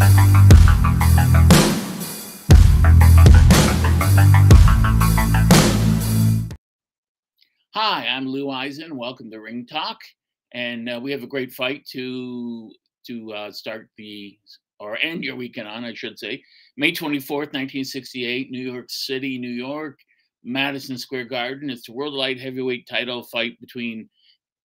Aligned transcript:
Hi, 0.00 0.06
I'm 8.06 8.28
Lou 8.28 8.50
Eisen. 8.50 8.96
Welcome 8.96 9.28
to 9.32 9.40
Ring 9.40 9.66
Talk, 9.66 9.98
and 10.52 10.88
uh, 10.88 11.00
we 11.02 11.10
have 11.10 11.24
a 11.24 11.26
great 11.26 11.52
fight 11.52 11.84
to 11.86 12.70
to 13.08 13.32
uh, 13.32 13.50
start 13.50 13.88
the 13.96 14.38
or 14.78 14.98
end 14.98 15.24
your 15.24 15.34
weekend 15.34 15.66
on, 15.66 15.84
I 15.84 15.94
should 15.94 16.16
say. 16.16 16.44
May 16.76 16.92
24th, 16.92 17.52
1968, 17.52 18.52
New 18.52 18.72
York 18.72 18.90
City, 18.90 19.36
New 19.36 19.48
York, 19.48 19.98
Madison 20.44 20.96
Square 20.96 21.24
Garden. 21.24 21.70
It's 21.70 21.86
the 21.86 21.92
World 21.92 22.14
Light 22.14 22.38
Heavyweight 22.38 22.86
title 22.86 23.24
fight 23.24 23.60
between 23.60 24.08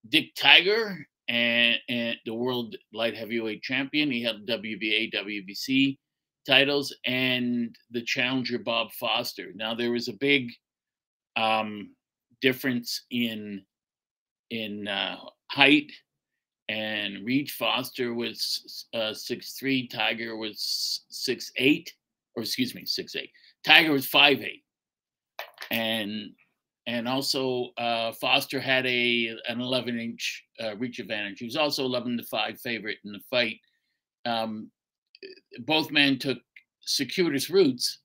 Dick 0.10 0.36
Tiger 0.36 1.08
and, 1.30 1.78
and 1.90 2.18
the 2.26 2.34
World 2.34 2.76
Light 2.94 3.16
Heavyweight 3.16 3.62
Champion. 3.62 4.12
He 4.12 4.24
held 4.24 4.48
WBA, 4.48 5.14
WBC 5.14 5.98
titles, 6.46 6.96
and 7.06 7.76
the 7.92 8.02
challenger 8.02 8.60
Bob 8.60 8.92
Foster. 8.94 9.52
Now 9.56 9.74
there 9.74 9.92
was 9.92 10.08
a 10.08 10.14
big 10.14 10.52
um, 11.36 11.96
difference 12.42 13.06
in 13.12 13.64
in 14.50 14.88
uh, 14.88 15.18
height 15.52 15.92
and 16.70 17.26
reach. 17.26 17.54
Foster 17.54 18.14
was 18.14 18.88
uh, 18.94 19.14
six 19.14 19.54
three. 19.54 19.88
Tiger 19.88 20.36
was 20.36 21.06
six 21.10 21.52
eight, 21.58 21.92
or 22.36 22.44
excuse 22.44 22.76
me, 22.76 22.86
six 22.86 23.16
eight. 23.16 23.32
Tiger 23.66 23.92
was 23.92 24.06
five 24.06 24.42
eight, 24.42 24.64
and 25.72 26.32
and 26.88 27.08
also 27.08 27.70
uh, 27.78 28.12
Foster 28.14 28.60
had 28.60 28.86
a 28.86 29.36
an 29.48 29.62
11 29.62 30.00
inch 30.00 30.44
uh, 30.62 30.76
reach 30.78 31.00
advantage. 31.00 31.40
He 31.40 31.46
was 31.46 31.56
also 31.56 31.86
11 31.86 32.18
to 32.18 32.24
five 32.24 32.60
favorite 32.60 32.98
in 33.06 33.12
the 33.12 33.22
fight. 33.30 33.60
Um, 34.26 34.70
both 35.66 35.92
men 35.92 36.20
took 36.20 36.40
circuitous 36.82 37.50
routes 37.50 38.00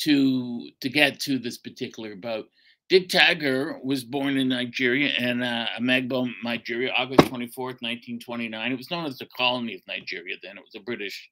to 0.00 0.68
to 0.80 0.88
get 0.88 1.20
to 1.20 1.38
this 1.38 1.58
particular 1.58 2.16
bout. 2.16 2.46
Dick 2.88 3.08
Tagger 3.08 3.82
was 3.84 4.02
born 4.02 4.38
in 4.38 4.48
Nigeria 4.48 5.10
and 5.18 5.44
uh, 5.44 5.66
Amaigbo, 5.78 6.26
Nigeria, 6.42 6.90
August 6.96 7.20
24th, 7.20 7.82
1929. 7.82 8.72
It 8.72 8.78
was 8.78 8.90
known 8.90 9.04
as 9.04 9.18
the 9.18 9.28
colony 9.36 9.74
of 9.74 9.82
Nigeria 9.86 10.36
then. 10.42 10.56
It 10.56 10.64
was 10.64 10.74
a 10.74 10.84
British 10.84 11.28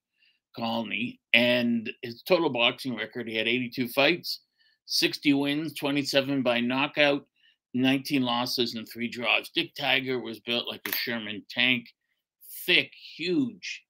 colony. 0.55 1.19
And 1.33 1.91
his 2.03 2.23
total 2.23 2.51
boxing 2.51 2.95
record, 2.95 3.27
he 3.27 3.37
had 3.37 3.49
82 3.49 3.89
fights, 3.89 4.41
60 4.87 5.33
wins, 5.35 5.75
27 5.75 6.43
by 6.43 6.61
knockout, 6.61 7.27
19 7.75 8.23
losses, 8.23 8.75
and 8.75 8.89
three 8.89 9.09
draws. 9.09 9.51
Dick 9.51 9.73
Tiger 9.79 10.19
was 10.19 10.41
built 10.41 10.69
like 10.69 10.87
a 10.87 10.93
Sherman 10.93 11.45
tank, 11.51 11.87
thick, 12.65 12.93
huge 13.17 13.83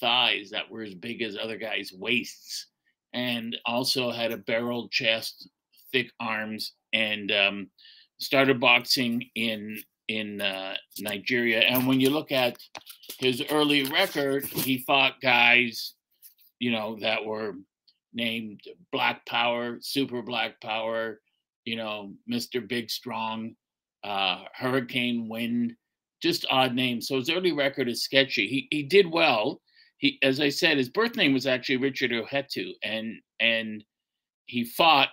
thighs 0.00 0.50
that 0.50 0.70
were 0.70 0.82
as 0.82 0.94
big 0.94 1.22
as 1.22 1.36
other 1.36 1.58
guys' 1.58 1.92
waists, 1.92 2.66
and 3.12 3.56
also 3.64 4.10
had 4.10 4.32
a 4.32 4.38
barrel 4.38 4.88
chest, 4.88 5.48
thick 5.92 6.10
arms, 6.20 6.72
and 6.92 7.30
um, 7.30 7.70
started 8.18 8.60
boxing 8.60 9.24
in 9.34 9.78
in 10.08 10.40
uh, 10.40 10.74
Nigeria. 11.00 11.60
And 11.60 11.86
when 11.86 12.00
you 12.00 12.08
look 12.08 12.32
at 12.32 12.56
his 13.18 13.42
early 13.50 13.84
record, 13.84 14.46
he 14.46 14.78
fought 14.86 15.20
guys, 15.20 15.94
you 16.58 16.72
know, 16.72 16.96
that 17.00 17.24
were 17.24 17.54
named 18.12 18.60
Black 18.92 19.24
Power, 19.26 19.78
Super 19.80 20.22
Black 20.22 20.60
Power, 20.60 21.20
you 21.64 21.76
know, 21.76 22.12
Mr. 22.30 22.66
Big 22.66 22.90
Strong, 22.90 23.54
uh, 24.04 24.44
Hurricane 24.54 25.28
Wind, 25.28 25.74
just 26.22 26.46
odd 26.50 26.74
names. 26.74 27.08
So 27.08 27.16
his 27.16 27.30
early 27.30 27.52
record 27.52 27.88
is 27.88 28.02
sketchy. 28.02 28.48
He 28.48 28.68
he 28.70 28.82
did 28.82 29.10
well. 29.10 29.60
He, 29.98 30.18
as 30.22 30.40
I 30.40 30.48
said, 30.48 30.78
his 30.78 30.88
birth 30.88 31.16
name 31.16 31.32
was 31.32 31.46
actually 31.46 31.78
Richard 31.78 32.12
Ihetu, 32.12 32.72
and 32.82 33.16
and 33.40 33.84
he 34.46 34.64
fought 34.64 35.08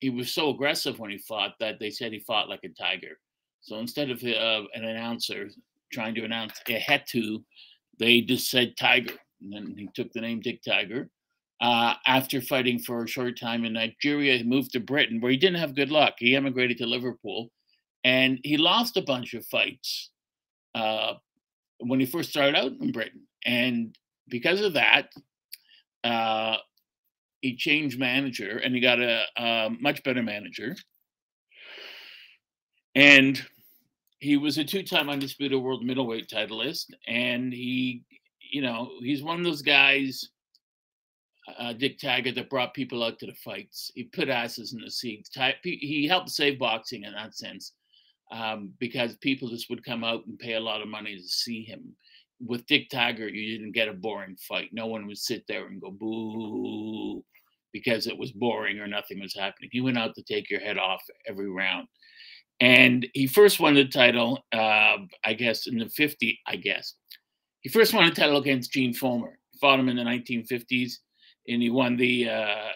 he 0.00 0.10
was 0.10 0.32
so 0.32 0.50
aggressive 0.50 0.98
when 0.98 1.10
he 1.10 1.18
fought 1.18 1.54
that 1.60 1.78
they 1.78 1.90
said 1.90 2.12
he 2.12 2.20
fought 2.20 2.48
like 2.48 2.64
a 2.64 2.68
tiger. 2.68 3.18
So 3.60 3.78
instead 3.78 4.10
of 4.10 4.22
uh, 4.22 4.62
an 4.74 4.84
announcer 4.84 5.48
trying 5.92 6.14
to 6.16 6.24
announce 6.24 6.60
a 6.68 6.80
Hetu, 6.80 7.44
they 7.98 8.20
just 8.20 8.50
said 8.50 8.76
Tiger. 8.76 9.14
And 9.40 9.52
then 9.52 9.74
he 9.78 9.88
took 9.94 10.12
the 10.12 10.20
name 10.20 10.40
Dick 10.40 10.60
Tiger. 10.66 11.08
Uh, 11.62 11.94
after 12.08 12.40
fighting 12.40 12.78
for 12.78 13.04
a 13.04 13.08
short 13.08 13.38
time 13.38 13.64
in 13.64 13.72
Nigeria, 13.72 14.36
he 14.36 14.42
moved 14.42 14.72
to 14.72 14.80
Britain 14.80 15.20
where 15.20 15.30
he 15.30 15.38
didn't 15.38 15.60
have 15.60 15.76
good 15.76 15.92
luck. 15.92 16.14
He 16.18 16.34
emigrated 16.34 16.76
to 16.78 16.86
Liverpool 16.86 17.52
and 18.04 18.40
he 18.42 18.56
lost 18.56 18.96
a 18.96 19.02
bunch 19.02 19.32
of 19.34 19.46
fights 19.46 20.10
uh, 20.74 21.14
when 21.78 22.00
he 22.00 22.06
first 22.06 22.30
started 22.30 22.56
out 22.56 22.72
in 22.80 22.90
Britain. 22.90 23.22
And 23.46 23.96
because 24.28 24.60
of 24.60 24.72
that, 24.72 25.10
uh, 26.02 26.56
he 27.42 27.56
changed 27.56 27.98
manager 27.98 28.58
and 28.58 28.74
he 28.74 28.80
got 28.80 29.00
a, 29.00 29.22
a 29.36 29.70
much 29.80 30.02
better 30.02 30.22
manager. 30.22 30.74
And 32.94 33.40
he 34.18 34.36
was 34.36 34.58
a 34.58 34.64
two-time 34.64 35.08
undisputed 35.08 35.60
world 35.60 35.84
middleweight 35.84 36.28
titleist, 36.28 36.86
and 37.08 37.52
he, 37.52 38.04
you 38.52 38.62
know, 38.62 38.92
he's 39.00 39.22
one 39.22 39.38
of 39.38 39.44
those 39.44 39.62
guys, 39.62 40.28
uh, 41.58 41.72
Dick 41.72 41.98
Taggart, 41.98 42.34
that 42.36 42.50
brought 42.50 42.74
people 42.74 43.02
out 43.02 43.18
to 43.18 43.26
the 43.26 43.34
fights. 43.34 43.90
He 43.94 44.04
put 44.04 44.28
asses 44.28 44.72
in 44.72 44.80
the 44.80 44.90
seats. 44.90 45.30
He 45.62 46.06
helped 46.06 46.30
save 46.30 46.58
boxing 46.58 47.04
in 47.04 47.12
that 47.12 47.34
sense, 47.34 47.72
um, 48.30 48.72
because 48.78 49.16
people 49.16 49.48
just 49.48 49.68
would 49.70 49.84
come 49.84 50.04
out 50.04 50.26
and 50.26 50.38
pay 50.38 50.54
a 50.54 50.60
lot 50.60 50.82
of 50.82 50.88
money 50.88 51.16
to 51.16 51.22
see 51.22 51.62
him. 51.62 51.94
With 52.44 52.66
Dick 52.66 52.88
Taggart, 52.88 53.34
you 53.34 53.56
didn't 53.56 53.72
get 53.72 53.88
a 53.88 53.92
boring 53.92 54.36
fight. 54.36 54.70
No 54.72 54.86
one 54.86 55.06
would 55.06 55.18
sit 55.18 55.44
there 55.46 55.66
and 55.66 55.80
go 55.80 55.90
boo 55.90 57.24
because 57.72 58.06
it 58.06 58.18
was 58.18 58.32
boring 58.32 58.78
or 58.78 58.86
nothing 58.86 59.20
was 59.20 59.34
happening. 59.34 59.70
He 59.72 59.80
went 59.80 59.98
out 59.98 60.14
to 60.14 60.22
take 60.22 60.50
your 60.50 60.60
head 60.60 60.78
off 60.78 61.02
every 61.28 61.50
round. 61.50 61.88
And 62.60 63.06
he 63.14 63.26
first 63.26 63.58
won 63.58 63.74
the 63.74 63.86
title, 63.86 64.44
uh, 64.52 64.98
I 65.24 65.32
guess, 65.36 65.66
in 65.66 65.78
the 65.78 65.88
50, 65.88 66.38
I 66.46 66.56
guess. 66.56 66.94
He 67.60 67.68
first 67.68 67.94
won 67.94 68.06
the 68.06 68.14
title 68.14 68.36
against 68.36 68.72
Gene 68.72 68.94
Fullmer. 68.94 69.32
Fought 69.60 69.80
him 69.80 69.88
in 69.88 69.96
the 69.96 70.02
1950s, 70.02 70.92
and 71.48 71.62
he 71.62 71.70
won 71.70 71.96
the, 71.96 72.28
uh, 72.28 72.68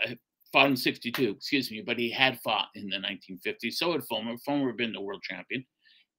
fought 0.53 0.71
in 0.71 0.77
62, 0.77 1.31
excuse 1.31 1.71
me, 1.71 1.82
but 1.84 1.99
he 1.99 2.10
had 2.10 2.41
fought 2.41 2.69
in 2.75 2.88
the 2.88 2.97
1950s. 2.97 3.75
So 3.75 3.93
had 3.93 4.03
Fullmer. 4.03 4.37
Fullmer 4.47 4.69
had 4.69 4.77
been 4.77 4.93
the 4.93 5.00
world 5.00 5.22
champion. 5.22 5.65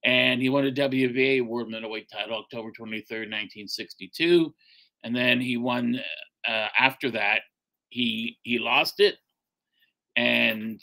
And 0.04 0.42
he 0.42 0.50
won 0.50 0.68
a 0.68 0.72
WBA 0.72 1.46
World 1.46 1.70
Middleweight 1.70 2.10
title 2.12 2.38
October 2.38 2.70
23rd, 2.70 3.32
1962. 3.32 4.54
And 5.04 5.16
then 5.16 5.42
he 5.42 5.58
won 5.58 6.00
uh, 6.48 6.68
after 6.80 7.12
that 7.12 7.42
he 7.90 8.38
he 8.44 8.60
lost 8.60 9.00
it 9.00 9.16
and 10.16 10.82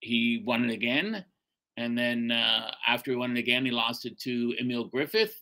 he 0.00 0.42
won 0.44 0.68
it 0.68 0.72
again 0.72 1.24
and 1.76 1.96
then 1.96 2.30
uh, 2.30 2.70
after 2.86 3.10
he 3.10 3.16
won 3.16 3.36
it 3.36 3.40
again 3.40 3.64
he 3.64 3.70
lost 3.70 4.06
it 4.06 4.18
to 4.20 4.54
Emile 4.60 4.84
Griffith 4.84 5.36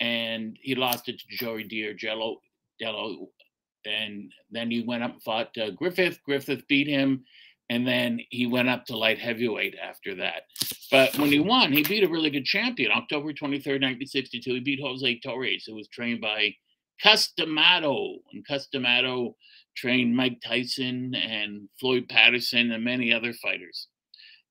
and 0.00 0.58
he 0.60 0.74
lost 0.74 1.08
it 1.08 1.18
to 1.18 1.36
joey 1.36 1.64
Giardello, 1.64 2.36
Dello, 2.78 3.28
and 3.84 4.32
then 4.50 4.70
he 4.70 4.82
went 4.82 5.02
up 5.02 5.12
and 5.12 5.22
fought 5.22 5.56
uh, 5.58 5.70
griffith. 5.70 6.20
Griffith 6.24 6.66
beat 6.68 6.86
him 6.86 7.24
and 7.70 7.86
then 7.86 8.20
he 8.30 8.46
went 8.46 8.68
up 8.68 8.84
to 8.84 8.96
light 8.96 9.18
heavyweight 9.18 9.76
after 9.80 10.16
that. 10.16 10.42
But 10.90 11.16
when 11.18 11.30
he 11.30 11.40
won 11.40 11.72
he 11.72 11.82
beat 11.82 12.04
a 12.04 12.08
really 12.08 12.30
good 12.30 12.44
champion. 12.44 12.90
October 12.92 13.32
23rd 13.32 13.80
1962 13.80 14.54
he 14.54 14.60
beat 14.60 14.80
jose 14.82 15.20
torres 15.20 15.64
who 15.66 15.74
was 15.74 15.88
trained 15.88 16.20
by 16.20 16.54
Cus 17.02 17.32
D'Amato 17.36 18.18
and 18.32 18.46
Cus 18.46 18.66
D'Amato 18.66 19.36
trained 19.76 20.14
Mike 20.14 20.40
Tyson 20.44 21.14
and 21.14 21.68
Floyd 21.78 22.08
Patterson 22.08 22.72
and 22.72 22.84
many 22.84 23.12
other 23.12 23.32
fighters. 23.32 23.88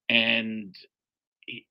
And 0.07 0.73
he, 1.45 1.67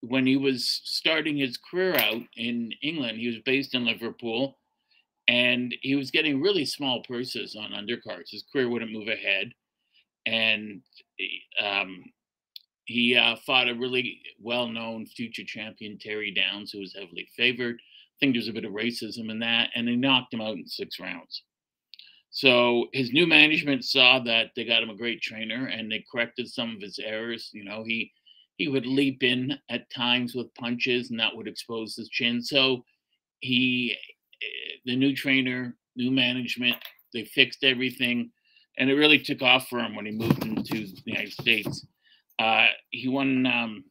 when 0.00 0.26
he 0.26 0.36
was 0.36 0.80
starting 0.84 1.36
his 1.36 1.58
career 1.58 1.94
out 1.96 2.22
in 2.36 2.72
England, 2.82 3.18
he 3.18 3.26
was 3.26 3.40
based 3.44 3.74
in 3.74 3.84
Liverpool 3.84 4.58
and 5.32 5.74
he 5.80 5.94
was 5.94 6.10
getting 6.10 6.42
really 6.42 6.66
small 6.66 7.02
purses 7.08 7.56
on 7.58 7.70
undercards. 7.70 8.30
His 8.30 8.44
career 8.52 8.68
wouldn't 8.68 8.92
move 8.92 9.08
ahead. 9.08 9.50
And 10.26 10.82
um, 11.58 12.04
he 12.84 13.16
uh, 13.16 13.36
fought 13.36 13.70
a 13.70 13.74
really 13.74 14.20
well 14.38 14.68
known 14.68 15.06
future 15.06 15.44
champion, 15.44 15.96
Terry 15.98 16.34
Downes, 16.34 16.70
who 16.70 16.80
was 16.80 16.94
heavily 16.94 17.26
favored. 17.34 17.76
I 17.76 18.14
think 18.20 18.34
there's 18.34 18.48
a 18.48 18.52
bit 18.52 18.66
of 18.66 18.72
racism 18.72 19.30
in 19.30 19.38
that. 19.38 19.70
And 19.74 19.88
they 19.88 19.96
knocked 19.96 20.34
him 20.34 20.42
out 20.42 20.56
in 20.56 20.66
six 20.66 21.00
rounds. 21.00 21.44
So 22.28 22.88
his 22.92 23.10
new 23.10 23.26
management 23.26 23.86
saw 23.86 24.18
that 24.24 24.50
they 24.54 24.66
got 24.66 24.82
him 24.82 24.90
a 24.90 24.96
great 24.96 25.22
trainer 25.22 25.66
and 25.66 25.90
they 25.90 26.04
corrected 26.12 26.46
some 26.46 26.76
of 26.76 26.82
his 26.82 26.98
errors. 27.02 27.48
You 27.54 27.64
know, 27.64 27.84
he 27.84 28.12
he 28.58 28.68
would 28.68 28.84
leap 28.84 29.22
in 29.22 29.58
at 29.70 29.90
times 29.90 30.34
with 30.34 30.54
punches 30.56 31.10
and 31.10 31.18
that 31.18 31.34
would 31.34 31.48
expose 31.48 31.96
his 31.96 32.10
chin. 32.10 32.42
So 32.42 32.84
he 33.40 33.92
eh, 33.92 34.12
the 34.84 34.96
new 34.96 35.14
trainer, 35.14 35.76
new 35.96 36.10
management, 36.10 36.76
they 37.12 37.24
fixed 37.24 37.64
everything 37.64 38.30
and 38.78 38.88
it 38.88 38.94
really 38.94 39.18
took 39.18 39.42
off 39.42 39.68
for 39.68 39.78
him 39.78 39.94
when 39.94 40.06
he 40.06 40.12
moved 40.12 40.44
into 40.44 40.86
the 40.86 41.02
United 41.04 41.32
States. 41.32 41.86
Uh, 42.38 42.66
he 42.90 43.06
won 43.06 43.46
um, 43.46 43.84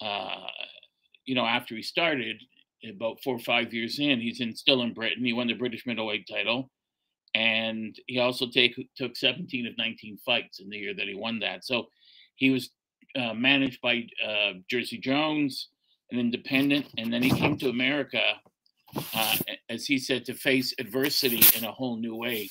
uh, 0.00 0.46
you 1.24 1.34
know, 1.34 1.44
after 1.44 1.74
he 1.74 1.82
started, 1.82 2.40
about 2.88 3.20
four 3.24 3.34
or 3.34 3.40
five 3.40 3.74
years 3.74 3.98
in, 3.98 4.20
he's 4.20 4.40
in 4.40 4.54
still 4.54 4.82
in 4.82 4.94
Britain. 4.94 5.24
He 5.24 5.32
won 5.32 5.48
the 5.48 5.54
British 5.54 5.86
middleweight 5.86 6.28
title 6.30 6.70
and 7.34 7.98
he 8.06 8.20
also 8.20 8.46
take, 8.48 8.74
took 8.96 9.16
17 9.16 9.66
of 9.66 9.76
19 9.76 10.18
fights 10.24 10.60
in 10.60 10.70
the 10.70 10.76
year 10.76 10.94
that 10.94 11.08
he 11.08 11.14
won 11.16 11.40
that. 11.40 11.64
So 11.64 11.88
he 12.36 12.50
was 12.50 12.70
uh, 13.18 13.34
managed 13.34 13.80
by 13.80 14.06
uh, 14.24 14.52
Jersey 14.70 14.98
Jones, 14.98 15.70
an 16.12 16.20
independent, 16.20 16.86
and 16.96 17.12
then 17.12 17.22
he 17.22 17.30
came 17.30 17.58
to 17.58 17.70
America, 17.70 18.22
uh, 19.14 19.36
as 19.68 19.86
he 19.86 19.98
said, 19.98 20.24
to 20.24 20.34
face 20.34 20.74
adversity 20.78 21.42
in 21.56 21.64
a 21.64 21.72
whole 21.72 21.96
new 21.96 22.14
way. 22.14 22.48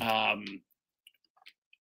Um, 0.00 0.44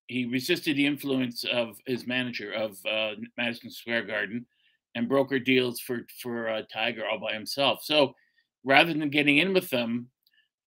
he 0.07 0.25
resisted 0.25 0.75
the 0.75 0.88
influence 0.88 1.44
of 1.44 1.78
his 1.86 2.07
manager 2.07 2.51
of 2.51 2.78
uh, 2.86 3.12
Madison 3.38 3.69
Square 3.69 4.06
Garden 4.06 4.46
and 4.96 5.07
broker 5.07 5.40
deals 5.40 5.80
for 5.80 6.01
for 6.22 6.50
uh, 6.50 6.62
Tiger 6.74 7.04
all 7.07 7.19
by 7.19 7.34
himself. 7.34 7.84
So 7.84 8.16
rather 8.63 8.94
than 8.94 9.10
getting 9.10 9.38
in 9.38 9.54
with 9.54 9.69
them, 9.69 10.10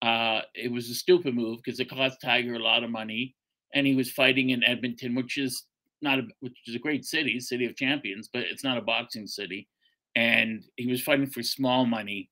uh, 0.01 0.43
it 0.55 0.71
was 0.71 0.91
a 0.91 0.95
stupid 0.95 1.35
move 1.35 1.59
because 1.63 1.81
it 1.81 1.91
cost 1.91 2.21
Tiger 2.21 2.55
a 2.55 2.59
lot 2.63 2.85
of 2.85 2.91
money, 2.91 3.35
and 3.75 3.87
he 3.87 3.95
was 3.95 4.11
fighting 4.11 4.51
in 4.51 4.65
Edmonton, 4.65 5.15
which 5.15 5.39
is 5.39 5.65
not 6.01 6.19
a 6.19 6.23
which 6.41 6.57
is 6.67 6.75
a 6.75 6.81
great 6.81 7.05
city, 7.05 7.41
city 7.41 7.67
of 7.67 7.77
champions, 7.77 8.29
but 8.33 8.43
it's 8.43 8.65
not 8.65 8.79
a 8.79 8.83
boxing 8.83 9.27
city, 9.27 9.69
and 10.15 10.65
he 10.77 10.87
was 10.87 11.03
fighting 11.03 11.29
for 11.29 11.43
small 11.43 11.85
money, 11.85 12.31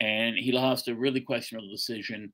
and 0.00 0.36
he 0.36 0.52
lost 0.52 0.88
a 0.88 0.94
really 0.94 1.20
questionable 1.20 1.70
decision 1.70 2.32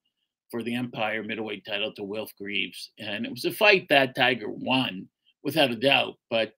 for 0.50 0.62
the 0.62 0.74
Empire 0.74 1.22
middleweight 1.22 1.64
title 1.66 1.92
to 1.94 2.04
Wilf 2.04 2.30
Greaves, 2.40 2.92
and 2.98 3.26
it 3.26 3.30
was 3.30 3.44
a 3.44 3.52
fight 3.52 3.86
that 3.88 4.14
Tiger 4.14 4.48
won 4.48 5.08
without 5.42 5.70
a 5.70 5.76
doubt, 5.76 6.14
but 6.30 6.52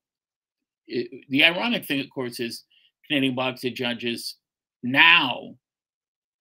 it, 0.87 1.25
the 1.29 1.45
ironic 1.45 1.85
thing, 1.85 2.01
of 2.01 2.11
course, 2.11 2.41
is 2.41 2.65
Canadian 3.07 3.35
boxing 3.35 3.75
judges 3.75 4.37
now, 4.83 5.55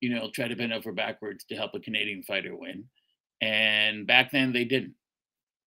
you 0.02 0.14
know, 0.14 0.30
try 0.34 0.48
to 0.48 0.56
bend 0.56 0.74
over 0.74 0.92
backwards 0.92 1.44
to 1.46 1.56
help 1.56 1.72
a 1.74 1.80
Canadian 1.80 2.24
fighter 2.24 2.56
win. 2.56 2.86
And 3.42 4.08
back 4.08 4.32
then 4.32 4.54
they 4.54 4.64
didn't. 4.64 4.94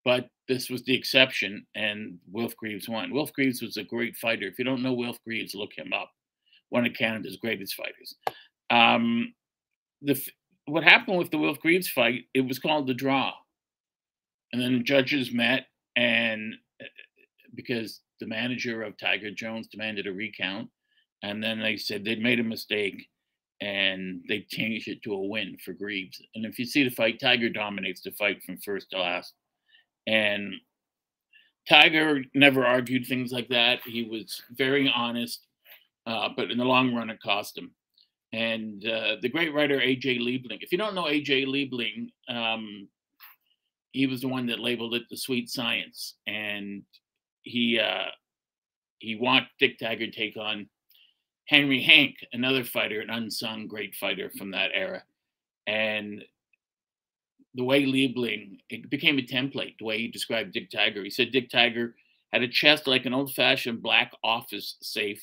But 0.04 0.28
this 0.48 0.70
was 0.70 0.82
the 0.82 0.94
exception, 0.96 1.66
and 1.74 2.18
Wilf 2.32 2.56
Greaves 2.56 2.88
won. 2.88 3.12
Wilf 3.12 3.32
Greaves 3.34 3.60
was 3.60 3.76
a 3.76 3.84
great 3.84 4.16
fighter. 4.16 4.46
If 4.46 4.58
you 4.58 4.64
don't 4.64 4.82
know 4.82 4.94
Wilf 4.94 5.18
Greaves, 5.24 5.54
look 5.54 5.72
him 5.76 5.92
up. 5.92 6.10
One 6.70 6.86
of 6.86 6.94
Canada's 6.94 7.36
greatest 7.36 7.74
fighters. 7.74 8.16
Um, 8.70 9.34
the 10.02 10.20
what 10.66 10.84
happened 10.84 11.18
with 11.18 11.30
the 11.30 11.38
Wilf 11.38 11.58
Greaves 11.60 11.88
fight? 11.88 12.24
It 12.34 12.42
was 12.42 12.58
called 12.58 12.86
the 12.86 12.94
draw, 12.94 13.32
and 14.52 14.62
then 14.62 14.78
the 14.78 14.84
judges 14.84 15.32
met, 15.32 15.66
and 15.96 16.54
uh, 16.80 16.86
because 17.54 18.00
the 18.20 18.26
manager 18.26 18.82
of 18.82 18.96
Tiger 18.96 19.30
Jones 19.30 19.68
demanded 19.68 20.06
a 20.06 20.12
recount, 20.12 20.68
and 21.22 21.42
then 21.42 21.60
they 21.60 21.76
said 21.76 22.04
they'd 22.04 22.22
made 22.22 22.40
a 22.40 22.44
mistake 22.44 23.08
and 23.60 24.22
they 24.28 24.46
changed 24.48 24.88
it 24.88 25.02
to 25.02 25.12
a 25.12 25.26
win 25.26 25.56
for 25.62 25.72
Greaves. 25.72 26.20
And 26.34 26.46
if 26.46 26.58
you 26.58 26.64
see 26.64 26.82
the 26.82 26.90
fight, 26.90 27.20
Tiger 27.20 27.50
dominates 27.50 28.00
the 28.00 28.10
fight 28.12 28.42
from 28.42 28.56
first 28.58 28.90
to 28.90 28.98
last. 28.98 29.34
And 30.06 30.54
Tiger 31.68 32.22
never 32.34 32.64
argued 32.64 33.06
things 33.06 33.32
like 33.32 33.48
that. 33.48 33.80
He 33.84 34.04
was 34.04 34.40
very 34.52 34.90
honest, 34.94 35.46
uh, 36.06 36.30
but 36.34 36.50
in 36.50 36.56
the 36.56 36.64
long 36.64 36.94
run, 36.94 37.10
it 37.10 37.20
cost 37.20 37.58
him. 37.58 37.70
And 38.32 38.86
uh, 38.86 39.16
the 39.20 39.28
great 39.28 39.52
writer 39.52 39.80
A.J. 39.80 40.18
Liebling, 40.18 40.58
if 40.60 40.70
you 40.70 40.78
don't 40.78 40.94
know 40.94 41.08
A.J. 41.08 41.46
Liebling, 41.46 42.10
um, 42.28 42.88
he 43.92 44.06
was 44.06 44.20
the 44.20 44.28
one 44.28 44.46
that 44.46 44.60
labeled 44.60 44.94
it 44.94 45.02
the 45.10 45.16
sweet 45.16 45.48
science. 45.48 46.14
And 46.26 46.82
he 47.42 47.78
uh, 47.78 48.10
he 48.98 49.16
want 49.16 49.46
Dick 49.58 49.78
Tiger 49.78 50.06
take 50.06 50.36
on 50.36 50.68
Henry 51.46 51.82
Hank, 51.82 52.16
another 52.32 52.62
fighter, 52.62 53.00
an 53.00 53.10
unsung 53.10 53.66
great 53.66 53.94
fighter 53.96 54.30
from 54.38 54.52
that 54.52 54.70
era, 54.72 55.02
and 55.66 56.22
the 57.54 57.64
way 57.64 57.84
Liebling 57.84 58.58
it 58.68 58.88
became 58.90 59.18
a 59.18 59.22
template. 59.22 59.76
The 59.78 59.84
way 59.84 59.98
he 59.98 60.08
described 60.08 60.52
Dick 60.52 60.70
Tiger, 60.70 61.02
he 61.02 61.10
said 61.10 61.32
Dick 61.32 61.50
Tiger 61.50 61.96
had 62.32 62.42
a 62.42 62.48
chest 62.48 62.86
like 62.86 63.06
an 63.06 63.14
old-fashioned 63.14 63.82
black 63.82 64.12
office 64.22 64.76
safe, 64.80 65.20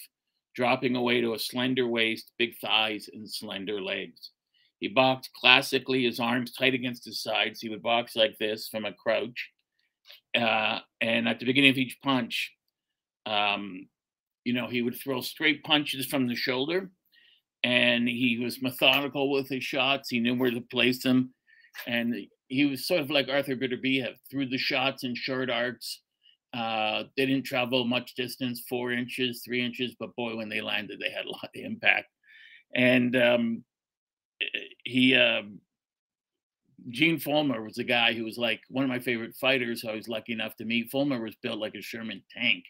dropping 0.57 0.97
away 0.97 1.21
to 1.21 1.33
a 1.33 1.39
slender 1.39 1.87
waist, 1.87 2.33
big 2.37 2.57
thighs, 2.59 3.09
and 3.13 3.29
slender 3.29 3.79
legs. 3.79 4.31
He 4.79 4.89
boxed 4.89 5.29
classically, 5.39 6.03
his 6.03 6.19
arms 6.19 6.51
tight 6.51 6.73
against 6.73 7.05
his 7.05 7.21
sides. 7.23 7.61
He 7.61 7.69
would 7.69 7.81
box 7.81 8.15
like 8.15 8.37
this 8.37 8.67
from 8.67 8.83
a 8.83 8.91
crouch 8.91 9.51
uh, 10.35 10.79
and 11.01 11.27
at 11.27 11.39
the 11.39 11.45
beginning 11.45 11.71
of 11.71 11.77
each 11.77 11.97
punch, 12.03 12.53
um, 13.25 13.87
you 14.43 14.53
know, 14.53 14.67
he 14.67 14.81
would 14.81 14.95
throw 14.95 15.21
straight 15.21 15.63
punches 15.63 16.05
from 16.05 16.27
the 16.27 16.35
shoulder, 16.35 16.89
and 17.63 18.07
he 18.07 18.39
was 18.41 18.61
methodical 18.61 19.31
with 19.31 19.49
his 19.49 19.63
shots. 19.63 20.09
He 20.09 20.19
knew 20.19 20.35
where 20.35 20.51
to 20.51 20.61
place 20.61 21.03
them, 21.03 21.33
and 21.85 22.15
he 22.47 22.65
was 22.65 22.87
sort 22.87 23.01
of 23.01 23.09
like 23.09 23.29
Arthur 23.29 23.55
Beterbiev, 23.55 24.15
threw 24.29 24.47
the 24.47 24.57
shots 24.57 25.03
in 25.03 25.15
short 25.15 25.49
arcs. 25.49 26.01
Uh, 26.57 27.03
they 27.15 27.27
didn't 27.27 27.45
travel 27.45 27.85
much 27.85 28.15
distance, 28.15 28.63
four 28.67 28.91
inches, 28.91 29.43
three 29.45 29.63
inches, 29.63 29.95
but 29.99 30.15
boy, 30.15 30.35
when 30.35 30.49
they 30.49 30.61
landed, 30.61 30.99
they 30.99 31.11
had 31.11 31.25
a 31.25 31.29
lot 31.31 31.43
of 31.55 31.61
impact. 31.61 32.07
And 32.73 33.15
um, 33.15 33.63
eh, 34.41 34.59
he, 34.83 35.15
uh, 35.15 35.43
Gene 36.89 37.19
Fullmer 37.19 37.63
was 37.63 37.77
a 37.77 37.83
guy 37.83 38.13
who 38.13 38.23
was 38.23 38.37
like 38.37 38.61
one 38.69 38.83
of 38.83 38.89
my 38.89 38.99
favorite 38.99 39.35
fighters. 39.35 39.85
I 39.87 39.93
was 39.93 40.07
lucky 40.07 40.33
enough 40.33 40.55
to 40.55 40.65
meet. 40.65 40.91
Fullmer 40.91 41.21
was 41.21 41.35
built 41.43 41.59
like 41.59 41.75
a 41.75 41.81
Sherman 41.81 42.23
tank. 42.35 42.63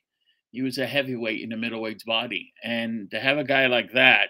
He 0.52 0.62
was 0.62 0.80
a 0.80 0.88
heavyweight 0.88 1.42
in 1.42 1.54
a 1.54 1.58
middleweight's 1.58 2.04
body, 2.04 2.52
and 2.64 3.10
to 3.12 3.20
have 3.20 3.38
a 3.38 3.44
guy 3.44 3.68
like 3.68 3.92
that 3.94 4.30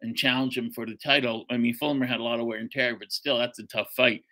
and 0.00 0.16
challenge 0.16 0.56
him 0.56 0.70
for 0.70 0.86
the 0.86 0.96
title. 0.96 1.44
I 1.50 1.56
mean, 1.56 1.76
Fullmer 1.76 2.06
had 2.06 2.20
a 2.20 2.22
lot 2.22 2.40
of 2.40 2.46
wear 2.46 2.58
and 2.58 2.70
tear, 2.70 2.96
but 2.96 3.12
still, 3.12 3.38
that's 3.38 3.58
a 3.58 3.66
tough 3.66 3.88
fight. 3.96 4.22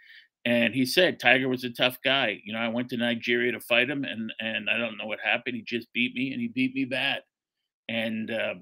And 0.47 0.75
he 0.75 0.85
said 0.85 1.19
Tiger 1.19 1.49
was 1.49 1.65
a 1.65 1.71
tough 1.71 1.99
guy. 2.05 2.41
You 2.45 2.53
know, 2.53 2.59
I 2.59 2.69
went 2.69 2.91
to 2.91 2.99
Nigeria 2.99 3.53
to 3.53 3.61
fight 3.61 3.89
him, 3.89 4.05
and 4.05 4.33
and 4.41 4.69
I 4.69 4.77
don't 4.77 4.99
know 4.99 5.07
what 5.07 5.21
happened. 5.25 5.57
He 5.57 5.63
just 5.63 5.93
beat 5.93 6.15
me, 6.15 6.33
and 6.33 6.41
he 6.41 6.49
beat 6.49 6.75
me 6.75 6.85
bad. 6.85 7.23
And 7.89 8.31
uh, 8.31 8.55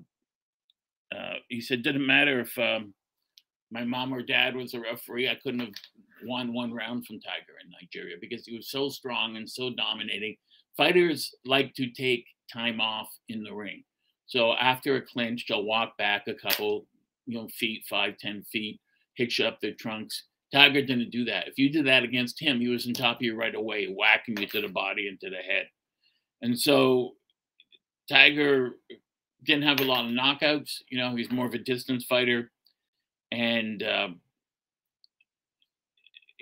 uh, 1.16 1.34
he 1.48 1.60
said, 1.60 1.82
didn't 1.82 2.06
matter 2.06 2.40
if 2.40 2.58
um, 2.58 2.94
my 3.70 3.84
mom 3.84 4.12
or 4.12 4.22
dad 4.22 4.54
was 4.54 4.74
a 4.74 4.80
referee. 4.80 5.28
I 5.28 5.36
couldn't 5.42 5.60
have 5.60 5.74
won 6.24 6.52
one 6.52 6.72
round 6.72 7.06
from 7.06 7.20
Tiger 7.20 7.54
in 7.64 7.70
Nigeria 7.70 8.16
because 8.20 8.46
he 8.46 8.56
was 8.56 8.70
so 8.70 8.88
strong 8.88 9.36
and 9.36 9.48
so 9.48 9.70
dominating. 9.70 10.36
Fighters 10.76 11.34
like 11.44 11.74
to 11.74 11.90
take 11.90 12.26
time 12.52 12.80
off 12.80 13.08
in 13.28 13.42
the 13.42 13.52
ring. 13.52 13.84
So 14.26 14.54
after 14.54 14.96
a 14.96 15.02
clinch, 15.02 15.46
they'll 15.48 15.64
walk 15.64 15.96
back 15.98 16.26
a 16.26 16.34
couple, 16.34 16.86
you 17.26 17.38
know, 17.38 17.48
feet, 17.48 17.84
five, 17.88 18.16
ten 18.18 18.42
feet, 18.50 18.80
hitch 19.14 19.40
up 19.40 19.60
their 19.60 19.74
trunks. 19.74 20.24
Tiger 20.52 20.82
didn't 20.82 21.10
do 21.10 21.24
that. 21.24 21.48
If 21.48 21.58
you 21.58 21.70
did 21.70 21.86
that 21.86 22.02
against 22.02 22.40
him, 22.40 22.60
he 22.60 22.68
was 22.68 22.86
on 22.86 22.92
top 22.92 23.16
of 23.16 23.22
you 23.22 23.34
right 23.34 23.54
away, 23.54 23.86
whacking 23.86 24.36
you 24.36 24.46
to 24.48 24.60
the 24.60 24.68
body 24.68 25.08
and 25.08 25.18
to 25.20 25.30
the 25.30 25.36
head. 25.36 25.66
And 26.42 26.58
so 26.58 27.12
Tiger 28.08 28.72
didn't 29.44 29.64
have 29.64 29.80
a 29.80 29.84
lot 29.84 30.04
of 30.04 30.10
knockouts. 30.10 30.82
You 30.90 30.98
know, 30.98 31.16
he's 31.16 31.30
more 31.30 31.46
of 31.46 31.54
a 31.54 31.58
distance 31.58 32.04
fighter. 32.04 32.50
And 33.30 33.82
um, 33.82 34.20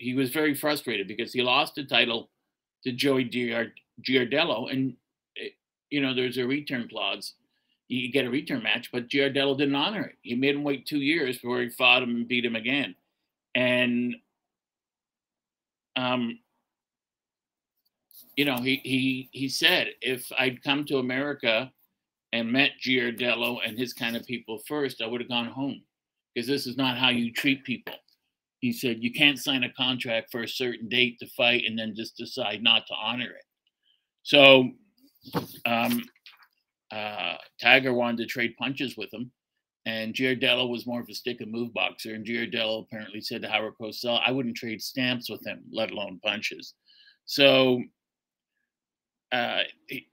he 0.00 0.14
was 0.14 0.31
very 0.31 0.55
frustrated 0.55 1.07
because 1.07 1.33
he 1.33 1.43
lost 1.43 1.75
the 1.75 1.85
title 1.85 2.31
to 2.85 2.93
Joey 2.93 3.26
Giardello, 3.26 4.73
and 4.73 4.97
eh, 5.38 5.50
you 5.90 6.00
know 6.00 6.14
there's 6.14 6.38
a 6.38 6.47
return 6.47 6.88
clause. 6.88 7.35
You 7.88 8.11
get 8.11 8.25
a 8.25 8.31
return 8.31 8.62
match, 8.62 8.90
but 8.93 9.09
Giardello 9.09 9.59
didn't 9.59 9.75
honor 9.75 10.05
it. 10.05 10.17
He 10.23 10.35
made 10.35 10.55
him 10.55 10.64
wait 10.64 10.87
two 10.87 10.99
years 10.99 11.37
before 11.38 11.61
he 11.61 11.69
fought 11.69 12.02
him 12.02 12.11
and 12.11 12.29
beat 12.29 12.45
him 12.45 12.57
again, 12.57 12.95
and 13.54 14.14
um, 15.97 16.38
you 18.37 18.45
know 18.45 18.57
he 18.57 18.80
he 18.85 19.28
he 19.33 19.49
said 19.49 19.88
if 20.00 20.30
I'd 20.38 20.62
come 20.62 20.85
to 20.87 20.99
America 20.99 21.71
and 22.33 22.50
met 22.50 22.73
Giardello 22.85 23.59
and 23.66 23.78
his 23.78 23.92
kind 23.92 24.16
of 24.16 24.25
people 24.25 24.61
first, 24.69 25.02
I 25.02 25.07
would 25.07 25.21
have 25.21 25.30
gone 25.30 25.49
home 25.49 25.83
because 26.35 26.47
this 26.47 26.66
is 26.66 26.76
not 26.76 26.97
how 26.97 27.09
you 27.09 27.33
treat 27.33 27.64
people 27.64 27.95
he 28.61 28.73
said 28.73 29.02
you 29.02 29.12
can't 29.12 29.38
sign 29.38 29.64
a 29.64 29.73
contract 29.73 30.30
for 30.30 30.42
a 30.42 30.49
certain 30.49 30.88
date 30.88 31.19
to 31.19 31.26
fight 31.28 31.64
and 31.66 31.78
then 31.78 31.95
just 31.97 32.16
decide 32.16 32.62
not 32.62 32.87
to 32.87 32.95
honor 32.95 33.30
it. 33.30 33.45
So 34.23 34.71
um, 35.64 36.02
uh, 36.92 37.37
Tiger 37.61 37.95
wanted 37.95 38.19
to 38.19 38.26
trade 38.26 38.54
punches 38.59 38.97
with 38.97 39.12
him, 39.12 39.33
and 39.91 40.15
Giardello 40.15 40.69
was 40.69 40.87
more 40.87 41.01
of 41.01 41.09
a 41.09 41.15
stick 41.15 41.41
and 41.41 41.51
move 41.51 41.73
boxer. 41.73 42.15
And 42.15 42.25
Giardello 42.25 42.83
apparently 42.83 43.21
said 43.21 43.43
to 43.43 43.49
Howard 43.49 43.75
Cosell, 43.81 44.21
"I 44.25 44.33
wouldn't 44.33 44.57
trade 44.57 44.83
stamps 44.83 45.29
with 45.31 45.45
him, 45.47 45.65
let 45.71 45.91
alone 45.91 46.21
punches." 46.23 46.75
So. 47.25 47.83
Uh, 49.33 49.63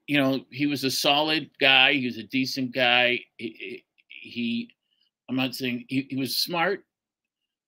you 0.05 0.19
know, 0.19 0.45
he 0.51 0.67
was 0.67 0.83
a 0.83 0.91
solid 0.91 1.49
guy. 1.59 1.93
He 1.93 2.05
was 2.05 2.19
a 2.19 2.23
decent 2.23 2.71
guy. 2.71 3.19
He, 3.37 3.83
he 4.07 4.69
I'm 5.27 5.35
not 5.35 5.55
saying 5.55 5.85
he, 5.87 6.05
he 6.07 6.15
was 6.17 6.37
smart 6.37 6.83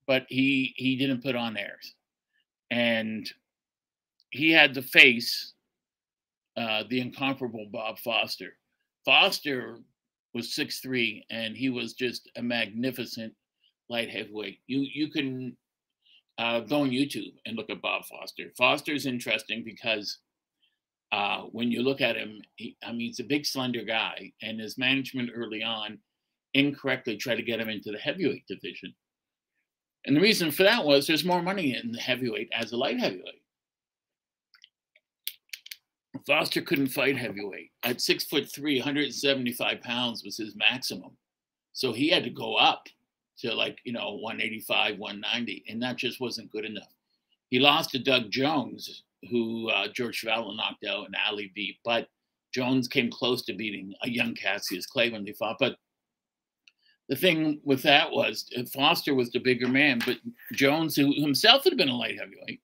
but 0.09 0.25
he 0.27 0.73
he 0.75 0.95
didn't 0.95 1.21
put 1.21 1.35
on 1.35 1.55
airs, 1.55 1.93
and 2.71 3.31
he 4.31 4.49
had 4.49 4.73
to 4.73 4.81
face 4.81 5.53
uh, 6.57 6.83
the 6.89 6.99
incomparable 6.99 7.67
Bob 7.71 7.99
Foster. 7.99 8.57
Foster 9.05 9.77
was 10.33 10.53
six 10.53 10.79
three, 10.79 11.25
and 11.29 11.55
he 11.55 11.69
was 11.69 11.93
just 11.93 12.29
a 12.35 12.41
magnificent 12.41 13.33
light 13.89 14.09
heavyweight. 14.09 14.59
You 14.67 14.87
you 14.93 15.09
can 15.09 15.57
uh, 16.37 16.61
go 16.61 16.81
on 16.81 16.91
YouTube 16.91 17.33
and 17.45 17.57
look 17.57 17.69
at 17.69 17.81
Bob 17.81 18.05
Foster. 18.05 18.51
Foster 18.57 18.93
is 18.93 19.05
interesting 19.05 19.63
because 19.63 20.19
uh, 21.11 21.41
when 21.51 21.71
you 21.71 21.81
look 21.81 22.01
at 22.01 22.15
him, 22.15 22.41
he, 22.55 22.77
I 22.83 22.91
mean, 22.91 23.07
he's 23.07 23.19
a 23.19 23.23
big, 23.23 23.45
slender 23.45 23.83
guy, 23.83 24.31
and 24.41 24.59
his 24.59 24.77
management 24.77 25.31
early 25.35 25.63
on 25.63 25.99
incorrectly 26.53 27.17
tried 27.17 27.35
to 27.35 27.43
get 27.43 27.59
him 27.59 27.69
into 27.69 27.91
the 27.91 27.97
heavyweight 27.97 28.47
division. 28.47 28.93
And 30.05 30.15
the 30.15 30.21
reason 30.21 30.49
for 30.51 30.63
that 30.63 30.85
was 30.85 31.05
there's 31.05 31.25
more 31.25 31.41
money 31.41 31.75
in 31.75 31.91
the 31.91 31.99
heavyweight 31.99 32.49
as 32.53 32.71
a 32.71 32.77
light 32.77 32.99
heavyweight. 32.99 33.38
Foster 36.25 36.61
couldn't 36.61 36.87
fight 36.87 37.17
heavyweight. 37.17 37.71
At 37.83 38.01
six 38.01 38.23
foot 38.23 38.51
three, 38.51 38.77
175 38.77 39.81
pounds 39.81 40.23
was 40.23 40.37
his 40.37 40.55
maximum. 40.55 41.11
So 41.73 41.93
he 41.93 42.09
had 42.09 42.23
to 42.23 42.29
go 42.29 42.55
up 42.55 42.87
to 43.39 43.53
like, 43.53 43.79
you 43.83 43.93
know, 43.93 44.15
185, 44.15 44.97
190, 44.97 45.63
and 45.69 45.81
that 45.81 45.97
just 45.97 46.19
wasn't 46.19 46.51
good 46.51 46.65
enough. 46.65 46.93
He 47.49 47.59
lost 47.59 47.91
to 47.91 47.99
Doug 47.99 48.29
Jones, 48.29 49.03
who 49.29 49.69
uh, 49.69 49.87
George 49.93 50.21
Chuvalo 50.21 50.55
knocked 50.55 50.85
out 50.85 51.05
and 51.05 51.15
Ali 51.27 51.51
beat, 51.55 51.77
but 51.83 52.07
Jones 52.53 52.87
came 52.87 53.09
close 53.09 53.43
to 53.43 53.53
beating 53.53 53.93
a 54.03 54.09
young 54.09 54.33
Cassius 54.33 54.85
Clay 54.85 55.09
when 55.09 55.23
they 55.23 55.33
fought. 55.33 55.57
But 55.59 55.77
the 57.07 57.15
thing 57.15 57.59
with 57.63 57.81
that 57.83 58.11
was 58.11 58.45
uh, 58.57 58.63
Foster 58.65 59.15
was 59.15 59.31
the 59.31 59.39
bigger 59.39 59.67
man, 59.67 59.99
but 60.05 60.17
Jones, 60.53 60.95
who 60.95 61.13
himself 61.19 61.63
had 61.63 61.77
been 61.77 61.89
a 61.89 61.95
light 61.95 62.19
heavyweight, 62.19 62.61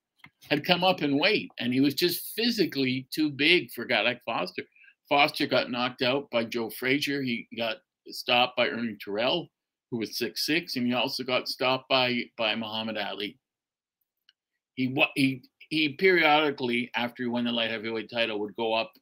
had 0.48 0.64
come 0.64 0.84
up 0.84 1.02
in 1.02 1.18
weight, 1.18 1.50
and 1.58 1.72
he 1.72 1.80
was 1.80 1.94
just 1.94 2.34
physically 2.34 3.06
too 3.12 3.30
big 3.30 3.70
for 3.72 3.82
a 3.82 3.88
guy 3.88 4.02
like 4.02 4.22
Foster. 4.24 4.62
Foster 5.08 5.46
got 5.46 5.70
knocked 5.70 6.02
out 6.02 6.30
by 6.30 6.44
Joe 6.44 6.70
Frazier. 6.70 7.22
He 7.22 7.48
got 7.56 7.76
stopped 8.08 8.56
by 8.56 8.68
Ernie 8.68 8.96
Terrell, 9.02 9.48
who 9.90 9.98
was 9.98 10.18
six 10.18 10.46
six, 10.46 10.76
and 10.76 10.86
he 10.86 10.94
also 10.94 11.24
got 11.24 11.48
stopped 11.48 11.88
by 11.88 12.22
by 12.36 12.54
Muhammad 12.54 12.96
Ali. 12.96 13.38
He 14.74 14.94
he 15.14 15.42
he 15.68 15.90
periodically, 15.90 16.90
after 16.94 17.22
he 17.22 17.28
won 17.28 17.44
the 17.44 17.52
light 17.52 17.70
heavyweight 17.70 18.10
title, 18.10 18.38
would 18.40 18.56
go 18.56 18.72
up 18.72 18.92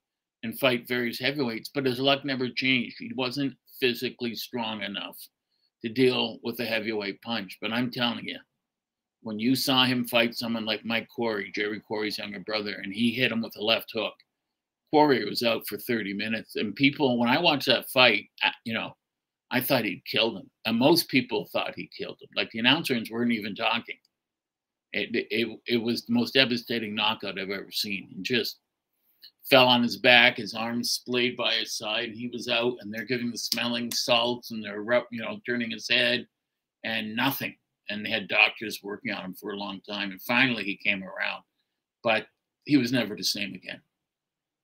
and 0.42 0.58
fight 0.58 0.86
various 0.86 1.18
heavyweights, 1.18 1.70
but 1.74 1.86
his 1.86 1.98
luck 1.98 2.24
never 2.24 2.48
changed. 2.48 2.96
He 2.98 3.12
wasn't 3.16 3.56
physically 3.80 4.34
strong 4.34 4.82
enough 4.82 5.16
to 5.82 5.88
deal 5.90 6.38
with 6.42 6.60
a 6.60 6.64
heavyweight 6.64 7.20
punch. 7.22 7.58
But 7.60 7.72
I'm 7.72 7.90
telling 7.90 8.26
you, 8.26 8.38
when 9.24 9.38
you 9.38 9.56
saw 9.56 9.84
him 9.84 10.06
fight 10.06 10.34
someone 10.34 10.66
like 10.66 10.84
Mike 10.84 11.08
Quarry, 11.08 11.50
Jerry 11.54 11.80
Quarry's 11.80 12.18
younger 12.18 12.40
brother, 12.40 12.80
and 12.82 12.92
he 12.92 13.10
hit 13.10 13.32
him 13.32 13.42
with 13.42 13.56
a 13.56 13.64
left 13.64 13.90
hook, 13.92 14.14
Quarry 14.92 15.24
was 15.28 15.42
out 15.42 15.66
for 15.66 15.78
30 15.78 16.12
minutes. 16.12 16.56
And 16.56 16.76
people, 16.76 17.18
when 17.18 17.28
I 17.28 17.40
watched 17.40 17.66
that 17.66 17.88
fight, 17.90 18.26
you 18.64 18.74
know, 18.74 18.94
I 19.50 19.60
thought 19.60 19.84
he'd 19.84 20.04
killed 20.04 20.36
him. 20.36 20.50
And 20.66 20.78
most 20.78 21.08
people 21.08 21.48
thought 21.52 21.74
he 21.74 21.90
killed 21.96 22.18
him. 22.20 22.28
Like 22.36 22.50
the 22.50 22.58
announcers 22.58 23.10
weren't 23.10 23.32
even 23.32 23.54
talking. 23.54 23.96
It, 24.92 25.26
it, 25.30 25.58
it 25.66 25.82
was 25.82 26.04
the 26.04 26.12
most 26.12 26.34
devastating 26.34 26.94
knockout 26.94 27.40
I've 27.40 27.50
ever 27.50 27.72
seen. 27.72 28.10
And 28.14 28.24
just 28.24 28.58
fell 29.48 29.66
on 29.66 29.82
his 29.82 29.96
back, 29.96 30.36
his 30.36 30.54
arms 30.54 30.90
splayed 30.90 31.36
by 31.36 31.54
his 31.54 31.76
side, 31.76 32.10
and 32.10 32.16
he 32.16 32.28
was 32.28 32.48
out. 32.48 32.76
And 32.80 32.92
they're 32.92 33.04
giving 33.04 33.30
the 33.30 33.38
smelling 33.38 33.90
salts, 33.90 34.50
and 34.50 34.62
they're 34.62 34.84
you 35.10 35.22
know 35.22 35.40
turning 35.46 35.70
his 35.70 35.88
head, 35.88 36.26
and 36.84 37.16
nothing. 37.16 37.56
And 37.90 38.04
they 38.04 38.10
had 38.10 38.28
doctors 38.28 38.80
working 38.82 39.12
on 39.12 39.24
him 39.24 39.34
for 39.34 39.52
a 39.52 39.56
long 39.58 39.80
time, 39.88 40.10
and 40.10 40.22
finally 40.22 40.64
he 40.64 40.76
came 40.76 41.02
around, 41.02 41.42
but 42.02 42.26
he 42.64 42.76
was 42.76 42.92
never 42.92 43.14
the 43.14 43.24
same 43.24 43.54
again. 43.54 43.80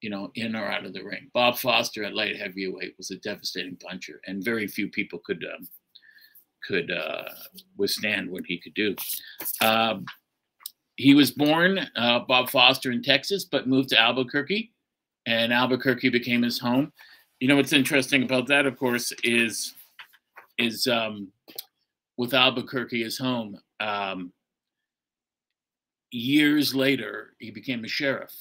You 0.00 0.08
know, 0.08 0.30
in 0.34 0.56
or 0.56 0.64
out 0.64 0.86
of 0.86 0.94
the 0.94 1.04
ring. 1.04 1.28
Bob 1.34 1.58
Foster 1.58 2.04
at 2.04 2.14
light 2.14 2.36
heavyweight 2.36 2.94
was 2.96 3.10
a 3.10 3.16
devastating 3.16 3.76
puncher, 3.76 4.20
and 4.26 4.42
very 4.42 4.66
few 4.66 4.88
people 4.88 5.18
could 5.18 5.44
um, 5.44 5.68
could 6.66 6.90
uh, 6.90 7.24
withstand 7.76 8.30
what 8.30 8.44
he 8.46 8.58
could 8.58 8.74
do. 8.74 8.94
Um, 9.60 10.06
he 10.96 11.14
was 11.14 11.30
born, 11.30 11.80
uh, 11.96 12.20
Bob 12.20 12.50
Foster, 12.50 12.92
in 12.92 13.02
Texas, 13.02 13.44
but 13.44 13.66
moved 13.66 13.88
to 13.90 14.00
Albuquerque, 14.00 14.72
and 15.26 15.52
Albuquerque 15.52 16.10
became 16.10 16.42
his 16.42 16.58
home. 16.58 16.92
You 17.40 17.48
know 17.48 17.56
what's 17.56 17.72
interesting 17.72 18.22
about 18.22 18.46
that, 18.48 18.66
of 18.66 18.78
course, 18.78 19.12
is 19.24 19.74
is 20.58 20.86
um, 20.86 21.32
with 22.20 22.34
Albuquerque 22.34 23.02
as 23.02 23.16
home. 23.16 23.58
Um, 23.80 24.30
years 26.10 26.74
later, 26.74 27.32
he 27.38 27.50
became 27.50 27.82
a 27.82 27.88
sheriff. 27.88 28.34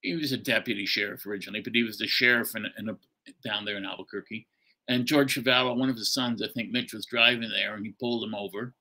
He 0.00 0.14
was 0.14 0.32
a 0.32 0.38
deputy 0.38 0.86
sheriff 0.86 1.26
originally, 1.26 1.60
but 1.60 1.74
he 1.74 1.82
was 1.82 1.98
the 1.98 2.06
sheriff 2.06 2.56
in, 2.56 2.64
in 2.78 2.88
a, 2.88 2.96
down 3.46 3.66
there 3.66 3.76
in 3.76 3.84
Albuquerque. 3.84 4.46
And 4.88 5.04
George 5.04 5.34
Chuvalo, 5.34 5.76
one 5.76 5.90
of 5.90 5.96
his 5.96 6.14
sons, 6.14 6.40
I 6.40 6.48
think 6.48 6.70
Mitch 6.70 6.94
was 6.94 7.04
driving 7.04 7.50
there, 7.50 7.74
and 7.74 7.84
he 7.84 7.92
pulled 8.00 8.24
him 8.24 8.34
over, 8.34 8.72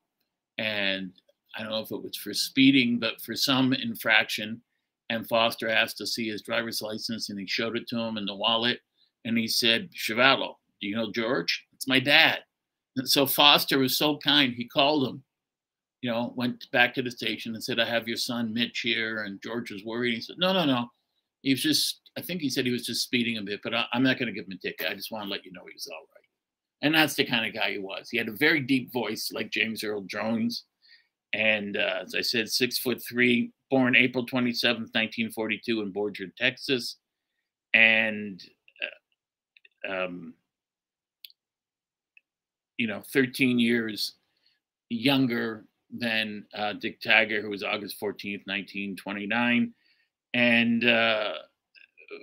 and 0.57 1.11
I 1.57 1.63
don't 1.63 1.71
know 1.71 1.81
if 1.81 1.91
it 1.91 2.01
was 2.01 2.15
for 2.15 2.33
speeding, 2.33 2.99
but 2.99 3.19
for 3.19 3.35
some 3.35 3.73
infraction. 3.73 4.61
And 5.09 5.27
Foster 5.27 5.67
asked 5.67 5.97
to 5.97 6.07
see 6.07 6.29
his 6.29 6.41
driver's 6.41 6.81
license, 6.81 7.29
and 7.29 7.37
he 7.37 7.47
showed 7.47 7.75
it 7.75 7.85
to 7.89 7.99
him 7.99 8.15
in 8.15 8.25
the 8.25 8.33
wallet. 8.33 8.79
And 9.25 9.37
he 9.37 9.49
said, 9.49 9.89
Chuvalo, 9.91 10.53
do 10.79 10.87
you 10.87 10.95
know 10.95 11.11
George? 11.11 11.65
It's 11.73 11.85
my 11.85 11.99
dad. 11.99 12.45
And 12.97 13.09
so 13.09 13.25
Foster 13.25 13.79
was 13.79 13.97
so 13.97 14.17
kind, 14.17 14.53
he 14.53 14.67
called 14.67 15.07
him, 15.07 15.23
you 16.01 16.11
know, 16.11 16.33
went 16.35 16.69
back 16.71 16.93
to 16.95 17.01
the 17.01 17.11
station 17.11 17.53
and 17.53 17.63
said, 17.63 17.79
I 17.79 17.85
have 17.85 18.07
your 18.07 18.17
son 18.17 18.53
Mitch 18.53 18.79
here. 18.79 19.23
And 19.23 19.41
George 19.41 19.71
was 19.71 19.83
worried. 19.83 20.15
He 20.15 20.21
said, 20.21 20.37
No, 20.39 20.53
no, 20.53 20.65
no. 20.65 20.87
He 21.41 21.51
was 21.51 21.61
just, 21.61 22.01
I 22.17 22.21
think 22.21 22.41
he 22.41 22.49
said 22.49 22.65
he 22.65 22.71
was 22.71 22.85
just 22.85 23.03
speeding 23.03 23.37
a 23.37 23.41
bit, 23.41 23.59
but 23.63 23.73
I, 23.73 23.85
am 23.93 24.03
not 24.03 24.17
going 24.17 24.27
to 24.27 24.33
give 24.33 24.45
him 24.45 24.57
a 24.57 24.67
ticket. 24.67 24.87
I 24.89 24.95
just 24.95 25.11
want 25.11 25.25
to 25.25 25.29
let 25.29 25.45
you 25.45 25.51
know 25.51 25.61
he 25.67 25.73
was 25.73 25.87
all 25.91 26.07
right. 26.15 26.23
And 26.81 26.95
that's 26.95 27.15
the 27.15 27.25
kind 27.25 27.45
of 27.45 27.53
guy 27.53 27.71
he 27.71 27.79
was. 27.79 28.09
He 28.09 28.17
had 28.17 28.29
a 28.29 28.35
very 28.35 28.61
deep 28.61 28.91
voice, 28.91 29.31
like 29.33 29.51
James 29.51 29.83
Earl 29.83 30.01
Jones 30.01 30.65
and 31.35 31.75
uh, 31.75 32.03
as 32.03 32.15
I 32.15 32.21
said, 32.21 32.49
six 32.49 32.77
foot 32.79 33.01
three, 33.07 33.51
born 33.69 33.95
April 33.95 34.25
27th, 34.25 34.93
1942 34.93 35.81
in 35.81 35.91
Borger, 35.91 36.33
Texas. 36.37 36.97
And, 37.73 38.41
uh, 39.87 40.05
um, 40.05 40.33
you 42.77 42.87
know, 42.87 43.01
13 43.13 43.59
years 43.59 44.13
younger 44.89 45.65
than 45.91 46.45
uh, 46.53 46.73
Dick 46.73 46.99
Taggart, 46.99 47.43
who 47.43 47.49
was 47.49 47.63
August 47.63 47.99
14th, 48.01 48.45
1929. 48.45 49.73
And 50.33 50.85
uh, 50.85 51.33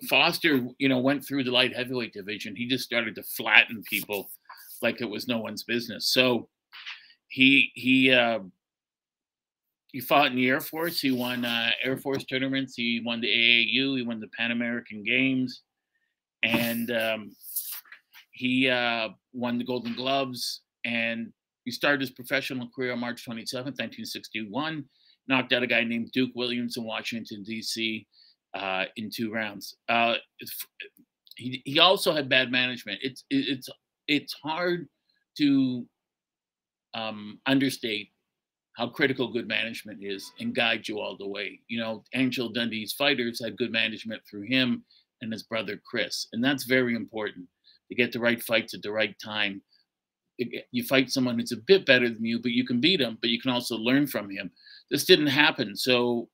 Foster, 0.09 0.67
you 0.79 0.89
know, 0.89 0.99
went 0.99 1.25
through 1.25 1.45
the 1.45 1.51
light 1.51 1.75
heavyweight 1.75 2.13
division. 2.13 2.55
He 2.55 2.67
just 2.67 2.85
started 2.85 3.15
to 3.15 3.23
flatten 3.23 3.83
people 3.83 4.31
like 4.83 5.01
it 5.01 5.09
was 5.09 5.29
no 5.29 5.39
one's 5.39 5.63
business. 5.63 6.13
So 6.13 6.49
he, 7.29 7.71
he, 7.75 8.13
uh, 8.13 8.41
he 9.93 10.01
fought 10.01 10.29
in 10.29 10.37
the 10.37 10.49
Air 10.49 10.61
Force. 10.61 11.01
He 11.01 11.11
won 11.11 11.45
uh, 11.45 11.71
Air 11.85 11.99
Force 11.99 12.25
tournaments. 12.25 12.75
He 12.75 13.03
won 13.05 13.21
the 13.21 13.29
AAU. 13.29 13.99
He 13.99 14.03
won 14.03 14.21
the 14.21 14.29
Pan 14.29 14.51
American 14.51 15.05
Games, 15.05 15.63
and 16.43 16.91
um, 16.91 17.37
he 18.33 18.69
uh, 18.69 19.11
won 19.33 19.59
the 19.59 19.65
Golden 19.65 19.95
Gloves. 19.95 20.63
And 20.85 21.33
he 21.65 21.71
started 21.71 22.01
his 22.01 22.11
professional 22.11 22.69
career 22.75 22.93
on 22.93 22.99
March 22.99 23.25
27, 23.25 23.65
1961. 23.67 24.85
Knocked 25.29 25.53
out 25.53 25.63
a 25.63 25.67
guy 25.67 25.85
named 25.85 26.11
Duke 26.13 26.33
Williams 26.35 26.77
in 26.77 26.85
Washington 26.85 27.45
D.C. 27.45 28.07
Uh, 28.55 28.87
in 28.97 29.09
two 29.15 29.33
rounds. 29.33 29.77
Uh, 29.89 30.15
he 31.37 31.63
he 31.65 31.79
also 31.79 32.13
had 32.13 32.29
bad 32.29 32.51
management. 32.51 32.99
It's 33.03 33.25
it's 33.31 33.69
it's 34.09 34.35
hard 34.43 34.89
to 35.39 35.87
um, 36.95 37.39
understate 37.47 38.09
how 38.77 38.89
critical 38.89 39.33
good 39.33 39.47
management 39.47 40.01
is 40.03 40.33
and 40.41 40.57
guide 40.57 40.89
you 40.89 40.99
all 40.99 41.17
the 41.17 41.29
way. 41.29 41.61
You 41.69 41.79
know, 41.79 42.03
Angel 42.15 42.49
Dundee's 42.49 42.93
fighters 42.95 43.41
had 43.43 43.57
good 43.57 43.71
management 43.71 44.23
through 44.29 44.49
him 44.49 44.85
and 45.21 45.33
his 45.33 45.45
brother 45.45 45.81
Chris, 45.89 46.27
and 46.33 46.43
that's 46.43 46.65
very 46.65 46.97
important 46.97 47.47
to 47.93 48.03
get 48.03 48.13
the 48.13 48.21
right 48.21 48.43
fights 48.43 48.75
at 48.75 48.83
the 48.83 48.91
right 48.91 49.15
time. 49.23 49.63
You 50.39 50.83
fight 50.85 51.11
someone 51.11 51.39
who's 51.39 51.53
a 51.53 51.57
bit 51.67 51.85
better 51.85 52.09
than 52.09 52.25
you, 52.25 52.41
but 52.41 52.53
you 52.53 52.67
can 52.67 52.81
beat 52.81 53.01
him, 53.01 53.19
but 53.21 53.31
you 53.31 53.41
can 53.41 53.51
also 53.51 53.77
learn 53.77 54.07
from 54.07 54.31
him. 54.31 54.51
This 54.91 55.05
didn't 55.05 55.27
happen. 55.29 55.77
So 55.77 56.29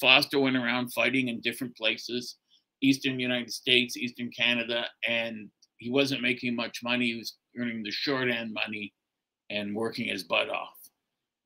Foster 0.00 0.40
went 0.40 0.56
around 0.56 0.92
fighting 0.92 1.28
in 1.28 1.40
different 1.40 1.76
places, 1.76 2.36
Eastern 2.82 3.20
United 3.20 3.52
States, 3.52 3.96
Eastern 3.96 4.30
Canada, 4.36 4.86
and 5.08 5.48
he 5.78 5.90
wasn't 5.90 6.22
making 6.22 6.56
much 6.56 6.80
money. 6.82 7.06
He 7.06 7.18
was 7.18 7.36
earning 7.58 7.82
the 7.82 7.90
short 7.90 8.28
end 8.28 8.52
money 8.52 8.92
and 9.50 9.74
working 9.74 10.08
his 10.08 10.24
butt 10.24 10.50
off. 10.50 10.76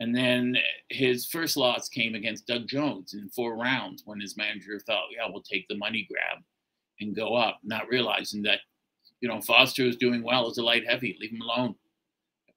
And 0.00 0.14
then 0.14 0.56
his 0.88 1.26
first 1.26 1.56
loss 1.56 1.88
came 1.88 2.14
against 2.14 2.46
Doug 2.46 2.68
Jones 2.68 3.14
in 3.14 3.28
four 3.30 3.56
rounds 3.56 4.02
when 4.06 4.20
his 4.20 4.36
manager 4.36 4.80
thought, 4.86 5.10
yeah, 5.14 5.26
we'll 5.28 5.42
take 5.42 5.66
the 5.68 5.76
money 5.76 6.06
grab 6.10 6.42
and 7.00 7.16
go 7.16 7.34
up, 7.34 7.58
not 7.62 7.88
realizing 7.88 8.42
that, 8.42 8.60
you 9.20 9.28
know, 9.28 9.40
Foster 9.40 9.84
was 9.84 9.96
doing 9.96 10.22
well 10.22 10.48
as 10.48 10.58
a 10.58 10.62
light 10.62 10.86
heavy, 10.88 11.16
leave 11.20 11.32
him 11.32 11.42
alone. 11.42 11.74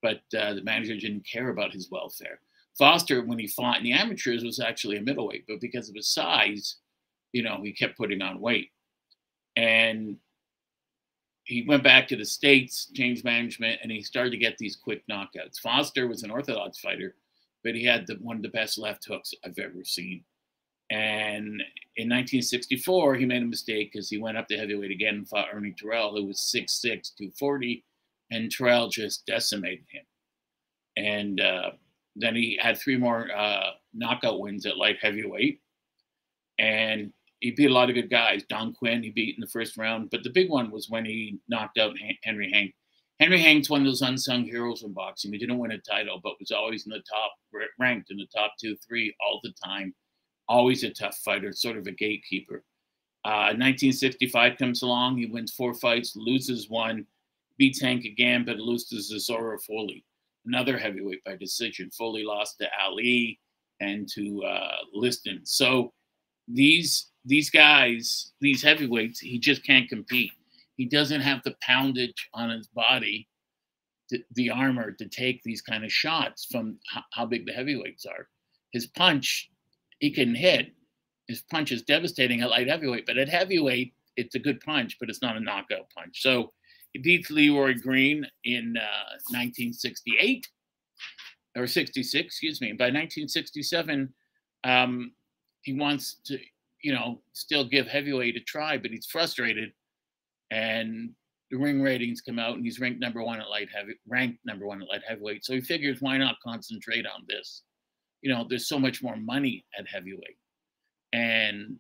But 0.02 0.22
uh, 0.38 0.56
the 0.56 0.64
manager 0.64 0.96
didn't 0.96 1.28
care 1.28 1.50
about 1.50 1.74
his 1.74 1.90
welfare. 1.92 2.40
Foster, 2.78 3.24
when 3.24 3.40
he 3.40 3.48
fought 3.48 3.78
in 3.78 3.84
the 3.84 3.94
amateurs, 3.94 4.44
was 4.44 4.60
actually 4.60 4.98
a 4.98 5.02
middleweight, 5.02 5.46
but 5.48 5.62
because 5.62 5.90
of 5.90 5.96
his 5.96 6.08
size, 6.08 6.78
you 7.34 7.44
know, 7.44 7.62
he 7.64 7.72
kept 7.72 7.98
putting 7.98 8.22
on 8.22 8.40
weight. 8.40 8.72
And 9.56 10.18
he 11.44 11.66
went 11.68 11.84
back 11.84 12.08
to 12.08 12.16
the 12.16 12.26
States, 12.26 12.90
changed 12.94 13.26
management, 13.26 13.80
and 13.84 13.92
he 13.92 14.02
started 14.02 14.32
to 14.32 14.38
get 14.38 14.58
these 14.58 14.76
quick 14.76 15.04
knockouts. 15.08 15.60
Foster 15.60 16.08
was 16.08 16.24
an 16.24 16.32
orthodox 16.32 16.80
fighter 16.80 17.16
but 17.64 17.76
he 17.76 17.84
had 17.84 18.08
the, 18.08 18.16
one 18.16 18.38
of 18.38 18.42
the 18.42 18.50
best 18.50 18.78
left 18.78 19.06
hooks 19.06 19.34
I've 19.46 19.60
ever 19.60 19.84
seen. 19.84 20.24
And 20.92 21.64
in 21.96 22.10
1964, 22.10 23.16
he 23.16 23.26
made 23.26 23.42
a 23.42 23.46
mistake 23.46 23.92
because 23.94 24.10
he 24.10 24.18
went 24.18 24.38
up 24.38 24.50
to 24.50 24.58
heavyweight 24.58 24.92
again 24.92 25.16
and 25.16 25.30
fought 25.30 25.48
Ernie 25.54 25.74
Terrell, 25.78 26.14
who 26.14 26.26
was 26.26 26.54
6'6, 26.54 26.82
240, 26.82 27.86
and 28.30 28.52
Terrell 28.52 28.90
just 28.90 29.26
decimated 29.26 29.86
him. 29.90 30.04
And 30.98 31.40
uh, 31.40 31.72
then 32.18 32.36
he 32.36 32.60
had 32.62 32.78
three 32.78 32.98
more 32.98 33.30
uh, 33.34 33.70
knockout 33.94 34.42
wins 34.42 34.66
at 34.66 34.76
light 34.76 34.98
heavyweight. 35.02 35.62
And 36.60 37.14
he 37.40 37.52
beat 37.52 37.70
a 37.70 37.74
lot 37.74 37.90
of 37.90 37.96
good 37.96 38.10
guys. 38.10 38.44
Don 38.50 38.74
Quinn, 38.74 39.02
he 39.02 39.12
beat 39.12 39.36
in 39.36 39.42
the 39.42 39.48
first 39.48 39.78
round. 39.78 40.10
But 40.12 40.24
the 40.24 40.30
big 40.30 40.50
one 40.50 40.72
was 40.72 40.90
when 40.90 41.06
he 41.06 41.40
knocked 41.48 41.78
out 41.78 41.96
Henry 42.24 42.52
Hank. 42.52 42.76
Henry 43.22 43.40
Hank's 43.40 43.70
one 43.70 43.82
of 43.82 43.88
those 43.88 44.02
unsung 44.02 44.44
heroes 44.44 44.84
in 44.84 44.92
boxing. 44.92 45.32
He 45.32 45.38
didn't 45.38 45.58
win 45.58 45.72
a 45.72 45.78
title, 45.78 46.20
but 46.22 46.40
was 46.40 46.52
always 46.52 46.86
in 46.86 46.92
the 46.92 47.04
top, 47.10 47.32
ranked 47.80 48.12
in 48.12 48.18
the 48.18 48.28
top 48.36 48.54
two, 48.60 48.76
three 48.86 49.16
all 49.22 49.40
the 49.42 49.54
time 49.64 49.94
always 50.48 50.84
a 50.84 50.90
tough 50.90 51.18
fighter, 51.18 51.52
sort 51.54 51.78
of 51.78 51.88
a 51.88 51.92
gatekeeper. 51.92 52.64
Uh, 53.24 53.54
1965 53.54 54.58
comes 54.58 54.82
along. 54.82 55.18
He 55.18 55.28
wins 55.28 55.54
four 55.54 55.74
fights, 55.74 56.16
loses 56.16 56.70
one, 56.70 57.06
beats 57.58 57.82
Hank 57.82 58.06
again, 58.06 58.44
but 58.46 58.58
loses 58.58 59.10
to 59.10 59.20
Zora 59.20 59.60
Folley, 59.60 60.04
another 60.46 60.78
heavyweight 60.78 61.24
by 61.24 61.36
decision. 61.36 61.92
Folley 61.92 62.26
lost 62.26 62.58
to 62.60 62.68
Ali 62.84 63.40
and 63.80 64.08
to 64.10 64.44
uh, 64.44 64.78
Liston. 64.94 65.42
So 65.44 65.94
these 66.48 67.12
these 67.24 67.52
guys, 67.52 68.32
these 68.42 68.64
heavyweights, 68.64 69.20
he 69.20 69.38
just 69.38 69.64
can't 69.64 69.88
compete. 69.88 70.32
He 70.78 70.86
doesn't 70.86 71.22
have 71.22 71.44
the 71.44 71.56
poundage 71.62 72.30
on 72.34 72.50
his 72.50 72.68
body, 72.68 73.28
to, 74.10 74.20
the 74.32 74.50
armor 74.50 74.92
to 74.94 75.08
take 75.08 75.44
these 75.44 75.62
kind 75.62 75.86
of 75.86 75.92
shots 75.92 76.48
from 76.52 76.80
how 77.12 77.28
big 77.28 77.46
the 77.46 77.54
heavyweights 77.54 78.08
are. 78.08 78.28
His 78.72 78.88
punch 78.88 79.51
he 80.02 80.12
can 80.12 80.36
hit. 80.36 80.74
His 81.28 81.44
punch 81.44 81.72
is 81.72 81.84
devastating 81.84 82.42
at 82.42 82.50
light 82.50 82.68
heavyweight, 82.68 83.06
but 83.06 83.18
at 83.18 83.30
heavyweight, 83.30 83.94
it's 84.18 84.36
a 84.36 84.40
good 84.40 84.60
punch, 84.60 84.98
but 85.00 85.10
it's 85.10 85.22
not 85.22 85.38
a 85.38 85.40
knockout 85.40 85.90
punch. 85.96 86.22
So 86.22 86.52
he 86.92 87.00
beats 87.00 87.30
Leroy 87.30 87.76
Green 87.80 88.28
in 88.44 88.76
uh, 88.76 89.16
1968 89.30 90.46
or 91.56 91.68
66, 91.68 92.26
excuse 92.26 92.60
me. 92.60 92.74
By 92.74 92.86
1967, 92.86 94.14
um, 94.64 95.14
he 95.62 95.74
wants 95.74 96.18
to, 96.26 96.38
you 96.84 96.94
know, 96.94 97.22
still 97.34 97.64
give 97.64 97.88
heavyweight 97.88 98.36
a 98.36 98.42
try, 98.42 98.78
but 98.78 98.92
he's 98.92 99.06
frustrated. 99.06 99.72
And 100.50 101.12
the 101.52 101.58
ring 101.58 101.82
ratings 101.82 102.22
come 102.22 102.40
out, 102.40 102.56
and 102.56 102.66
he's 102.66 102.80
ranked 102.80 103.00
number 103.00 103.24
one 103.24 103.40
at 103.40 103.50
light 103.50 103.70
heavy, 103.74 103.94
ranked 104.08 104.40
number 104.46 104.66
one 104.66 104.82
at 104.82 104.90
light 104.90 105.04
heavyweight. 105.08 105.46
So 105.46 105.54
he 105.54 105.62
figures, 105.62 106.02
why 106.02 106.18
not 106.18 106.36
concentrate 106.44 107.06
on 107.06 107.24
this? 107.28 107.62
You 108.22 108.32
know, 108.32 108.46
there's 108.48 108.68
so 108.68 108.80
much 108.80 109.02
more 109.02 109.16
money 109.16 109.66
at 109.78 109.88
heavyweight. 109.88 110.38
And, 111.14 111.78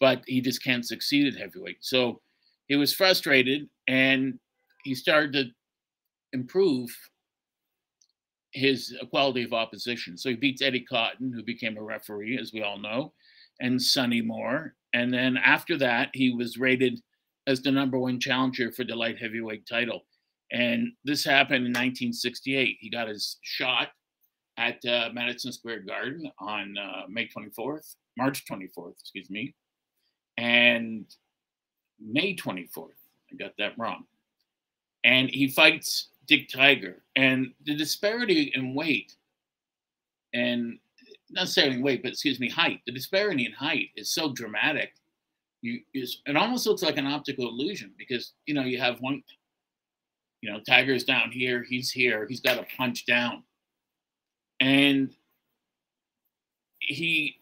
but 0.00 0.22
he 0.26 0.40
just 0.40 0.62
can't 0.62 0.86
succeed 0.86 1.32
at 1.32 1.40
heavyweight. 1.40 1.78
So 1.80 2.20
he 2.66 2.76
was 2.76 2.94
frustrated 2.94 3.68
and 3.86 4.38
he 4.84 4.94
started 4.94 5.32
to 5.34 5.44
improve 6.32 6.90
his 8.52 8.94
quality 9.10 9.44
of 9.44 9.52
opposition. 9.52 10.16
So 10.16 10.30
he 10.30 10.36
beats 10.36 10.62
Eddie 10.62 10.84
Cotton, 10.84 11.32
who 11.34 11.42
became 11.42 11.76
a 11.76 11.82
referee, 11.82 12.38
as 12.40 12.52
we 12.52 12.62
all 12.62 12.78
know, 12.78 13.12
and 13.60 13.80
Sonny 13.80 14.22
Moore. 14.22 14.74
And 14.92 15.12
then 15.12 15.36
after 15.36 15.76
that, 15.78 16.08
he 16.14 16.32
was 16.32 16.56
rated 16.56 17.00
as 17.46 17.60
the 17.60 17.70
number 17.70 17.98
one 17.98 18.20
challenger 18.20 18.72
for 18.72 18.84
the 18.84 18.96
light 18.96 19.18
heavyweight 19.18 19.66
title. 19.66 20.06
And 20.50 20.92
this 21.04 21.24
happened 21.24 21.66
in 21.66 21.72
1968. 21.72 22.78
He 22.80 22.90
got 22.90 23.08
his 23.08 23.38
shot 23.42 23.88
at 24.58 24.84
uh, 24.84 25.08
Madison 25.14 25.52
Square 25.52 25.80
Garden 25.82 26.30
on 26.40 26.76
uh, 26.76 27.02
May 27.08 27.28
24th, 27.28 27.94
March 28.18 28.44
24th, 28.44 28.94
excuse 29.00 29.30
me, 29.30 29.54
and 30.36 31.06
May 32.04 32.34
24th. 32.34 32.88
I 33.32 33.36
got 33.36 33.52
that 33.58 33.78
wrong. 33.78 34.04
And 35.04 35.30
he 35.30 35.48
fights 35.48 36.08
Dick 36.26 36.48
Tiger. 36.48 37.02
And 37.14 37.52
the 37.64 37.76
disparity 37.76 38.52
in 38.54 38.74
weight, 38.74 39.14
and 40.34 40.78
not 41.30 41.42
necessarily 41.42 41.80
weight, 41.80 42.02
but 42.02 42.12
excuse 42.12 42.40
me, 42.40 42.50
height, 42.50 42.80
the 42.84 42.92
disparity 42.92 43.46
in 43.46 43.52
height 43.52 43.88
is 43.96 44.12
so 44.12 44.32
dramatic. 44.32 44.90
You, 45.62 45.80
it 45.94 46.36
almost 46.36 46.66
looks 46.66 46.82
like 46.82 46.96
an 46.96 47.06
optical 47.06 47.48
illusion 47.48 47.92
because, 47.96 48.32
you 48.46 48.54
know, 48.54 48.62
you 48.62 48.78
have 48.78 49.00
one, 49.00 49.22
you 50.40 50.50
know, 50.50 50.60
Tiger's 50.68 51.04
down 51.04 51.30
here, 51.30 51.64
he's 51.68 51.90
here, 51.90 52.26
he's 52.28 52.40
got 52.40 52.54
to 52.54 52.76
punch 52.76 53.06
down 53.06 53.42
and 54.60 55.10
he 56.80 57.38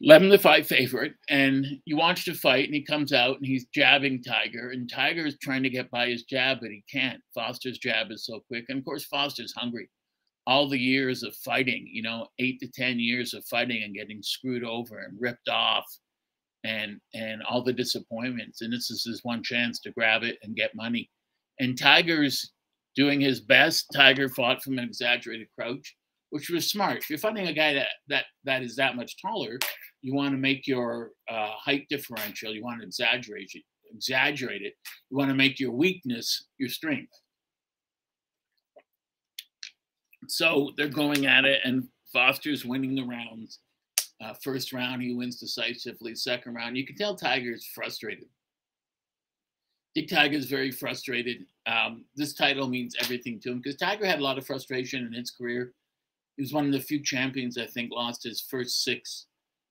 him 0.00 0.28
the 0.28 0.38
fight 0.38 0.66
favorite 0.66 1.14
and 1.28 1.64
you 1.84 1.96
watch 1.96 2.24
the 2.24 2.34
fight 2.34 2.64
and 2.64 2.74
he 2.74 2.82
comes 2.82 3.12
out 3.12 3.36
and 3.36 3.46
he's 3.46 3.66
jabbing 3.66 4.22
tiger 4.22 4.70
and 4.70 4.90
tiger 4.90 5.26
is 5.26 5.36
trying 5.40 5.62
to 5.62 5.70
get 5.70 5.90
by 5.90 6.08
his 6.08 6.24
jab 6.24 6.58
but 6.60 6.70
he 6.70 6.82
can't. 6.90 7.20
Foster's 7.34 7.78
jab 7.78 8.10
is 8.10 8.24
so 8.24 8.40
quick 8.48 8.64
and 8.68 8.78
of 8.78 8.84
course 8.84 9.04
foster's 9.04 9.54
hungry. 9.56 9.88
All 10.46 10.68
the 10.68 10.78
years 10.78 11.22
of 11.22 11.36
fighting 11.36 11.88
you 11.90 12.02
know 12.02 12.26
eight 12.40 12.58
to 12.60 12.68
ten 12.68 12.98
years 12.98 13.32
of 13.32 13.44
fighting 13.44 13.84
and 13.84 13.94
getting 13.94 14.22
screwed 14.22 14.64
over 14.64 14.98
and 14.98 15.20
ripped 15.20 15.48
off 15.48 15.86
and 16.64 17.00
and 17.14 17.42
all 17.44 17.62
the 17.62 17.72
disappointments 17.72 18.62
and 18.62 18.72
this 18.72 18.90
is 18.90 19.04
his 19.04 19.20
one 19.22 19.42
chance 19.42 19.78
to 19.80 19.92
grab 19.92 20.24
it 20.24 20.38
and 20.42 20.56
get 20.56 20.74
money. 20.74 21.08
And 21.60 21.78
tiger's 21.78 22.52
doing 22.94 23.20
his 23.20 23.40
best. 23.40 23.86
Tiger 23.94 24.28
fought 24.28 24.62
from 24.62 24.78
an 24.78 24.84
exaggerated 24.84 25.48
crouch, 25.54 25.94
which 26.30 26.50
was 26.50 26.70
smart. 26.70 26.98
If 26.98 27.10
you're 27.10 27.18
fighting 27.18 27.48
a 27.48 27.52
guy 27.52 27.74
that 27.74 27.88
that 28.08 28.24
that 28.44 28.62
is 28.62 28.76
that 28.76 28.96
much 28.96 29.20
taller, 29.20 29.58
you 30.02 30.14
want 30.14 30.32
to 30.32 30.38
make 30.38 30.66
your 30.66 31.10
uh, 31.30 31.50
height 31.52 31.86
differential. 31.88 32.52
You 32.52 32.62
want 32.62 32.80
to 32.80 32.86
exaggerate 32.86 33.50
it. 33.54 33.62
Exaggerate 33.94 34.62
it. 34.62 34.74
You 35.10 35.16
want 35.16 35.30
to 35.30 35.34
make 35.34 35.60
your 35.60 35.72
weakness 35.72 36.46
your 36.58 36.68
strength. 36.68 37.12
So 40.28 40.70
they're 40.76 40.88
going 40.88 41.26
at 41.26 41.44
it, 41.44 41.60
and 41.64 41.88
Foster's 42.12 42.64
winning 42.64 42.94
the 42.94 43.04
rounds. 43.04 43.58
Uh, 44.22 44.34
first 44.42 44.72
round, 44.72 45.02
he 45.02 45.14
wins 45.14 45.40
decisively. 45.40 46.14
Second 46.14 46.54
round, 46.54 46.76
you 46.76 46.86
can 46.86 46.96
tell 46.96 47.16
Tiger's 47.16 47.66
frustrated. 47.74 48.28
Dick 49.94 50.08
Tiger 50.08 50.36
is 50.36 50.46
very 50.46 50.70
frustrated. 50.70 51.44
Um, 51.66 52.04
this 52.16 52.32
title 52.32 52.68
means 52.68 52.96
everything 52.98 53.38
to 53.40 53.50
him 53.50 53.58
because 53.58 53.76
Tiger 53.76 54.06
had 54.06 54.20
a 54.20 54.24
lot 54.24 54.38
of 54.38 54.46
frustration 54.46 55.06
in 55.06 55.12
his 55.12 55.30
career. 55.30 55.72
He 56.36 56.42
was 56.42 56.52
one 56.52 56.66
of 56.66 56.72
the 56.72 56.80
few 56.80 57.02
champions 57.02 57.58
I 57.58 57.66
think 57.66 57.92
lost 57.92 58.24
his 58.24 58.40
first 58.40 58.84
six 58.84 59.26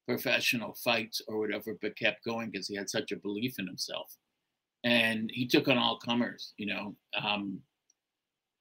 professional 0.08 0.74
fights 0.74 1.22
or 1.28 1.40
whatever, 1.40 1.76
but 1.82 1.98
kept 1.98 2.24
going 2.24 2.52
because 2.52 2.68
he 2.68 2.76
had 2.76 2.90
such 2.90 3.12
a 3.12 3.18
belief 3.18 3.58
in 3.58 3.66
himself. 3.66 4.16
And 4.84 5.32
he 5.34 5.48
took 5.48 5.68
on 5.68 5.78
all 5.78 5.98
comers, 5.98 6.54
you 6.58 6.68
know. 6.68 6.96
Um, 7.20 7.60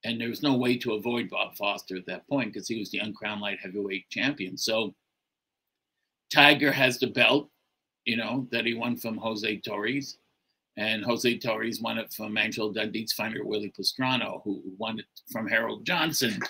and 0.04 0.18
there 0.18 0.28
was 0.28 0.42
no 0.42 0.56
way 0.56 0.78
to 0.78 0.94
avoid 0.94 1.28
Bob 1.28 1.56
Foster 1.56 1.96
at 1.96 2.06
that 2.06 2.26
point 2.26 2.52
because 2.52 2.68
he 2.68 2.78
was 2.78 2.90
the 2.90 2.98
uncrowned 2.98 3.42
light 3.42 3.58
heavyweight 3.62 4.08
champion. 4.08 4.56
So 4.56 4.94
Tiger 6.32 6.72
has 6.72 6.98
the 6.98 7.08
belt, 7.08 7.50
you 8.06 8.16
know, 8.16 8.48
that 8.50 8.64
he 8.64 8.72
won 8.72 8.96
from 8.96 9.18
Jose 9.18 9.58
Torres 9.58 10.16
and 10.80 11.04
Jose 11.04 11.38
Torres 11.38 11.82
won 11.82 11.98
it 11.98 12.10
from 12.10 12.38
Angelo 12.38 12.72
Dundee's 12.72 13.12
fighter 13.12 13.44
Willie 13.44 13.72
Pastrano, 13.78 14.40
who 14.44 14.62
won 14.78 14.98
it 14.98 15.04
from 15.30 15.46
Harold 15.46 15.84
Johnson. 15.84 16.40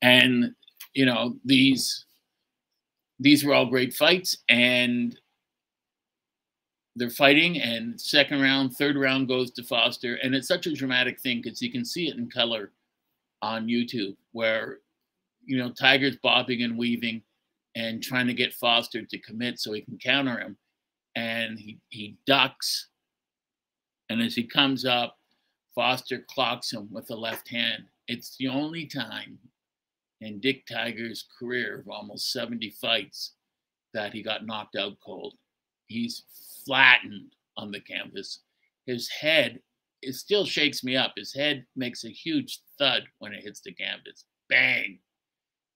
And 0.00 0.52
you 0.94 1.04
know 1.04 1.36
these 1.44 2.06
these 3.20 3.44
were 3.44 3.54
all 3.54 3.66
great 3.66 3.92
fights, 3.92 4.38
and 4.48 5.18
they're 6.96 7.10
fighting. 7.10 7.60
And 7.60 8.00
second 8.00 8.40
round, 8.40 8.74
third 8.74 8.96
round 8.96 9.28
goes 9.28 9.50
to 9.52 9.62
Foster, 9.62 10.14
and 10.22 10.34
it's 10.34 10.48
such 10.48 10.66
a 10.66 10.74
dramatic 10.74 11.20
thing 11.20 11.42
because 11.42 11.60
you 11.60 11.70
can 11.70 11.84
see 11.84 12.08
it 12.08 12.16
in 12.16 12.30
color 12.30 12.72
on 13.42 13.68
YouTube, 13.68 14.16
where 14.32 14.78
you 15.44 15.58
know 15.58 15.70
Tiger's 15.70 16.16
bobbing 16.22 16.62
and 16.62 16.78
weaving 16.78 17.22
and 17.74 18.02
trying 18.02 18.26
to 18.26 18.34
get 18.34 18.54
Foster 18.54 19.02
to 19.02 19.18
commit 19.18 19.60
so 19.60 19.74
he 19.74 19.82
can 19.82 19.98
counter 19.98 20.38
him, 20.38 20.56
and 21.14 21.58
he 21.58 21.78
he 21.90 22.16
ducks 22.26 22.88
and 24.08 24.22
as 24.22 24.34
he 24.34 24.44
comes 24.44 24.84
up, 24.84 25.16
Foster 25.74 26.24
clocks 26.30 26.72
him 26.72 26.88
with 26.90 27.06
the 27.06 27.16
left 27.16 27.48
hand. 27.48 27.84
It's 28.08 28.36
the 28.38 28.48
only 28.48 28.86
time 28.86 29.38
in 30.20 30.40
Dick 30.40 30.66
Tiger's 30.66 31.26
career 31.38 31.80
of 31.80 31.88
almost 31.88 32.32
70 32.32 32.70
fights 32.80 33.32
that 33.92 34.12
he 34.12 34.22
got 34.22 34.46
knocked 34.46 34.76
out 34.76 34.96
cold. 35.04 35.34
He's 35.88 36.24
flattened 36.64 37.32
on 37.56 37.70
the 37.70 37.80
canvas. 37.80 38.40
His 38.86 39.08
head, 39.08 39.60
it 40.02 40.14
still 40.14 40.46
shakes 40.46 40.82
me 40.82 40.96
up. 40.96 41.12
His 41.16 41.34
head 41.34 41.66
makes 41.76 42.04
a 42.04 42.10
huge 42.10 42.60
thud 42.78 43.04
when 43.18 43.32
it 43.32 43.42
hits 43.42 43.60
the 43.60 43.72
canvas. 43.72 44.24
Bang. 44.48 44.98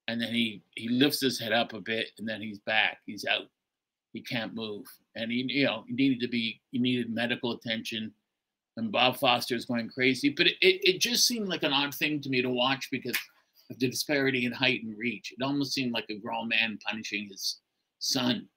And 0.08 0.20
then 0.20 0.32
he, 0.32 0.62
he 0.76 0.88
lifts 0.88 1.20
his 1.20 1.38
head 1.38 1.52
up 1.52 1.72
a 1.72 1.80
bit 1.80 2.10
and 2.18 2.28
then 2.28 2.40
he's 2.40 2.58
back. 2.60 2.98
He's 3.06 3.26
out. 3.26 3.46
He 4.12 4.22
can't 4.22 4.54
move. 4.54 4.86
And 5.14 5.30
he, 5.30 5.44
you 5.46 5.66
know, 5.66 5.84
he 5.86 5.94
needed 5.94 6.20
to 6.20 6.28
be, 6.28 6.60
he 6.72 6.78
needed 6.78 7.12
medical 7.12 7.52
attention 7.52 8.12
and 8.80 8.90
Bob 8.90 9.16
Foster 9.16 9.54
is 9.54 9.66
going 9.66 9.88
crazy. 9.88 10.30
But 10.30 10.48
it, 10.48 10.56
it, 10.60 10.80
it, 10.82 11.00
just 11.00 11.26
seemed 11.26 11.48
like 11.48 11.62
an 11.62 11.72
odd 11.72 11.94
thing 11.94 12.20
to 12.20 12.28
me 12.28 12.42
to 12.42 12.48
watch 12.48 12.88
because 12.90 13.16
of 13.70 13.78
the 13.78 13.88
disparity 13.88 14.46
in 14.46 14.52
height 14.52 14.82
and 14.82 14.98
reach. 14.98 15.32
It 15.32 15.44
almost 15.44 15.72
seemed 15.72 15.92
like 15.92 16.06
a 16.10 16.18
grown 16.18 16.48
man 16.48 16.78
punishing 16.86 17.28
his 17.30 17.60
son. 17.98 18.48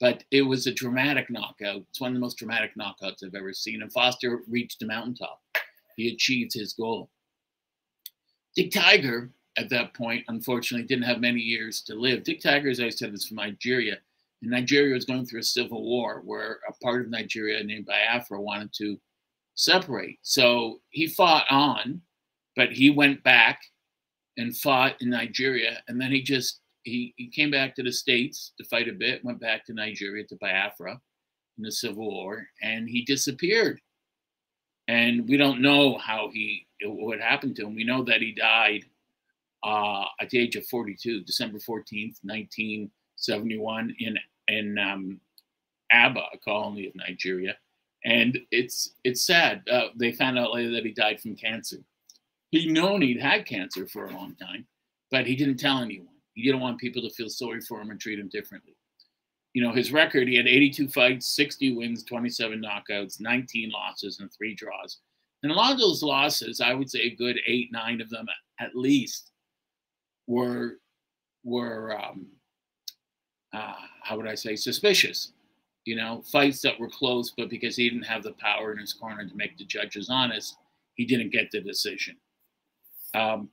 But 0.00 0.24
it 0.30 0.42
was 0.42 0.66
a 0.66 0.74
dramatic 0.74 1.30
knockout. 1.30 1.82
It's 1.88 2.00
one 2.00 2.10
of 2.10 2.14
the 2.14 2.20
most 2.20 2.36
dramatic 2.38 2.72
knockouts 2.78 3.24
I've 3.24 3.34
ever 3.34 3.52
seen. 3.52 3.82
And 3.82 3.92
Foster 3.92 4.40
reached 4.48 4.80
the 4.80 4.86
mountaintop. 4.86 5.40
He 5.96 6.08
achieved 6.08 6.52
his 6.52 6.74
goal. 6.74 7.10
Dick 8.54 8.70
Tiger, 8.70 9.30
at 9.56 9.70
that 9.70 9.94
point, 9.94 10.24
unfortunately, 10.28 10.86
didn't 10.86 11.04
have 11.04 11.20
many 11.20 11.40
years 11.40 11.80
to 11.82 11.94
live. 11.94 12.24
Dick 12.24 12.42
Tiger, 12.42 12.68
as 12.68 12.80
I 12.80 12.90
said, 12.90 13.14
is 13.14 13.26
from 13.26 13.36
Nigeria. 13.36 13.96
And 14.42 14.50
Nigeria 14.50 14.94
was 14.94 15.06
going 15.06 15.24
through 15.24 15.40
a 15.40 15.44
civil 15.44 15.82
war 15.82 16.22
where 16.24 16.60
a 16.68 16.72
part 16.84 17.02
of 17.02 17.10
Nigeria 17.10 17.62
named 17.64 17.86
Biafra 17.86 18.40
wanted 18.40 18.72
to 18.74 18.98
separate. 19.56 20.16
So 20.22 20.80
he 20.90 21.08
fought 21.08 21.46
on, 21.50 22.00
but 22.54 22.72
he 22.72 22.90
went 22.90 23.22
back 23.24 23.60
and 24.36 24.56
fought 24.56 24.94
in 25.00 25.10
Nigeria. 25.10 25.82
And 25.88 26.00
then 26.00 26.12
he 26.12 26.22
just 26.22 26.60
he, 26.84 27.14
he 27.16 27.28
came 27.28 27.50
back 27.50 27.74
to 27.74 27.82
the 27.82 27.90
States 27.90 28.52
to 28.58 28.64
fight 28.64 28.88
a 28.88 28.92
bit, 28.92 29.24
went 29.24 29.40
back 29.40 29.66
to 29.66 29.74
Nigeria 29.74 30.24
to 30.28 30.36
Biafra 30.40 31.00
in 31.58 31.64
the 31.64 31.72
Civil 31.72 32.08
War, 32.08 32.46
and 32.62 32.88
he 32.88 33.02
disappeared. 33.02 33.80
And 34.86 35.28
we 35.28 35.36
don't 35.36 35.60
know 35.60 35.98
how 35.98 36.30
he 36.32 36.66
what 36.84 37.20
happened 37.20 37.56
to 37.56 37.66
him. 37.66 37.74
We 37.74 37.82
know 37.82 38.04
that 38.04 38.20
he 38.20 38.32
died 38.32 38.84
uh, 39.64 40.04
at 40.20 40.30
the 40.30 40.38
age 40.38 40.54
of 40.54 40.66
42, 40.66 41.24
December 41.24 41.58
14th, 41.58 42.18
1971, 42.22 43.96
in 43.98 44.16
in 44.46 44.78
um, 44.78 45.20
Aba, 45.90 46.22
a 46.32 46.38
colony 46.38 46.86
of 46.86 46.94
Nigeria. 46.94 47.56
And 48.06 48.38
it's 48.52 48.94
it's 49.04 49.26
sad. 49.26 49.62
Uh, 49.70 49.88
they 49.96 50.12
found 50.12 50.38
out 50.38 50.54
later 50.54 50.70
that 50.72 50.86
he 50.86 50.92
died 50.92 51.20
from 51.20 51.34
cancer. 51.34 51.78
He'd 52.52 52.70
known 52.70 53.02
he'd 53.02 53.20
had 53.20 53.44
cancer 53.44 53.86
for 53.86 54.06
a 54.06 54.12
long 54.12 54.36
time, 54.36 54.66
but 55.10 55.26
he 55.26 55.34
didn't 55.34 55.58
tell 55.58 55.78
anyone. 55.78 56.14
He 56.34 56.42
didn't 56.44 56.60
want 56.60 56.78
people 56.78 57.02
to 57.02 57.10
feel 57.10 57.28
sorry 57.28 57.60
for 57.60 57.80
him 57.80 57.90
and 57.90 58.00
treat 58.00 58.18
him 58.18 58.28
differently. 58.28 58.76
You 59.54 59.62
know, 59.62 59.72
his 59.72 59.92
record, 59.92 60.28
he 60.28 60.36
had 60.36 60.46
82 60.46 60.88
fights, 60.88 61.26
60 61.34 61.74
wins, 61.74 62.04
27 62.04 62.62
knockouts, 62.62 63.20
19 63.20 63.70
losses, 63.70 64.20
and 64.20 64.30
three 64.32 64.54
draws. 64.54 64.98
And 65.42 65.50
a 65.50 65.54
lot 65.54 65.72
of 65.72 65.78
those 65.78 66.02
losses, 66.02 66.60
I 66.60 66.74
would 66.74 66.90
say 66.90 67.00
a 67.00 67.14
good 67.16 67.38
eight, 67.46 67.72
nine 67.72 68.00
of 68.00 68.10
them 68.10 68.26
at 68.60 68.76
least, 68.76 69.32
were 70.28 70.78
were 71.42 71.98
um, 71.98 72.26
uh, 73.52 73.74
how 74.02 74.16
would 74.16 74.28
I 74.28 74.34
say 74.34 74.54
suspicious. 74.54 75.32
You 75.86 75.96
know, 75.96 76.22
fights 76.30 76.60
that 76.62 76.78
were 76.78 76.90
close, 76.90 77.32
but 77.36 77.48
because 77.48 77.76
he 77.76 77.88
didn't 77.88 78.04
have 78.04 78.22
the 78.22 78.32
power 78.32 78.72
in 78.72 78.78
his 78.78 78.92
corner 78.92 79.26
to 79.26 79.34
make 79.36 79.56
the 79.56 79.64
judges 79.64 80.10
honest, 80.10 80.56
he 80.96 81.06
didn't 81.06 81.32
get 81.32 81.50
the 81.50 81.60
decision. 81.60 82.16
Um, 83.14 83.48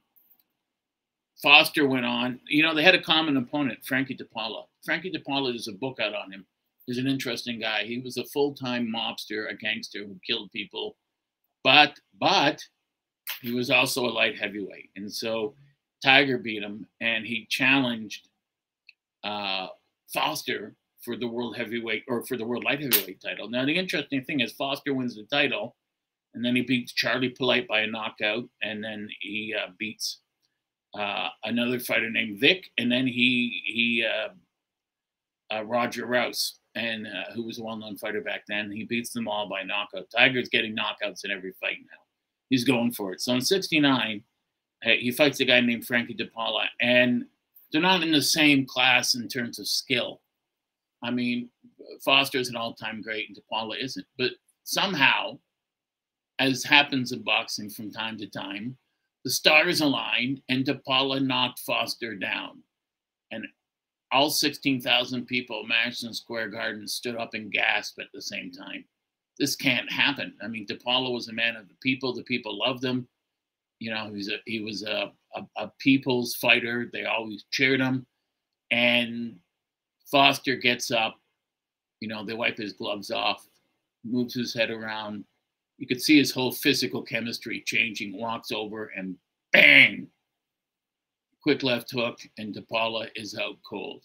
Foster 1.42 1.88
went 1.88 2.06
on. 2.06 2.40
You 2.48 2.64
know, 2.64 2.74
they 2.74 2.84
had 2.84 2.96
a 2.96 3.02
common 3.02 3.38
opponent, 3.38 3.80
Frankie 3.86 4.18
DePaula. 4.18 4.66
Frankie 4.84 5.12
DePaula, 5.12 5.52
there's 5.52 5.68
a 5.68 5.74
book 5.74 6.00
out 6.02 6.14
on 6.16 6.32
him. 6.32 6.46
He's 6.86 6.98
an 6.98 7.08
interesting 7.08 7.60
guy. 7.60 7.84
He 7.84 8.00
was 8.00 8.18
a 8.18 8.26
full-time 8.26 8.92
mobster, 8.94 9.50
a 9.50 9.56
gangster 9.56 10.00
who 10.06 10.20
killed 10.26 10.52
people, 10.52 10.98
but 11.64 11.98
but 12.20 12.62
he 13.42 13.52
was 13.52 13.70
also 13.70 14.06
a 14.06 14.12
light 14.12 14.38
heavyweight, 14.38 14.90
and 14.96 15.12
so 15.12 15.56
Tiger 16.04 16.38
beat 16.38 16.62
him, 16.62 16.86
and 17.00 17.26
he 17.26 17.48
challenged 17.50 18.28
uh, 19.24 19.68
Foster 20.14 20.76
for 21.04 21.16
the 21.16 21.28
world 21.28 21.56
heavyweight 21.58 22.04
or 22.08 22.24
for 22.26 22.38
the 22.38 22.46
world 22.46 22.64
light 22.64 22.82
heavyweight 22.82 23.22
title. 23.22 23.50
Now, 23.50 23.66
the 23.66 23.78
interesting 23.78 24.24
thing 24.24 24.40
is 24.40 24.54
Foster 24.54 24.94
wins 24.94 25.16
the 25.16 25.24
title, 25.24 25.76
and 26.34 26.44
then 26.44 26.56
he 26.56 26.62
beats 26.62 26.94
Charlie 26.94 27.30
Polite 27.30 27.68
by 27.68 27.82
a 27.82 27.88
knockout, 27.88 28.46
and 28.62 28.84
then 28.84 29.08
he 29.20 29.54
uh, 29.58 29.72
beats 29.78 30.20
uh, 30.98 31.30
another 31.44 31.80
fighter 31.80 32.10
named 32.10 32.40
Vic, 32.40 32.70
and 32.78 32.92
then 32.92 33.06
he 33.06 33.62
he 33.66 34.06
uh, 34.06 35.56
uh, 35.56 35.64
Roger 35.64 36.06
Rouse, 36.06 36.60
and 36.76 37.08
uh, 37.08 37.32
who 37.34 37.44
was 37.44 37.60
a 37.60 37.64
well-known 37.64 37.98
fighter 37.98 38.22
back 38.22 38.44
then. 38.48 38.72
He 38.72 38.84
beats 38.84 39.12
them 39.12 39.28
all 39.28 39.50
by 39.50 39.64
knockout. 39.64 40.10
Tiger's 40.16 40.50
getting 40.50 40.76
knockouts 40.76 41.26
in 41.26 41.32
every 41.32 41.54
fight 41.60 41.78
now. 41.82 42.00
He's 42.50 42.64
going 42.64 42.92
for 42.92 43.14
it. 43.14 43.22
So 43.22 43.34
in 43.34 43.42
'69, 43.42 44.24
he 44.84 45.12
fights 45.12 45.40
a 45.40 45.46
guy 45.46 45.62
named 45.62 45.86
Frankie 45.86 46.16
DePaula, 46.16 46.66
and 46.82 47.26
they're 47.72 47.82
not 47.82 48.04
in 48.04 48.12
the 48.12 48.22
same 48.22 48.66
class 48.66 49.16
in 49.16 49.28
terms 49.28 49.60
of 49.60 49.68
skill. 49.68 50.22
I 51.04 51.12
mean, 51.12 51.50
Foster's 52.04 52.50
an 52.50 52.56
all-time 52.56 53.02
great, 53.02 53.28
and 53.28 53.38
DePaula 53.38 53.84
isn't. 53.84 54.06
But 54.18 54.32
somehow, 54.64 55.38
as 56.40 56.64
happens 56.64 57.12
in 57.12 57.24
boxing 57.24 57.70
from 57.70 57.92
time 57.92 58.18
to 58.18 58.28
time, 58.30 58.78
the 59.24 59.30
stars 59.30 59.82
aligned 59.82 60.42
and 60.50 60.66
DePaula 60.66 61.26
knocked 61.26 61.60
Foster 61.60 62.16
down. 62.16 62.62
And 63.32 63.46
all 64.12 64.30
16,000 64.30 65.26
people 65.26 65.62
at 65.62 65.68
Madison 65.68 66.14
Square 66.14 66.50
Garden 66.50 66.88
stood 66.88 67.16
up 67.16 67.34
and 67.34 67.52
gasped 67.52 68.00
at 68.00 68.08
the 68.14 68.22
same 68.22 68.52
time. 68.52 68.86
This 69.40 69.56
can't 69.56 69.92
happen. 69.92 70.34
I 70.44 70.48
mean, 70.48 70.68
DePaula 70.68 71.12
was 71.12 71.28
a 71.28 71.34
man 71.34 71.56
of 71.56 71.68
the 71.68 71.76
people. 71.82 72.14
The 72.14 72.24
people 72.24 72.60
loved 72.60 72.84
him. 72.84 73.08
You 73.80 73.92
know, 73.92 74.06
he 74.06 74.12
was 74.12 74.30
a, 74.30 74.38
he 74.46 74.60
was 74.60 74.84
a, 74.84 75.12
a, 75.36 75.42
a 75.58 75.72
people's 75.80 76.36
fighter. 76.36 76.90
They 76.94 77.06
always 77.06 77.46
cheered 77.52 77.82
him. 77.82 78.06
And 78.70 79.38
Foster 80.10 80.56
gets 80.56 80.92
up. 80.92 81.20
You 82.00 82.08
know, 82.08 82.26
they 82.26 82.34
wipe 82.34 82.58
his 82.58 82.74
gloves 82.74 83.12
off, 83.12 83.48
moves 84.04 84.34
his 84.34 84.54
head 84.54 84.70
around, 84.70 85.24
you 85.78 85.88
could 85.88 86.02
see 86.02 86.18
his 86.18 86.32
whole 86.32 86.52
physical 86.52 87.02
chemistry 87.02 87.62
changing. 87.66 88.18
Walks 88.18 88.52
over 88.52 88.92
and 88.96 89.16
bang, 89.52 90.08
quick 91.42 91.64
left 91.64 91.92
hook, 91.92 92.20
and 92.38 92.56
DePaula 92.56 93.10
is 93.16 93.38
out 93.38 93.58
cold. 93.68 94.04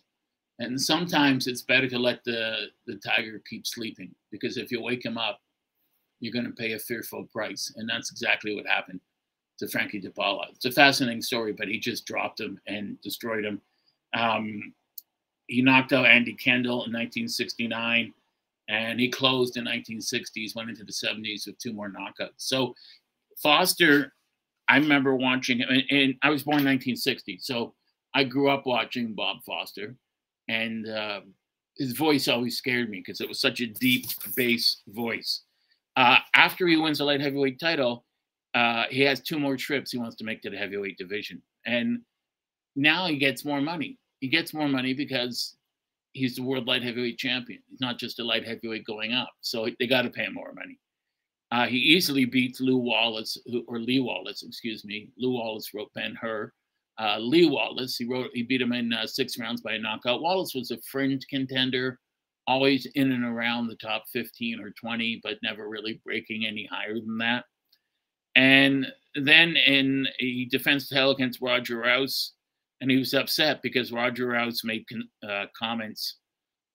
And 0.59 0.81
sometimes 0.81 1.47
it's 1.47 1.63
better 1.63 1.89
to 1.89 1.99
let 1.99 2.25
the, 2.25 2.67
the 2.87 2.97
tiger 2.97 3.41
keep 3.49 3.65
sleeping 3.65 4.13
because 4.33 4.57
if 4.57 4.73
you 4.73 4.83
wake 4.83 5.05
him 5.05 5.17
up, 5.17 5.41
you're 6.19 6.33
going 6.33 6.47
to 6.47 6.51
pay 6.51 6.73
a 6.73 6.79
fearful 6.81 7.29
price. 7.33 7.73
And 7.77 7.89
that's 7.89 8.11
exactly 8.11 8.57
what 8.57 8.67
happened 8.67 9.01
to 9.61 9.69
Frankie 9.69 10.01
DePaula. 10.01 10.51
It's 10.51 10.65
a 10.65 10.73
fascinating 10.73 11.23
story, 11.23 11.53
but 11.53 11.69
he 11.69 11.79
just 11.79 12.07
dropped 12.07 12.41
him 12.41 12.61
and 12.67 13.01
destroyed 13.03 13.45
him. 13.45 13.61
Um, 14.15 14.75
he 15.49 15.63
knocked 15.63 15.93
out 15.93 16.07
Andy 16.07 16.35
Kendall 16.35 16.85
in 16.85 16.93
1969 16.93 18.13
and 18.69 19.01
he 19.01 19.09
closed 19.09 19.57
in 19.57 19.65
1960s, 19.65 20.55
went 20.55 20.69
into 20.69 20.85
the 20.85 20.93
70s 20.93 21.47
with 21.47 21.59
two 21.59 21.73
more 21.73 21.91
knockouts. 21.91 22.35
So 22.37 22.75
Foster, 23.43 24.13
I 24.69 24.77
remember 24.77 25.17
watching 25.17 25.59
him, 25.59 25.69
and, 25.71 25.85
and 25.91 26.15
I 26.23 26.31
was 26.31 26.43
born 26.43 26.59
in 26.59 26.67
1960, 26.67 27.39
so 27.41 27.75
I 28.15 28.25
grew 28.25 28.51
up 28.51 28.67
watching 28.67 29.15
Bob 29.15 29.39
Foster, 29.47 29.97
and 30.49 30.89
uh, 30.89 31.21
his 31.79 31.93
voice 31.93 32.29
always 32.29 32.59
scared 32.59 32.91
me 32.91 32.99
because 32.99 33.21
it 33.21 33.29
was 33.29 33.41
such 33.41 33.61
a 33.61 33.67
deep 33.67 34.07
bass 34.37 34.83
voice. 34.89 35.43
Uh, 35.97 36.19
after 36.35 36.67
he 36.67 36.77
wins 36.77 36.99
the 36.99 37.05
light 37.05 37.21
heavyweight 37.21 37.59
title, 37.59 38.05
uh, 38.55 38.85
he 38.91 39.01
has 39.01 39.21
two 39.21 39.39
more 39.39 39.57
trips 39.57 39.93
he 39.93 39.99
wants 39.99 40.17
to 40.17 40.25
make 40.25 40.43
to 40.43 40.51
the 40.51 40.57
heavyweight 40.57 40.99
division, 40.99 41.41
and 41.65 42.01
now 42.77 43.07
he 43.07 43.17
gets 43.17 43.47
more 43.47 43.63
money. 43.63 43.99
He 44.20 44.28
gets 44.28 44.54
more 44.54 44.68
money 44.68 44.94
because 44.94 45.57
he's 46.12 46.37
the 46.37 46.42
world 46.42 46.66
light 46.66 46.83
heavyweight 46.83 47.18
champion. 47.18 47.61
He's 47.68 47.81
not 47.81 47.98
just 47.98 48.18
a 48.18 48.24
light 48.24 48.46
heavyweight 48.46 48.85
going 48.85 49.12
up. 49.12 49.31
So 49.40 49.68
they 49.78 49.87
got 49.87 50.02
to 50.02 50.11
pay 50.11 50.24
him 50.24 50.35
more 50.35 50.52
money. 50.54 50.78
Uh, 51.50 51.66
he 51.66 51.78
easily 51.78 52.24
beats 52.24 52.61
Lou 52.61 52.76
Wallace, 52.76 53.38
or 53.66 53.78
Lee 53.78 54.00
Wallace, 54.00 54.42
excuse 54.42 54.85
me. 54.85 55.11
Lew 55.16 55.33
Wallace 55.33 55.72
wrote 55.72 55.92
Ben 55.94 56.14
Hur. 56.14 56.52
Uh, 56.98 57.18
Lee 57.20 57.48
Wallace, 57.48 57.96
he 57.96 58.04
wrote, 58.04 58.31
he 58.35 58.42
beat 58.42 58.61
him 58.61 58.72
in 58.72 58.92
uh, 58.92 59.07
six 59.07 59.38
rounds 59.38 59.62
by 59.62 59.74
a 59.74 59.78
knockout. 59.78 60.20
Wallace 60.20 60.54
was 60.54 60.72
a 60.72 60.78
fringe 60.83 61.24
contender, 61.31 61.98
always 62.46 62.87
in 62.96 63.12
and 63.12 63.24
around 63.24 63.68
the 63.68 63.76
top 63.76 64.04
15 64.12 64.61
or 64.61 64.70
20, 64.72 65.20
but 65.22 65.38
never 65.42 65.68
really 65.68 66.02
breaking 66.04 66.44
any 66.44 66.68
higher 66.70 66.94
than 66.94 67.16
that. 67.18 67.44
And 68.35 68.87
then 69.14 69.57
in 69.57 70.07
a 70.20 70.44
defense 70.46 70.88
title 70.88 71.12
against 71.12 71.40
Roger 71.40 71.78
Rouse 71.78 72.35
and 72.81 72.91
he 72.91 72.97
was 72.97 73.14
upset 73.14 73.61
because 73.62 73.93
Roger 73.93 74.29
Rouse 74.29 74.62
made 74.64 74.85
uh, 75.29 75.47
comments 75.59 76.17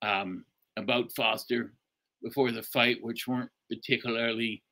um, 0.01 0.45
about 0.77 1.11
Foster 1.13 1.73
before 2.21 2.51
the 2.51 2.63
fight, 2.63 2.97
which 3.01 3.27
weren't 3.27 3.49
particularly 3.69 4.63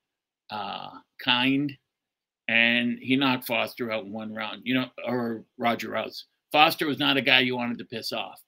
uh, 0.49 0.89
kind. 1.23 1.71
And 2.47 2.97
he 2.99 3.15
knocked 3.15 3.47
Foster 3.47 3.91
out 3.91 4.05
in 4.05 4.11
one 4.11 4.33
round, 4.33 4.61
you 4.65 4.73
know, 4.73 4.87
or 5.05 5.45
Roger 5.57 5.89
Rouse. 5.91 6.25
Foster 6.51 6.85
was 6.85 6.99
not 6.99 7.17
a 7.17 7.21
guy 7.21 7.39
you 7.39 7.55
wanted 7.55 7.77
to 7.77 7.85
piss 7.85 8.11
off. 8.11 8.41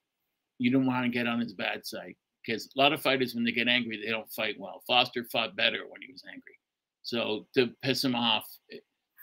You 0.58 0.72
didn't 0.72 0.88
want 0.88 1.06
to 1.06 1.10
get 1.10 1.28
on 1.28 1.40
his 1.40 1.54
bad 1.54 1.86
side 1.86 2.16
because 2.46 2.70
a 2.76 2.80
lot 2.80 2.92
of 2.92 3.02
fighters, 3.02 3.34
when 3.34 3.46
they 3.46 3.52
get 3.52 3.70
angry, 3.70 4.02
they 4.04 4.12
don't 4.12 4.32
fight 4.32 4.56
well. 4.60 4.84
Foster 4.88 5.26
fought 5.32 5.56
better 5.56 5.84
when 5.88 6.02
he 6.02 6.12
was 6.12 6.24
angry. 6.28 6.58
So 7.04 7.48
to 7.56 7.70
piss 7.82 8.04
him 8.04 8.16
off, 8.16 8.46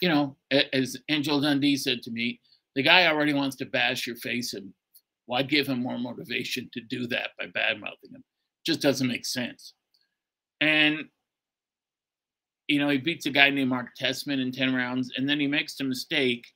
you 0.00 0.08
know, 0.08 0.36
as 0.72 0.96
Angel 1.10 1.40
Dundee 1.40 1.76
said 1.76 2.02
to 2.02 2.10
me, 2.10 2.40
the 2.74 2.82
guy 2.82 3.06
already 3.06 3.34
wants 3.34 3.56
to 3.56 3.66
bash 3.66 4.06
your 4.06 4.16
face 4.16 4.54
and 4.54 4.72
why 5.26 5.42
give 5.42 5.66
him 5.68 5.82
more 5.82 5.98
motivation 5.98 6.68
to 6.72 6.80
do 6.80 7.06
that 7.08 7.30
by 7.38 7.46
bad 7.46 7.80
mouthing 7.80 8.10
him? 8.12 8.24
Just 8.66 8.80
doesn't 8.80 9.08
make 9.08 9.24
sense. 9.26 9.74
And 10.60 11.04
you 12.70 12.78
know, 12.78 12.88
he 12.88 12.98
beats 12.98 13.26
a 13.26 13.30
guy 13.30 13.50
named 13.50 13.68
Mark 13.68 13.88
Tessman 14.00 14.40
in 14.40 14.52
10 14.52 14.72
rounds, 14.72 15.12
and 15.16 15.28
then 15.28 15.40
he 15.40 15.48
makes 15.48 15.80
a 15.80 15.84
mistake. 15.84 16.46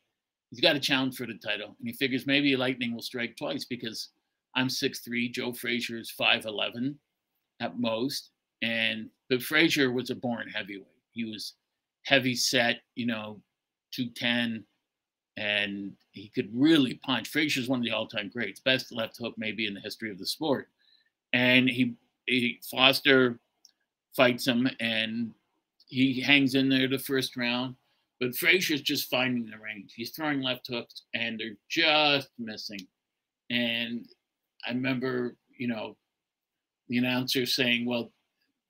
he's 0.51 0.61
got 0.61 0.77
a 0.77 0.81
challenge 0.81 1.17
for 1.17 1.27
the 1.27 1.35
title, 1.35 1.75
and 1.79 1.89
he 1.89 1.93
figures 1.93 2.25
maybe 2.27 2.55
Lightning 2.57 2.95
will 2.95 3.03
strike 3.03 3.37
twice 3.37 3.65
because 3.65 4.11
I'm 4.55 4.69
6'3", 4.69 5.33
Joe 5.33 5.53
Frazier 5.53 5.99
is 5.99 6.13
5'11", 6.19 6.95
at 7.61 7.79
most, 7.79 8.31
and 8.63 9.11
but 9.29 9.43
Frazier 9.43 9.91
was 9.93 10.11
a 10.11 10.15
born 10.15 10.49
heavyweight. 10.49 10.87
He 11.11 11.25
was 11.25 11.55
heavy 12.05 12.37
set, 12.37 12.81
you 12.95 13.07
know, 13.07 13.41
210, 13.93 14.65
and 15.37 15.93
he 16.13 16.29
could 16.29 16.49
really 16.53 16.95
punch. 17.05 17.29
Frazier's 17.29 17.69
one 17.69 17.81
of 17.81 17.85
the 17.85 17.91
all-time 17.91 18.31
greats, 18.33 18.61
best 18.61 18.93
left 18.93 19.17
hook 19.19 19.35
maybe 19.37 19.67
in 19.67 19.75
the 19.75 19.81
history 19.81 20.11
of 20.11 20.19
the 20.19 20.27
sport. 20.27 20.69
And 21.33 21.69
he, 21.69 21.95
he 22.27 22.61
Foster 22.71 23.41
fights 24.17 24.47
him, 24.47 24.69
and 24.81 25.33
he 25.89 26.21
hangs 26.21 26.55
in 26.55 26.69
there 26.69 26.89
the 26.89 26.99
first 26.99 27.37
round. 27.37 27.75
But 28.21 28.37
Frazier's 28.37 28.81
just 28.81 29.11
finding 29.11 29.51
the 29.51 29.59
range. 29.59 29.93
He's 29.95 30.13
throwing 30.13 30.41
left 30.41 30.69
hooks, 30.69 31.03
and 31.15 31.39
they're 31.39 31.57
just 31.69 32.31
missing. 32.39 32.87
And 33.51 34.07
I 34.67 34.71
remember, 34.71 35.37
you 35.59 35.67
know, 35.67 35.97
the 36.89 36.99
announcer 36.99 37.45
saying, 37.45 37.87
"Well, 37.87 38.13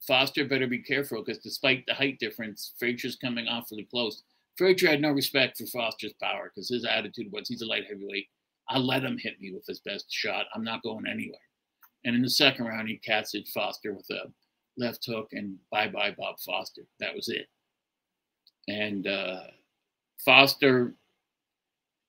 Foster 0.01 0.47
better 0.47 0.67
be 0.67 0.83
careful 0.83 1.23
because 1.23 1.43
despite 1.43 1.85
the 1.87 1.95
height 1.95 2.19
difference, 2.19 2.73
Frazier's 2.79 3.17
coming 3.17 3.47
awfully 3.47 3.85
close." 3.85 4.23
Frazier 4.57 4.91
had 4.91 5.01
no 5.01 5.11
respect 5.11 5.59
for 5.59 5.67
Foster's 5.67 6.15
power 6.21 6.51
because 6.55 6.69
his 6.69 6.85
attitude 6.85 7.33
was 7.33 7.49
he's 7.49 7.63
a 7.63 7.67
light 7.67 7.87
heavyweight. 7.89 8.29
I'll 8.69 8.87
let 8.87 9.05
him 9.05 9.19
hit 9.19 9.41
me 9.41 9.53
with 9.53 9.67
his 9.67 9.81
best 9.81 10.07
shot. 10.09 10.47
I'm 10.55 10.65
not 10.65 10.83
going 10.83 11.07
anywhere. 11.07 11.39
And 12.05 12.15
in 12.15 12.23
the 12.23 12.31
second 12.31 12.67
round, 12.67 12.89
he 12.89 12.99
catched 12.99 13.49
Foster 13.53 13.95
with 13.95 14.09
a 14.11 14.31
left 14.77 15.05
hook 15.07 15.29
and 15.33 15.57
bye 15.71 15.89
bye 15.89 16.15
Bob 16.17 16.37
Foster. 16.41 16.83
That 17.01 17.15
was 17.15 17.29
it. 17.29 17.47
And 18.69 19.07
uh, 19.07 19.41
Foster, 20.25 20.95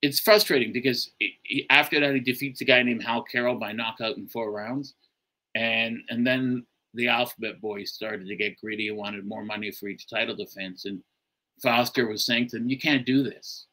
it's 0.02 0.20
frustrating 0.20 0.72
because 0.72 1.12
he, 1.20 1.66
after 1.70 2.00
that, 2.00 2.14
he 2.14 2.20
defeats 2.20 2.62
a 2.62 2.66
guy 2.66 2.84
named 2.84 3.04
Hal 3.04 3.24
Carroll 3.24 3.56
by 3.56 3.72
knockout 3.72 4.18
in 4.18 4.28
four 4.28 4.52
rounds. 4.52 4.94
And, 5.56 6.00
and 6.10 6.26
then 6.26 6.66
the 6.94 7.08
Alphabet 7.08 7.60
Boys 7.62 7.94
started 7.94 8.28
to 8.28 8.36
get 8.36 8.60
greedy 8.60 8.90
and 8.90 8.98
wanted 8.98 9.26
more 9.26 9.44
money 9.44 9.72
for 9.72 9.88
each 9.88 10.10
title 10.10 10.36
defense. 10.36 10.86
And 10.86 11.02
Foster 11.62 12.08
was 12.08 12.26
saying 12.26 12.50
to 12.50 12.60
them, 12.60 12.70
You 12.70 12.80
can't 12.80 13.06
do 13.06 13.24
this. 13.24 13.68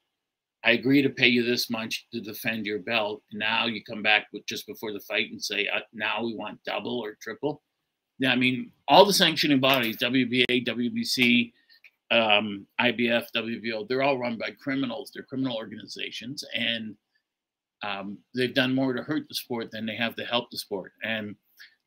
I 0.65 0.73
agree 0.73 1.03
to 1.03 1.11
pay 1.11 1.27
you 1.27 1.43
this 1.43 1.71
much 1.71 2.07
to 2.13 2.21
defend 2.21 2.67
your 2.67 2.79
belt. 2.79 3.23
And 3.31 3.41
now 3.41 3.67
you 3.67 3.83
come 3.83 4.03
back 4.03 4.29
with 4.33 4.47
just 4.47 4.67
before 4.67 4.93
the 4.93 5.01
fight 5.01 5.31
and 5.31 5.43
say, 5.43 5.67
uh, 5.67 5.81
Now 5.93 6.23
we 6.25 6.35
want 6.35 6.63
double 6.65 6.99
or 7.01 7.17
triple. 7.21 7.63
Yeah, 8.19 8.33
I 8.33 8.37
mean, 8.37 8.71
all 8.87 9.05
the 9.05 9.13
sanctioning 9.13 9.61
bodies, 9.61 9.97
WBA, 9.97 10.67
WBC, 10.67 11.53
um, 12.13 12.67
IBF, 12.81 13.27
WBO, 13.35 13.89
they're 13.89 14.03
all 14.03 14.19
run 14.19 14.39
by 14.39 14.51
criminals. 14.51 15.11
They're 15.13 15.25
criminal 15.25 15.57
organizations. 15.57 16.45
And 16.55 16.95
um, 17.83 18.19
they've 18.35 18.55
done 18.55 18.75
more 18.75 18.93
to 18.93 19.03
hurt 19.03 19.29
the 19.29 19.35
sport 19.35 19.71
than 19.73 19.87
they 19.87 19.97
have 19.97 20.15
to 20.17 20.25
help 20.25 20.51
the 20.51 20.59
sport. 20.59 20.93
And 21.03 21.35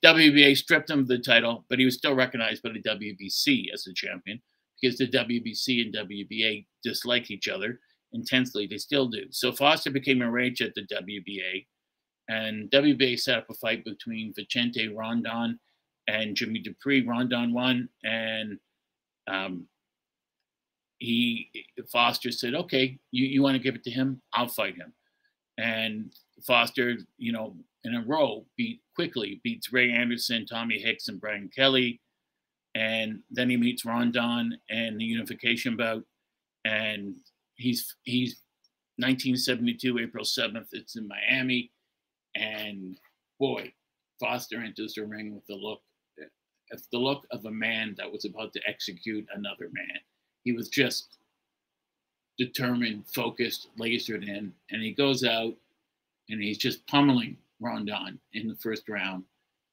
WBA 0.03 0.58
stripped 0.58 0.89
him 0.89 0.99
of 0.99 1.08
the 1.08 1.19
title, 1.19 1.65
but 1.69 1.79
he 1.79 1.86
was 1.86 1.95
still 1.95 2.15
recognized 2.15 2.62
by 2.63 2.69
the 2.69 2.81
WBC 2.81 3.73
as 3.73 3.84
the 3.84 3.93
champion 3.93 4.41
because 4.86 4.98
the 4.98 5.08
WBC 5.08 5.82
and 5.82 5.95
WBA 5.95 6.65
dislike 6.84 7.32
each 7.32 7.48
other 7.48 7.80
intensely. 8.13 8.67
They 8.67 8.78
still 8.78 9.08
do. 9.08 9.24
So 9.32 9.52
Foster 9.52 9.89
became 9.89 10.21
enraged 10.21 10.62
at 10.62 10.76
the 10.76 10.84
WBA, 10.84 11.65
and 12.28 12.69
WBA 12.69 13.19
set 13.19 13.39
up 13.39 13.50
a 13.50 13.54
fight 13.56 13.84
between 13.84 14.34
Vicente 14.36 14.88
Rondon 14.89 15.60
and 16.08 16.36
Jimmy 16.36 16.60
Dupree. 16.60 17.06
Rondon 17.08 17.54
won, 17.54 17.89
and 18.04 18.60
um, 19.28 19.67
he 21.00 21.50
Foster 21.91 22.32
said, 22.32 22.54
"Okay, 22.54 23.00
you, 23.12 23.26
you 23.26 23.41
want 23.41 23.56
to 23.56 23.63
give 23.63 23.76
it 23.76 23.84
to 23.86 23.91
him? 23.91 24.21
I'll 24.34 24.48
fight 24.48 24.76
him." 24.76 24.93
And 25.58 26.13
Foster, 26.45 26.98
you 27.17 27.32
know, 27.32 27.56
in 27.84 27.95
a 27.95 28.04
row, 28.06 28.45
beat 28.56 28.82
quickly 28.95 29.41
beats 29.43 29.74
Ray 29.74 29.91
Anderson, 29.91 30.45
Tommy 30.45 30.80
Hicks, 30.80 31.08
and 31.08 31.19
Brian 31.19 31.50
Kelly 31.56 32.02
and 32.75 33.21
then 33.31 33.49
he 33.49 33.55
meets 33.55 33.85
Rondon 33.85 34.57
and 34.69 34.99
the 34.99 35.05
unification 35.05 35.77
bout, 35.77 36.03
and 36.65 37.15
he's 37.55 37.95
he's 38.03 38.41
1972 38.97 39.99
April 39.99 40.25
7th. 40.25 40.67
It's 40.73 40.97
in 40.97 41.07
Miami, 41.07 41.71
and 42.35 42.97
boy, 43.39 43.71
Foster 44.19 44.61
enters 44.61 44.93
the 44.93 45.05
ring 45.05 45.33
with 45.33 45.45
the 45.47 45.55
look, 45.55 45.81
eh, 46.21 46.77
the 46.91 46.97
look 46.97 47.25
of 47.31 47.45
a 47.45 47.51
man 47.51 47.95
that 47.97 48.11
was 48.11 48.25
about 48.25 48.51
to 48.53 48.61
execute 48.67 49.25
another 49.33 49.69
man. 49.71 49.99
He 50.43 50.51
was 50.51 50.67
just 50.67 51.17
determined, 52.38 53.05
focused, 53.13 53.69
lasered 53.79 54.27
in, 54.27 54.53
and 54.69 54.81
he 54.81 54.91
goes 54.91 55.23
out 55.23 55.53
and 56.29 56.41
he's 56.41 56.57
just 56.57 56.85
pummeling 56.88 57.38
Rondon 57.61 58.19
in 58.33 58.47
the 58.47 58.55
first 58.55 58.89
round. 58.89 59.23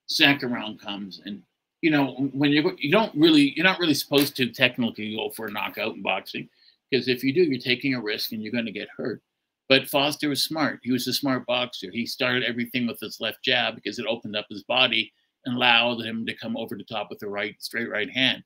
Second 0.06 0.52
round 0.52 0.80
comes, 0.80 1.20
and 1.24 1.42
you 1.82 1.90
know, 1.90 2.30
when 2.32 2.52
you 2.52 2.74
you 2.78 2.90
don't 2.90 3.14
really 3.14 3.52
you're 3.54 3.64
not 3.64 3.80
really 3.80 3.94
supposed 3.94 4.36
to 4.36 4.46
technically 4.46 5.14
go 5.14 5.30
for 5.30 5.46
a 5.46 5.50
knockout 5.50 5.96
in 5.96 6.02
boxing 6.02 6.48
because 6.90 7.08
if 7.08 7.22
you 7.22 7.34
do, 7.34 7.42
you're 7.42 7.60
taking 7.60 7.94
a 7.94 8.00
risk 8.00 8.32
and 8.32 8.42
you're 8.42 8.52
going 8.52 8.66
to 8.66 8.72
get 8.72 8.88
hurt. 8.96 9.20
But 9.68 9.88
Foster 9.88 10.28
was 10.28 10.44
smart. 10.44 10.80
He 10.82 10.92
was 10.92 11.06
a 11.06 11.12
smart 11.12 11.46
boxer. 11.46 11.90
He 11.90 12.06
started 12.06 12.44
everything 12.44 12.86
with 12.86 13.00
his 13.00 13.20
left 13.20 13.42
jab 13.42 13.74
because 13.74 13.98
it 13.98 14.06
opened 14.06 14.36
up 14.36 14.46
his 14.48 14.62
body 14.64 15.12
and 15.44 15.56
allowed 15.56 16.04
him 16.04 16.24
to 16.26 16.36
come 16.36 16.56
over 16.56 16.76
the 16.76 16.84
top 16.84 17.08
with 17.10 17.18
the 17.18 17.28
right 17.28 17.56
straight 17.58 17.90
right 17.90 18.10
hand. 18.10 18.44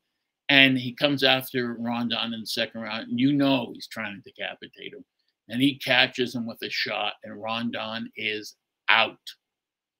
And 0.48 0.78
he 0.78 0.94
comes 0.94 1.24
after 1.24 1.74
Rondon 1.78 2.32
in 2.32 2.40
the 2.40 2.46
second 2.46 2.82
round, 2.82 3.08
and 3.08 3.18
you 3.18 3.32
know 3.32 3.72
he's 3.74 3.88
trying 3.88 4.14
to 4.22 4.30
decapitate 4.30 4.94
him. 4.94 5.04
And 5.48 5.60
he 5.60 5.78
catches 5.78 6.34
him 6.34 6.46
with 6.46 6.58
a 6.62 6.70
shot, 6.70 7.14
and 7.24 7.42
Rondon 7.42 8.10
is 8.16 8.54
out. 8.88 9.18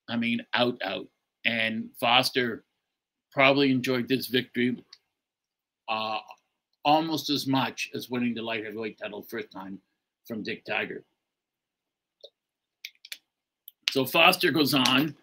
I 0.08 0.16
mean, 0.16 0.40
out, 0.54 0.80
out. 0.84 1.06
And 1.44 1.88
Foster 1.98 2.64
probably 3.36 3.70
enjoyed 3.70 4.08
this 4.08 4.28
victory 4.28 4.82
uh, 5.90 6.18
almost 6.86 7.28
as 7.28 7.46
much 7.46 7.90
as 7.94 8.08
winning 8.08 8.34
the 8.34 8.40
light 8.40 8.64
heavyweight 8.64 8.98
title 8.98 9.20
first 9.20 9.52
time 9.52 9.78
from 10.26 10.42
Dick 10.42 10.64
Tiger. 10.64 11.04
So 13.90 14.06
Foster 14.06 14.50
goes 14.50 14.72
on 14.72 15.14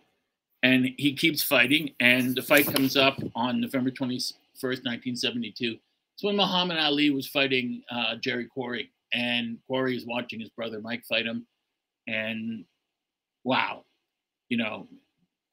and 0.62 0.90
he 0.98 1.14
keeps 1.16 1.42
fighting, 1.42 1.90
and 2.00 2.36
the 2.36 2.42
fight 2.44 2.68
comes 2.68 2.96
up 2.96 3.20
on 3.36 3.60
November 3.60 3.90
21st, 3.90 4.36
1972. 4.62 5.78
It's 6.14 6.24
when 6.24 6.38
Muhammad 6.38 6.78
Ali 6.78 7.10
was 7.10 7.28
fighting 7.28 7.82
uh, 7.90 8.16
Jerry 8.18 8.46
Quarry, 8.46 8.92
and 9.12 9.58
Quarry 9.66 9.98
is 9.98 10.06
watching 10.06 10.40
his 10.40 10.50
brother 10.52 10.80
Mike 10.80 11.04
fight 11.04 11.26
him. 11.26 11.48
And 12.08 12.64
wow, 13.44 13.84
you 14.50 14.58
know, 14.58 14.88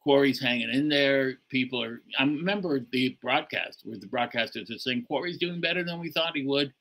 Quarry's 0.03 0.41
hanging 0.41 0.71
in 0.71 0.89
there. 0.89 1.35
People 1.51 1.83
are. 1.83 2.01
I 2.19 2.25
remember 2.25 2.81
the 2.91 3.19
broadcast 3.21 3.83
where 3.85 3.99
the 3.99 4.07
broadcasters 4.07 4.75
are 4.75 4.79
saying 4.79 5.05
Quarry's 5.07 5.39
doing 5.39 5.61
better 5.61 5.85
than 5.85 6.01
we 6.01 6.11
thought 6.11 6.37
he 6.37 6.47
would. 6.47 6.73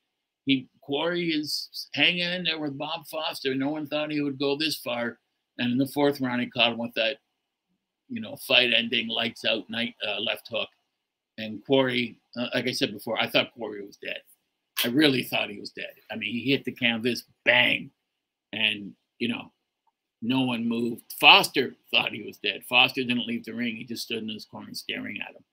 He 0.46 0.68
Quarry 0.82 1.30
is 1.30 1.88
hanging 1.92 2.22
in 2.22 2.44
there 2.44 2.58
with 2.58 2.78
Bob 2.78 3.06
Foster. 3.06 3.54
No 3.54 3.68
one 3.68 3.86
thought 3.86 4.10
he 4.10 4.22
would 4.22 4.38
go 4.38 4.56
this 4.56 4.78
far. 4.78 5.18
And 5.58 5.72
in 5.72 5.78
the 5.78 5.86
fourth 5.86 6.20
round, 6.20 6.40
he 6.40 6.48
caught 6.48 6.72
him 6.72 6.78
with 6.78 6.94
that, 6.94 7.18
you 8.08 8.20
know, 8.20 8.36
fight-ending 8.48 9.08
lights 9.08 9.44
out 9.44 9.68
night 9.68 9.94
uh, 10.06 10.18
left 10.18 10.48
hook. 10.50 10.68
And 11.36 11.64
Quarry, 11.66 12.18
uh, 12.36 12.46
like 12.54 12.66
I 12.66 12.72
said 12.72 12.92
before, 12.92 13.20
I 13.20 13.28
thought 13.28 13.52
Quarry 13.52 13.84
was 13.86 13.98
dead. 13.98 14.20
I 14.82 14.88
really 14.88 15.22
thought 15.22 15.50
he 15.50 15.60
was 15.60 15.70
dead. 15.70 15.92
I 16.10 16.16
mean, 16.16 16.32
he 16.32 16.50
hit 16.50 16.64
the 16.64 16.72
canvas, 16.72 17.24
bang, 17.44 17.90
and 18.52 18.92
you 19.18 19.28
know, 19.28 19.52
no 20.22 20.42
one 20.42 20.68
moved. 20.68 21.14
Foster 21.18 21.74
thought 21.90 22.12
he 22.12 22.22
was 22.22 22.38
dead. 22.38 22.62
Foster 22.68 23.02
didn't 23.02 23.26
leave 23.26 23.44
the 23.44 23.54
ring. 23.54 23.76
He 23.76 23.84
just 23.84 24.02
stood 24.02 24.22
in 24.22 24.28
his 24.28 24.44
corner 24.44 24.74
staring 24.74 25.18
at 25.20 25.34
him. 25.34 25.44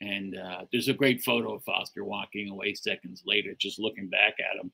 And 0.00 0.36
uh, 0.36 0.64
there's 0.72 0.88
a 0.88 0.94
great 0.94 1.22
photo 1.22 1.54
of 1.54 1.64
Foster 1.64 2.04
walking 2.04 2.48
away 2.48 2.74
seconds 2.74 3.22
later, 3.26 3.54
just 3.58 3.78
looking 3.78 4.08
back 4.08 4.34
at 4.40 4.60
him. 4.60 4.72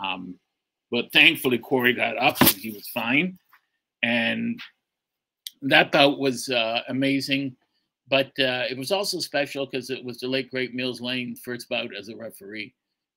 Um, 0.00 0.34
but 0.90 1.12
thankfully, 1.12 1.58
Quarry 1.58 1.94
got 1.94 2.18
up 2.18 2.40
and 2.40 2.50
he 2.50 2.70
was 2.70 2.88
fine. 2.88 3.38
And 4.02 4.60
that 5.62 5.92
bout 5.92 6.18
was 6.18 6.48
uh, 6.48 6.82
amazing. 6.88 7.56
But 8.08 8.26
uh, 8.38 8.64
it 8.68 8.76
was 8.76 8.92
also 8.92 9.20
special 9.20 9.64
because 9.64 9.88
it 9.88 10.04
was 10.04 10.18
the 10.18 10.26
late, 10.26 10.50
great 10.50 10.74
Mills 10.74 11.00
Lane 11.00 11.36
first 11.36 11.68
bout 11.68 11.94
as 11.96 12.08
a 12.08 12.16
referee. 12.16 12.74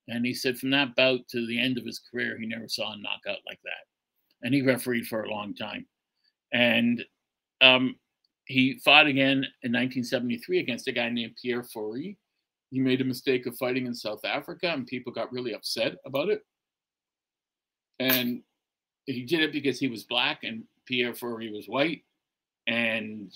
And 0.07 0.25
he 0.25 0.33
said 0.33 0.57
from 0.57 0.69
that 0.69 0.95
bout 0.95 1.27
to 1.29 1.45
the 1.47 1.59
end 1.59 1.77
of 1.77 1.85
his 1.85 1.99
career, 1.99 2.37
he 2.39 2.45
never 2.45 2.69
saw 2.69 2.93
a 2.93 2.97
knockout 2.97 3.39
like 3.47 3.59
that 3.63 3.87
and 4.45 4.53
he 4.53 4.61
refereed 4.61 5.07
for 5.07 5.23
a 5.23 5.29
long 5.29 5.55
time. 5.55 5.85
And 6.53 7.03
um, 7.61 7.95
he 8.45 8.79
fought 8.85 9.07
again 9.07 9.43
in 9.63 9.73
1973 9.73 10.59
against 10.59 10.87
a 10.87 10.91
guy 10.91 11.09
named 11.09 11.35
Pierre 11.41 11.63
Fourie. 11.63 12.15
He 12.69 12.79
made 12.79 13.01
a 13.01 13.05
mistake 13.05 13.47
of 13.47 13.57
fighting 13.57 13.87
in 13.87 13.95
South 13.95 14.23
Africa, 14.23 14.67
and 14.67 14.85
people 14.85 15.11
got 15.11 15.33
really 15.33 15.53
upset 15.53 15.95
about 16.05 16.29
it. 16.29 16.41
And 17.99 18.43
he 19.07 19.23
did 19.23 19.41
it 19.41 19.51
because 19.51 19.79
he 19.79 19.87
was 19.87 20.03
black 20.03 20.43
and 20.43 20.63
Pierre 20.85 21.15
Fourie 21.15 21.51
was 21.51 21.67
white. 21.67 22.03
And 22.67 23.33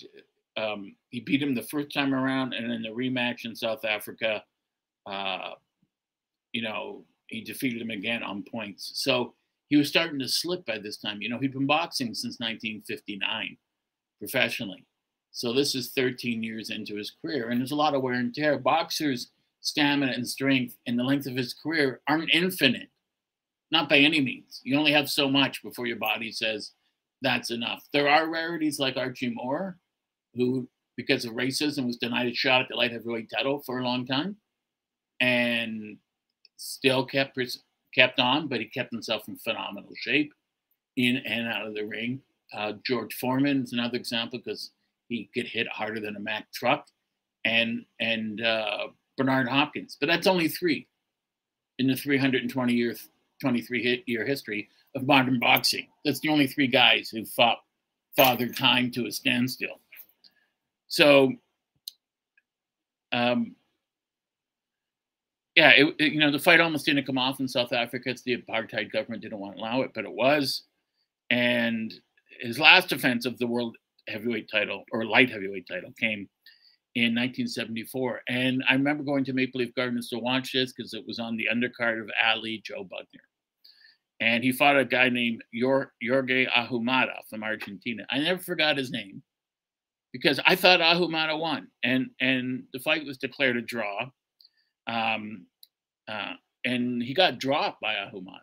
um, 0.56 0.94
he 1.08 1.20
beat 1.20 1.42
him 1.42 1.56
the 1.56 1.62
first 1.62 1.92
time 1.92 2.14
around, 2.14 2.54
and 2.54 2.70
in 2.70 2.82
the 2.82 2.88
rematch 2.88 3.44
in 3.44 3.56
South 3.56 3.84
Africa, 3.84 4.44
uh, 5.06 5.52
you 6.52 6.62
know, 6.62 7.04
he 7.26 7.40
defeated 7.40 7.82
him 7.82 7.90
again 7.90 8.22
on 8.22 8.44
points. 8.44 8.92
So 8.94 9.34
he 9.70 9.76
was 9.76 9.88
starting 9.88 10.18
to 10.18 10.28
slip 10.28 10.66
by 10.66 10.78
this 10.78 10.98
time. 10.98 11.22
You 11.22 11.30
know, 11.30 11.38
he'd 11.38 11.52
been 11.52 11.66
boxing 11.66 12.12
since 12.12 12.38
1959 12.40 13.56
professionally. 14.18 14.84
So 15.32 15.52
this 15.52 15.76
is 15.76 15.92
13 15.92 16.42
years 16.42 16.70
into 16.70 16.96
his 16.96 17.12
career, 17.22 17.48
and 17.48 17.60
there's 17.60 17.70
a 17.70 17.76
lot 17.76 17.94
of 17.94 18.02
wear 18.02 18.14
and 18.14 18.34
tear. 18.34 18.58
Boxers' 18.58 19.30
stamina 19.60 20.12
and 20.12 20.28
strength 20.28 20.76
and 20.86 20.98
the 20.98 21.04
length 21.04 21.26
of 21.26 21.36
his 21.36 21.54
career 21.54 22.00
aren't 22.08 22.34
infinite, 22.34 22.88
not 23.70 23.88
by 23.88 23.98
any 23.98 24.20
means. 24.20 24.60
You 24.64 24.76
only 24.76 24.92
have 24.92 25.08
so 25.08 25.30
much 25.30 25.62
before 25.62 25.86
your 25.86 25.98
body 25.98 26.32
says 26.32 26.72
that's 27.22 27.52
enough. 27.52 27.86
There 27.92 28.08
are 28.08 28.28
rarities 28.28 28.80
like 28.80 28.96
Archie 28.96 29.30
Moore, 29.32 29.78
who, 30.34 30.68
because 30.96 31.24
of 31.24 31.34
racism, 31.34 31.86
was 31.86 31.96
denied 31.96 32.26
a 32.26 32.34
shot 32.34 32.62
at 32.62 32.68
the 32.68 32.76
light 32.76 32.90
heavyweight 32.90 33.30
title 33.30 33.62
for 33.64 33.78
a 33.78 33.84
long 33.84 34.04
time, 34.04 34.36
and 35.20 35.96
still 36.56 37.06
kept 37.06 37.36
kept 37.94 38.18
on, 38.18 38.48
but 38.48 38.60
he 38.60 38.66
kept 38.66 38.92
himself 38.92 39.28
in 39.28 39.36
phenomenal 39.36 39.90
shape 39.96 40.32
in 40.96 41.16
and 41.18 41.48
out 41.48 41.66
of 41.66 41.74
the 41.74 41.84
ring. 41.84 42.20
Uh, 42.52 42.72
George 42.84 43.14
Foreman 43.14 43.62
is 43.62 43.72
another 43.72 43.96
example 43.96 44.38
because 44.38 44.70
he 45.08 45.28
could 45.34 45.46
hit 45.46 45.68
harder 45.68 46.00
than 46.00 46.16
a 46.16 46.20
Mack 46.20 46.50
truck, 46.52 46.86
and 47.44 47.84
and 48.00 48.40
uh, 48.42 48.88
Bernard 49.16 49.48
Hopkins. 49.48 49.96
But 50.00 50.06
that's 50.06 50.26
only 50.26 50.48
three 50.48 50.86
in 51.78 51.86
the 51.86 51.96
320 51.96 52.72
year, 52.74 52.94
23 53.40 54.04
year 54.06 54.24
history 54.24 54.68
of 54.94 55.06
modern 55.06 55.38
boxing. 55.38 55.86
That's 56.04 56.20
the 56.20 56.28
only 56.28 56.46
three 56.46 56.66
guys 56.66 57.08
who 57.08 57.24
fought 57.24 57.58
father 58.16 58.48
time 58.48 58.90
to 58.92 59.06
a 59.06 59.12
standstill. 59.12 59.80
So, 60.88 61.32
um, 63.12 63.54
yeah, 65.56 65.70
it, 65.70 65.94
it, 65.98 66.12
you 66.12 66.20
know, 66.20 66.30
the 66.30 66.38
fight 66.38 66.60
almost 66.60 66.86
didn't 66.86 67.06
come 67.06 67.18
off 67.18 67.40
in 67.40 67.48
South 67.48 67.72
Africa. 67.72 68.10
It's 68.10 68.22
the 68.22 68.36
apartheid 68.36 68.92
government 68.92 69.22
didn't 69.22 69.38
want 69.38 69.56
to 69.56 69.60
allow 69.60 69.82
it, 69.82 69.90
but 69.94 70.04
it 70.04 70.12
was. 70.12 70.64
And 71.30 71.92
his 72.40 72.58
last 72.58 72.88
defense 72.88 73.26
of 73.26 73.38
the 73.38 73.46
world 73.46 73.76
heavyweight 74.08 74.48
title 74.50 74.84
or 74.92 75.04
light 75.04 75.30
heavyweight 75.30 75.66
title 75.68 75.92
came 75.98 76.28
in 76.94 77.14
1974. 77.14 78.22
And 78.28 78.62
I 78.68 78.74
remember 78.74 79.04
going 79.04 79.24
to 79.24 79.32
Maple 79.32 79.60
Leaf 79.60 79.74
Gardens 79.74 80.08
to 80.08 80.18
watch 80.18 80.52
this 80.52 80.72
because 80.72 80.94
it 80.94 81.06
was 81.06 81.18
on 81.18 81.36
the 81.36 81.48
undercard 81.52 82.00
of 82.00 82.10
Ali 82.24 82.62
Joe 82.64 82.84
Bugner. 82.84 83.20
And 84.20 84.44
he 84.44 84.52
fought 84.52 84.78
a 84.78 84.84
guy 84.84 85.08
named 85.08 85.42
Jorge 85.58 86.46
Ahumada 86.46 87.20
from 87.28 87.42
Argentina. 87.42 88.04
I 88.10 88.18
never 88.18 88.40
forgot 88.40 88.76
his 88.76 88.90
name 88.90 89.22
because 90.12 90.40
I 90.44 90.56
thought 90.56 90.80
Ahumada 90.80 91.38
won. 91.38 91.68
And, 91.82 92.10
and 92.20 92.64
the 92.72 92.80
fight 92.80 93.06
was 93.06 93.16
declared 93.16 93.56
a 93.56 93.62
draw. 93.62 94.10
Um, 94.90 95.46
uh, 96.08 96.32
and 96.64 97.02
he 97.02 97.14
got 97.14 97.38
dropped 97.38 97.80
by 97.80 97.94
Ahumada. 97.94 98.40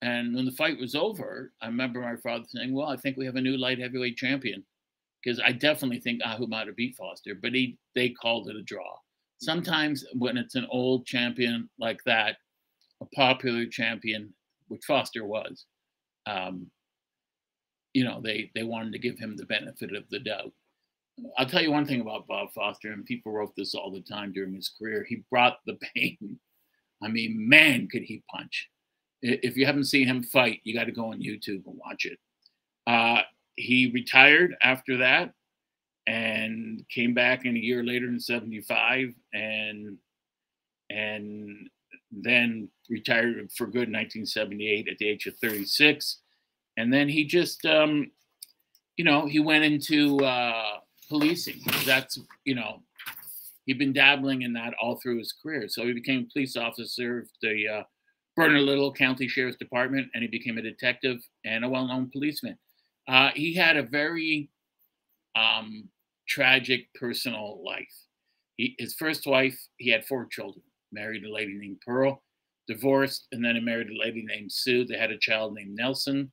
And 0.00 0.34
when 0.34 0.44
the 0.44 0.52
fight 0.52 0.78
was 0.78 0.94
over, 0.94 1.52
I 1.60 1.66
remember 1.66 2.00
my 2.00 2.16
father 2.16 2.44
saying, 2.48 2.72
Well, 2.72 2.88
I 2.88 2.96
think 2.96 3.16
we 3.16 3.26
have 3.26 3.36
a 3.36 3.40
new 3.40 3.56
light 3.56 3.78
heavyweight 3.78 4.16
champion. 4.16 4.64
Because 5.22 5.40
I 5.44 5.50
definitely 5.52 6.00
think 6.00 6.22
Ahumada 6.22 6.74
beat 6.74 6.96
Foster, 6.96 7.34
but 7.34 7.52
he 7.52 7.76
they 7.94 8.10
called 8.10 8.48
it 8.48 8.56
a 8.56 8.62
draw. 8.62 8.96
Sometimes 9.40 10.04
when 10.14 10.36
it's 10.36 10.54
an 10.54 10.66
old 10.70 11.06
champion 11.06 11.68
like 11.78 11.98
that, 12.06 12.36
a 13.00 13.06
popular 13.06 13.66
champion, 13.66 14.32
which 14.68 14.84
Foster 14.86 15.24
was, 15.24 15.66
um, 16.26 16.70
you 17.94 18.04
know, 18.04 18.20
they 18.22 18.50
they 18.54 18.62
wanted 18.62 18.92
to 18.92 18.98
give 19.00 19.18
him 19.18 19.36
the 19.36 19.46
benefit 19.46 19.94
of 19.94 20.08
the 20.08 20.20
doubt. 20.20 20.52
I'll 21.36 21.46
tell 21.46 21.62
you 21.62 21.72
one 21.72 21.86
thing 21.86 22.00
about 22.00 22.26
Bob 22.26 22.52
Foster, 22.52 22.92
and 22.92 23.04
people 23.04 23.32
wrote 23.32 23.54
this 23.56 23.74
all 23.74 23.90
the 23.90 24.00
time 24.00 24.32
during 24.32 24.54
his 24.54 24.70
career. 24.78 25.04
He 25.08 25.22
brought 25.30 25.58
the 25.66 25.78
pain. 25.94 26.38
I 27.02 27.08
mean, 27.08 27.48
man, 27.48 27.88
could 27.90 28.02
he 28.02 28.22
punch! 28.30 28.68
If 29.22 29.56
you 29.56 29.66
haven't 29.66 29.84
seen 29.84 30.06
him 30.06 30.22
fight, 30.22 30.60
you 30.64 30.74
got 30.74 30.84
to 30.84 30.92
go 30.92 31.12
on 31.12 31.20
YouTube 31.20 31.66
and 31.66 31.78
watch 31.84 32.04
it. 32.04 32.18
Uh, 32.86 33.22
he 33.56 33.90
retired 33.92 34.54
after 34.62 34.98
that 34.98 35.32
and 36.06 36.84
came 36.88 37.12
back 37.12 37.44
in 37.44 37.56
a 37.56 37.60
year 37.60 37.84
later 37.84 38.06
in 38.06 38.18
75 38.18 39.12
and 39.34 39.98
and 40.90 41.68
then 42.10 42.70
retired 42.88 43.50
for 43.54 43.66
good 43.66 43.88
in 43.88 43.94
1978 43.94 44.88
at 44.88 44.96
the 44.96 45.06
age 45.06 45.26
of 45.26 45.36
36 45.36 46.20
and 46.78 46.90
then 46.90 47.08
he 47.08 47.24
just 47.26 47.66
um, 47.66 48.10
you 48.96 49.04
know 49.04 49.26
he 49.26 49.38
went 49.38 49.64
into 49.64 50.16
uh, 50.24 50.78
policing 51.08 51.60
that's 51.86 52.18
you 52.44 52.54
know 52.54 52.82
he'd 53.66 53.78
been 53.78 53.92
dabbling 53.92 54.42
in 54.42 54.52
that 54.52 54.74
all 54.80 54.96
through 54.96 55.18
his 55.18 55.32
career 55.42 55.68
so 55.68 55.86
he 55.86 55.92
became 55.92 56.20
a 56.20 56.32
police 56.32 56.56
officer 56.56 57.20
of 57.20 57.28
the 57.42 57.68
uh, 57.68 57.82
Bernalillo 58.38 58.92
County 58.92 59.26
Sheriff's 59.26 59.56
Department, 59.56 60.06
and 60.14 60.22
he 60.22 60.28
became 60.28 60.58
a 60.58 60.62
detective 60.62 61.18
and 61.44 61.64
a 61.64 61.68
well-known 61.68 62.08
policeman. 62.12 62.56
Uh, 63.08 63.30
he 63.34 63.52
had 63.52 63.76
a 63.76 63.82
very 63.82 64.48
um, 65.34 65.88
tragic 66.28 66.86
personal 66.94 67.60
life. 67.64 67.92
He, 68.56 68.76
his 68.78 68.94
first 68.94 69.26
wife, 69.26 69.58
he 69.78 69.90
had 69.90 70.06
four 70.06 70.26
children. 70.26 70.62
Married 70.92 71.24
a 71.24 71.32
lady 71.32 71.54
named 71.54 71.78
Pearl, 71.84 72.22
divorced, 72.68 73.26
and 73.32 73.44
then 73.44 73.56
he 73.56 73.60
married 73.60 73.90
a 73.90 73.98
lady 73.98 74.24
named 74.24 74.52
Sue. 74.52 74.84
They 74.84 74.98
had 74.98 75.10
a 75.10 75.18
child 75.18 75.54
named 75.54 75.74
Nelson, 75.74 76.30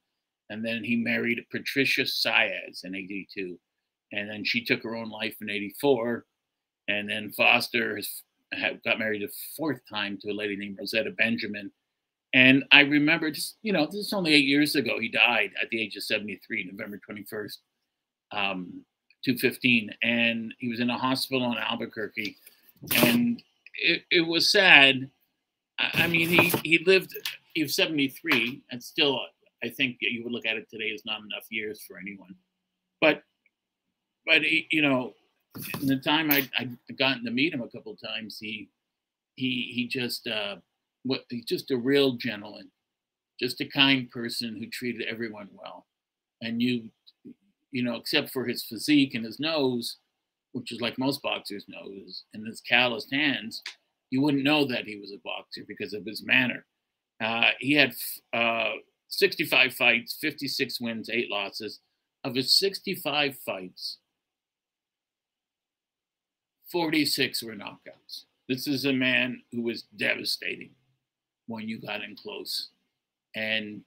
and 0.52 0.64
then 0.64 0.84
he 0.84 0.96
married 0.96 1.44
Patricia 1.52 2.04
Saez 2.04 2.84
in 2.84 2.94
'82, 2.94 3.60
and 4.16 4.30
then 4.30 4.44
she 4.44 4.64
took 4.64 4.84
her 4.84 4.96
own 4.96 5.10
life 5.10 5.36
in 5.42 5.50
'84, 5.50 6.26
and 6.88 7.10
then 7.10 7.32
Foster 7.32 8.00
got 8.86 9.00
married 9.00 9.24
a 9.24 9.28
fourth 9.58 9.82
time 9.90 10.18
to 10.22 10.32
a 10.32 10.34
lady 10.34 10.56
named 10.56 10.78
Rosetta 10.80 11.12
Benjamin 11.12 11.72
and 12.36 12.66
I 12.70 12.82
remember 12.82 13.32
just, 13.32 13.56
you 13.62 13.72
know, 13.72 13.86
this 13.86 13.96
is 13.96 14.14
only 14.14 14.34
eight 14.34 14.44
years 14.44 14.76
ago. 14.76 15.00
He 15.00 15.08
died 15.08 15.52
at 15.60 15.70
the 15.70 15.82
age 15.82 15.96
of 15.96 16.04
73, 16.04 16.70
November 16.70 17.00
21st, 17.10 17.58
um, 18.34 18.84
215. 19.24 19.90
And 20.04 20.54
he 20.60 20.68
was 20.68 20.82
in 20.82 20.90
a 20.90 20.98
hospital 20.98 21.50
in 21.54 21.58
Albuquerque. 21.58 22.36
And 22.98 23.42
it, 23.76 24.04
it 24.12 24.28
was 24.28 24.52
sad. 24.52 25.10
I 25.80 26.08
mean, 26.08 26.28
he, 26.28 26.52
he 26.66 26.84
lived, 26.86 27.16
he 27.54 27.64
was 27.64 27.74
73, 27.74 28.62
and 28.70 28.84
still, 28.84 29.22
I 29.64 29.70
think 29.70 29.98
you 30.02 30.22
would 30.26 30.34
look 30.34 30.46
at 30.46 30.58
it 30.58 30.70
today 30.70 30.92
as 30.94 31.06
not 31.06 31.20
enough 31.20 31.46
years 31.50 31.84
for 31.88 31.98
anyone. 31.98 32.36
But, 33.00 33.24
but 34.26 34.42
he, 34.44 34.68
you 34.72 34.82
know, 34.82 35.14
in 35.82 35.88
the 35.88 35.98
time 35.98 36.32
I 36.32 36.50
I 36.58 36.70
gotten 36.98 37.24
to 37.26 37.32
meet 37.32 37.54
him 37.54 37.62
a 37.62 37.70
couple 37.70 37.96
times, 37.96 38.38
he 38.40 38.70
he 39.36 39.72
he 39.74 39.88
just 39.88 40.28
uh, 40.28 40.58
what 41.04 41.26
he's 41.30 41.46
just 41.46 41.72
a 41.72 41.78
real 41.78 42.14
gentleman, 42.14 42.70
just 43.40 43.62
a 43.62 43.66
kind 43.66 44.10
person 44.10 44.58
who 44.58 44.68
treated 44.68 45.08
everyone 45.08 45.50
well. 45.54 45.86
And 46.42 46.62
you, 46.62 46.90
you 47.72 47.84
know, 47.84 47.96
except 47.96 48.32
for 48.32 48.46
his 48.46 48.64
physique 48.64 49.14
and 49.14 49.26
his 49.26 49.40
nose, 49.40 49.98
which 50.52 50.72
is 50.72 50.82
like 50.82 50.98
most 50.98 51.22
boxers' 51.22 51.66
nose, 51.68 52.24
and 52.34 52.46
his 52.46 52.62
calloused 52.62 53.14
hands, 53.14 53.62
you 54.10 54.22
wouldn't 54.22 54.44
know 54.44 54.66
that 54.66 54.86
he 54.86 54.98
was 54.98 55.12
a 55.12 55.22
boxer 55.24 55.64
because 55.68 55.94
of 55.94 56.06
his 56.06 56.24
manner. 56.26 56.66
Uh, 57.24 57.52
he 57.60 57.74
had 57.74 57.94
uh, 58.34 58.72
65 59.10 59.74
fights, 59.74 60.18
56 60.20 60.82
wins, 60.82 61.10
eight 61.10 61.30
losses. 61.30 61.80
Of 62.24 62.36
his 62.36 62.58
65 62.58 63.38
fights, 63.46 64.00
46 66.72 67.44
were 67.44 67.54
knockouts. 67.54 68.24
This 68.48 68.68
is 68.68 68.86
a 68.86 68.94
man 68.94 69.42
who 69.52 69.62
was 69.62 69.84
devastating 69.98 70.72
when 71.48 71.68
you 71.68 71.80
got 71.80 72.04
in 72.04 72.16
close. 72.16 72.70
And 73.36 73.82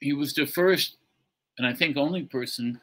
he 0.00 0.12
was 0.12 0.34
the 0.34 0.46
first, 0.46 0.96
and 1.58 1.66
I 1.66 1.74
think 1.74 1.96
only 1.96 2.24
person 2.24 2.80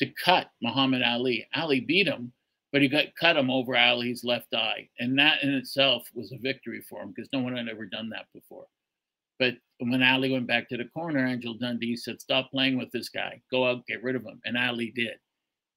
to 0.00 0.06
cut 0.22 0.50
Muhammad 0.60 1.02
Ali. 1.02 1.46
Ali 1.54 1.80
beat 1.80 2.06
him, 2.06 2.32
but 2.72 2.82
he 2.82 2.88
got 2.88 3.14
cut 3.18 3.36
him 3.36 3.50
over 3.50 3.76
Ali's 3.76 4.24
left 4.24 4.54
eye. 4.54 4.88
And 4.98 5.18
that 5.18 5.42
in 5.42 5.54
itself 5.54 6.08
was 6.14 6.32
a 6.32 6.38
victory 6.38 6.82
for 6.88 7.02
him 7.02 7.12
because 7.14 7.30
no 7.32 7.40
one 7.40 7.56
had 7.56 7.68
ever 7.68 7.86
done 7.86 8.10
that 8.10 8.26
before. 8.34 8.66
But 9.38 9.54
when 9.78 10.02
Ali 10.02 10.30
went 10.30 10.46
back 10.46 10.68
to 10.68 10.76
the 10.76 10.84
corner, 10.84 11.26
Angelo 11.26 11.56
Dundee 11.58 11.96
said, 11.96 12.20
Stop 12.20 12.50
playing 12.50 12.78
with 12.78 12.90
this 12.92 13.08
guy. 13.08 13.40
Go 13.50 13.66
out, 13.66 13.86
get 13.86 14.02
rid 14.02 14.16
of 14.16 14.24
him. 14.24 14.40
And 14.44 14.56
Ali 14.56 14.92
did. 14.94 15.18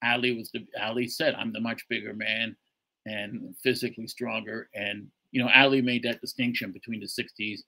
Ali 0.04 0.36
was 0.36 0.52
the 0.52 0.66
Ali 0.82 1.08
said, 1.08 1.36
I'm 1.36 1.54
the 1.54 1.60
much 1.60 1.86
bigger 1.90 2.14
man 2.14 2.56
and 3.06 3.56
physically 3.64 4.08
stronger. 4.08 4.70
And 4.74 5.08
you 5.32 5.44
know, 5.44 5.50
Ali 5.54 5.82
made 5.82 6.04
that 6.04 6.22
distinction 6.22 6.72
between 6.72 7.00
the 7.00 7.06
60s 7.06 7.60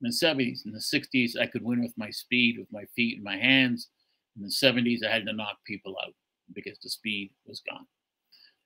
and 0.00 0.12
the 0.12 0.16
70s. 0.16 0.66
In 0.66 0.72
the 0.72 0.78
60s, 0.78 1.38
I 1.40 1.46
could 1.46 1.62
win 1.62 1.82
with 1.82 1.92
my 1.96 2.10
speed, 2.10 2.58
with 2.58 2.72
my 2.72 2.84
feet 2.96 3.16
and 3.16 3.24
my 3.24 3.36
hands. 3.36 3.88
In 4.36 4.42
the 4.42 4.48
70s, 4.48 5.04
I 5.04 5.12
had 5.12 5.26
to 5.26 5.32
knock 5.32 5.58
people 5.66 5.96
out 6.04 6.12
because 6.54 6.78
the 6.82 6.90
speed 6.90 7.30
was 7.46 7.62
gone. 7.68 7.86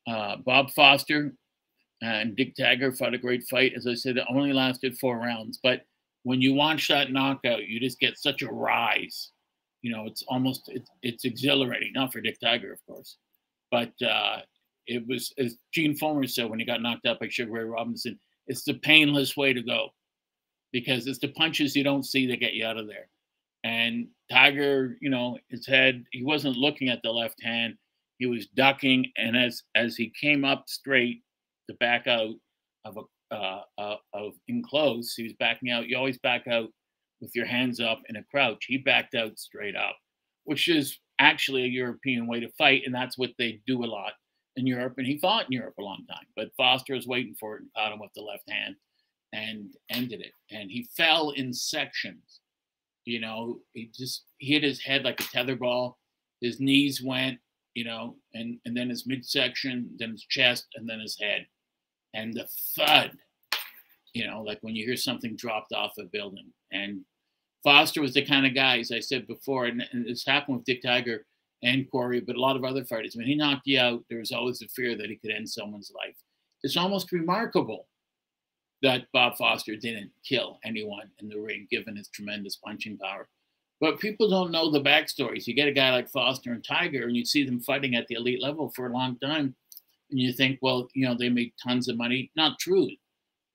Uh, 0.06 0.36
Bob 0.36 0.70
Foster 0.70 1.34
and 2.00 2.36
Dick 2.36 2.54
Tiger 2.56 2.92
fought 2.92 3.14
a 3.14 3.18
great 3.18 3.44
fight. 3.44 3.74
As 3.76 3.86
I 3.86 3.94
said, 3.94 4.16
it 4.16 4.24
only 4.30 4.52
lasted 4.52 4.96
four 4.98 5.18
rounds. 5.18 5.58
But 5.62 5.82
when 6.22 6.40
you 6.40 6.54
watch 6.54 6.88
that 6.88 7.12
knockout, 7.12 7.66
you 7.66 7.80
just 7.80 8.00
get 8.00 8.18
such 8.18 8.42
a 8.42 8.50
rise. 8.50 9.30
You 9.82 9.92
know, 9.92 10.06
it's 10.06 10.22
almost 10.28 10.68
it's, 10.68 10.90
it's 11.02 11.24
exhilarating. 11.24 11.92
Not 11.94 12.12
for 12.12 12.20
Dick 12.20 12.38
Tiger, 12.40 12.72
of 12.72 12.84
course, 12.86 13.16
but 13.70 13.92
uh, 14.02 14.38
it 14.86 15.06
was 15.06 15.32
as 15.38 15.56
Gene 15.72 15.96
Fullmer 15.96 16.28
said 16.28 16.50
when 16.50 16.58
he 16.58 16.64
got 16.64 16.82
knocked 16.82 17.06
out 17.06 17.20
by 17.20 17.28
Sugar 17.28 17.52
Ray 17.52 17.64
Robinson 17.64 18.18
it's 18.48 18.64
the 18.64 18.74
painless 18.74 19.36
way 19.36 19.52
to 19.52 19.62
go 19.62 19.90
because 20.72 21.06
it's 21.06 21.18
the 21.18 21.28
punches 21.28 21.76
you 21.76 21.84
don't 21.84 22.04
see 22.04 22.26
that 22.26 22.40
get 22.40 22.54
you 22.54 22.66
out 22.66 22.78
of 22.78 22.86
there. 22.88 23.08
And 23.64 24.08
Tiger, 24.30 24.96
you 25.00 25.10
know, 25.10 25.38
his 25.48 25.66
head, 25.66 26.04
he 26.12 26.24
wasn't 26.24 26.56
looking 26.56 26.88
at 26.88 27.00
the 27.02 27.10
left 27.10 27.42
hand. 27.42 27.74
He 28.18 28.26
was 28.26 28.46
ducking. 28.46 29.12
And 29.16 29.36
as 29.36 29.62
as 29.74 29.96
he 29.96 30.12
came 30.18 30.44
up 30.44 30.64
straight 30.68 31.22
to 31.68 31.76
back 31.76 32.06
out 32.06 32.34
of 32.84 32.96
a 32.96 33.34
uh, 33.34 33.62
uh, 33.76 33.96
of 34.14 34.32
in 34.48 34.62
close, 34.62 35.14
he 35.14 35.24
was 35.24 35.34
backing 35.34 35.70
out. 35.70 35.86
You 35.86 35.98
always 35.98 36.18
back 36.18 36.48
out 36.48 36.70
with 37.20 37.34
your 37.34 37.46
hands 37.46 37.80
up 37.80 38.00
in 38.08 38.16
a 38.16 38.24
crouch. 38.24 38.64
He 38.66 38.78
backed 38.78 39.14
out 39.14 39.38
straight 39.38 39.76
up, 39.76 39.96
which 40.44 40.68
is 40.68 40.98
actually 41.18 41.64
a 41.64 41.68
European 41.68 42.26
way 42.26 42.40
to 42.40 42.50
fight, 42.52 42.82
and 42.86 42.94
that's 42.94 43.18
what 43.18 43.30
they 43.38 43.60
do 43.66 43.84
a 43.84 43.86
lot 43.86 44.12
in 44.56 44.66
Europe. 44.66 44.94
And 44.98 45.06
he 45.06 45.18
fought 45.18 45.46
in 45.46 45.52
Europe 45.52 45.74
a 45.78 45.82
long 45.82 46.04
time, 46.08 46.26
but 46.36 46.54
Foster 46.56 46.94
was 46.94 47.06
waiting 47.06 47.34
for 47.38 47.56
it 47.56 47.62
and 47.62 47.70
caught 47.76 47.92
him 47.92 48.00
with 48.00 48.12
the 48.14 48.22
left 48.22 48.48
hand 48.48 48.76
and 49.32 49.74
ended 49.90 50.20
it. 50.20 50.32
And 50.50 50.70
he 50.70 50.88
fell 50.96 51.30
in 51.30 51.52
sections. 51.52 52.40
You 53.04 53.20
know, 53.20 53.60
he 53.72 53.90
just 53.94 54.24
hit 54.38 54.62
his 54.62 54.80
head 54.80 55.04
like 55.04 55.20
a 55.20 55.24
tetherball. 55.24 55.94
His 56.40 56.60
knees 56.60 57.02
went, 57.02 57.38
you 57.74 57.84
know, 57.84 58.16
and 58.34 58.58
and 58.64 58.76
then 58.76 58.90
his 58.90 59.06
midsection, 59.06 59.90
then 59.98 60.12
his 60.12 60.24
chest, 60.28 60.66
and 60.74 60.88
then 60.88 61.00
his 61.00 61.18
head, 61.20 61.46
and 62.14 62.34
the 62.34 62.46
thud. 62.76 63.12
You 64.14 64.26
know, 64.26 64.42
like 64.42 64.59
when 64.62 64.74
you 64.74 64.84
hear 64.84 64.96
something 64.96 65.36
dropped 65.36 65.72
off 65.72 65.92
a 65.98 66.04
building. 66.04 66.52
And 66.72 67.00
Foster 67.64 68.00
was 68.00 68.14
the 68.14 68.24
kind 68.24 68.46
of 68.46 68.54
guy, 68.54 68.78
as 68.78 68.92
I 68.92 69.00
said 69.00 69.26
before, 69.26 69.66
and, 69.66 69.82
and 69.92 70.06
it's 70.06 70.26
happened 70.26 70.59
with 70.59 70.66
Dick 70.66 70.82
Tiger 70.82 71.26
and 71.62 71.90
Quarry, 71.90 72.20
but 72.20 72.36
a 72.36 72.40
lot 72.40 72.56
of 72.56 72.64
other 72.64 72.84
fighters. 72.84 73.16
When 73.16 73.26
he 73.26 73.34
knocked 73.34 73.66
you 73.66 73.80
out, 73.80 74.04
there 74.09 74.20
was 74.20 74.32
always 74.32 74.62
a 74.62 74.68
fear 74.68 74.96
that 74.96 75.11
he 75.11 75.16
could 75.16 75.32
end 75.32 75.48
someone's 75.48 75.92
life. 75.94 76.16
It's 76.62 76.76
almost 76.76 77.12
remarkable 77.12 77.88
that 78.82 79.06
Bob 79.12 79.36
Foster 79.36 79.74
didn't 79.74 80.11
kill 80.24 80.59
anyone 80.64 81.11
in 81.18 81.28
the 81.28 81.38
ring, 81.38 81.66
given 81.70 81.96
his 81.96 82.09
tremendous 82.09 82.56
punching 82.56 82.98
power. 82.98 83.28
But 83.80 84.00
people 84.00 84.28
don't 84.28 84.52
know 84.52 84.70
the 84.70 84.80
backstories. 84.80 85.46
You 85.46 85.54
get 85.54 85.68
a 85.68 85.72
guy 85.72 85.90
like 85.92 86.11
Foster 86.11 86.52
and 86.52 86.64
Tiger, 86.64 87.04
and 87.04 87.16
you 87.16 87.24
see 87.24 87.44
them 87.44 87.61
fighting 87.61 87.94
at 87.94 88.06
the 88.06 88.16
elite 88.16 88.42
level 88.42 88.72
for 88.74 88.86
a 88.86 88.92
long 88.92 89.18
time, 89.18 89.54
and 90.11 90.20
you 90.20 90.32
think, 90.32 90.59
well, 90.62 90.88
you 90.94 91.06
know, 91.06 91.16
they 91.16 91.28
make 91.28 91.54
tons 91.62 91.88
of 91.88 91.96
money. 91.96 92.30
Not 92.36 92.59
true. 92.59 92.88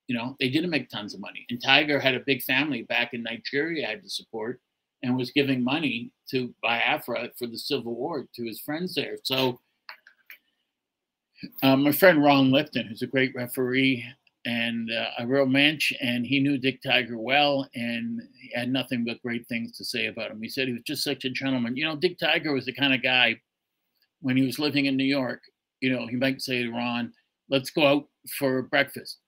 You 0.07 0.17
know, 0.17 0.35
they 0.39 0.49
didn't 0.49 0.69
make 0.69 0.89
tons 0.89 1.13
of 1.13 1.21
money. 1.21 1.45
And 1.49 1.61
Tiger 1.61 1.99
had 1.99 2.15
a 2.15 2.19
big 2.25 2.43
family 2.43 2.83
back 2.83 3.13
in 3.13 3.23
Nigeria, 3.23 3.87
had 3.87 4.03
to 4.03 4.09
support, 4.09 4.59
and 5.01 5.17
was 5.17 5.31
giving 5.31 5.63
money 5.63 6.11
to 6.31 6.53
Biafra 6.61 7.29
for 7.37 7.47
the 7.47 7.57
Civil 7.57 7.95
War 7.95 8.25
to 8.35 8.45
his 8.45 8.59
friends 8.61 8.95
there. 8.95 9.17
So, 9.23 9.59
um, 11.61 11.83
my 11.83 11.91
friend 11.91 12.23
Ron 12.23 12.51
Lipton, 12.51 12.87
who's 12.87 13.01
a 13.01 13.07
great 13.07 13.35
referee 13.35 14.05
and 14.45 14.89
uh, 14.91 15.09
a 15.19 15.27
real 15.27 15.45
mensch, 15.45 15.93
and 16.01 16.25
he 16.25 16.39
knew 16.39 16.57
Dick 16.57 16.81
Tiger 16.81 17.17
well, 17.17 17.67
and 17.75 18.21
had 18.53 18.71
nothing 18.71 19.05
but 19.05 19.21
great 19.21 19.47
things 19.47 19.77
to 19.77 19.85
say 19.85 20.07
about 20.07 20.31
him. 20.31 20.41
He 20.41 20.49
said 20.49 20.67
he 20.67 20.73
was 20.73 20.83
just 20.83 21.03
such 21.03 21.25
a 21.25 21.29
gentleman. 21.29 21.77
You 21.77 21.85
know, 21.85 21.95
Dick 21.95 22.17
Tiger 22.17 22.53
was 22.53 22.65
the 22.65 22.73
kind 22.73 22.93
of 22.93 23.01
guy 23.01 23.39
when 24.21 24.35
he 24.35 24.45
was 24.45 24.59
living 24.59 24.85
in 24.85 24.97
New 24.97 25.05
York. 25.05 25.41
You 25.81 25.93
know, 25.93 26.07
he 26.07 26.15
might 26.15 26.41
say 26.41 26.63
to 26.63 26.71
Ron, 26.71 27.13
"Let's 27.49 27.69
go 27.69 27.87
out 27.87 28.09
for 28.37 28.63
breakfast," 28.63 29.19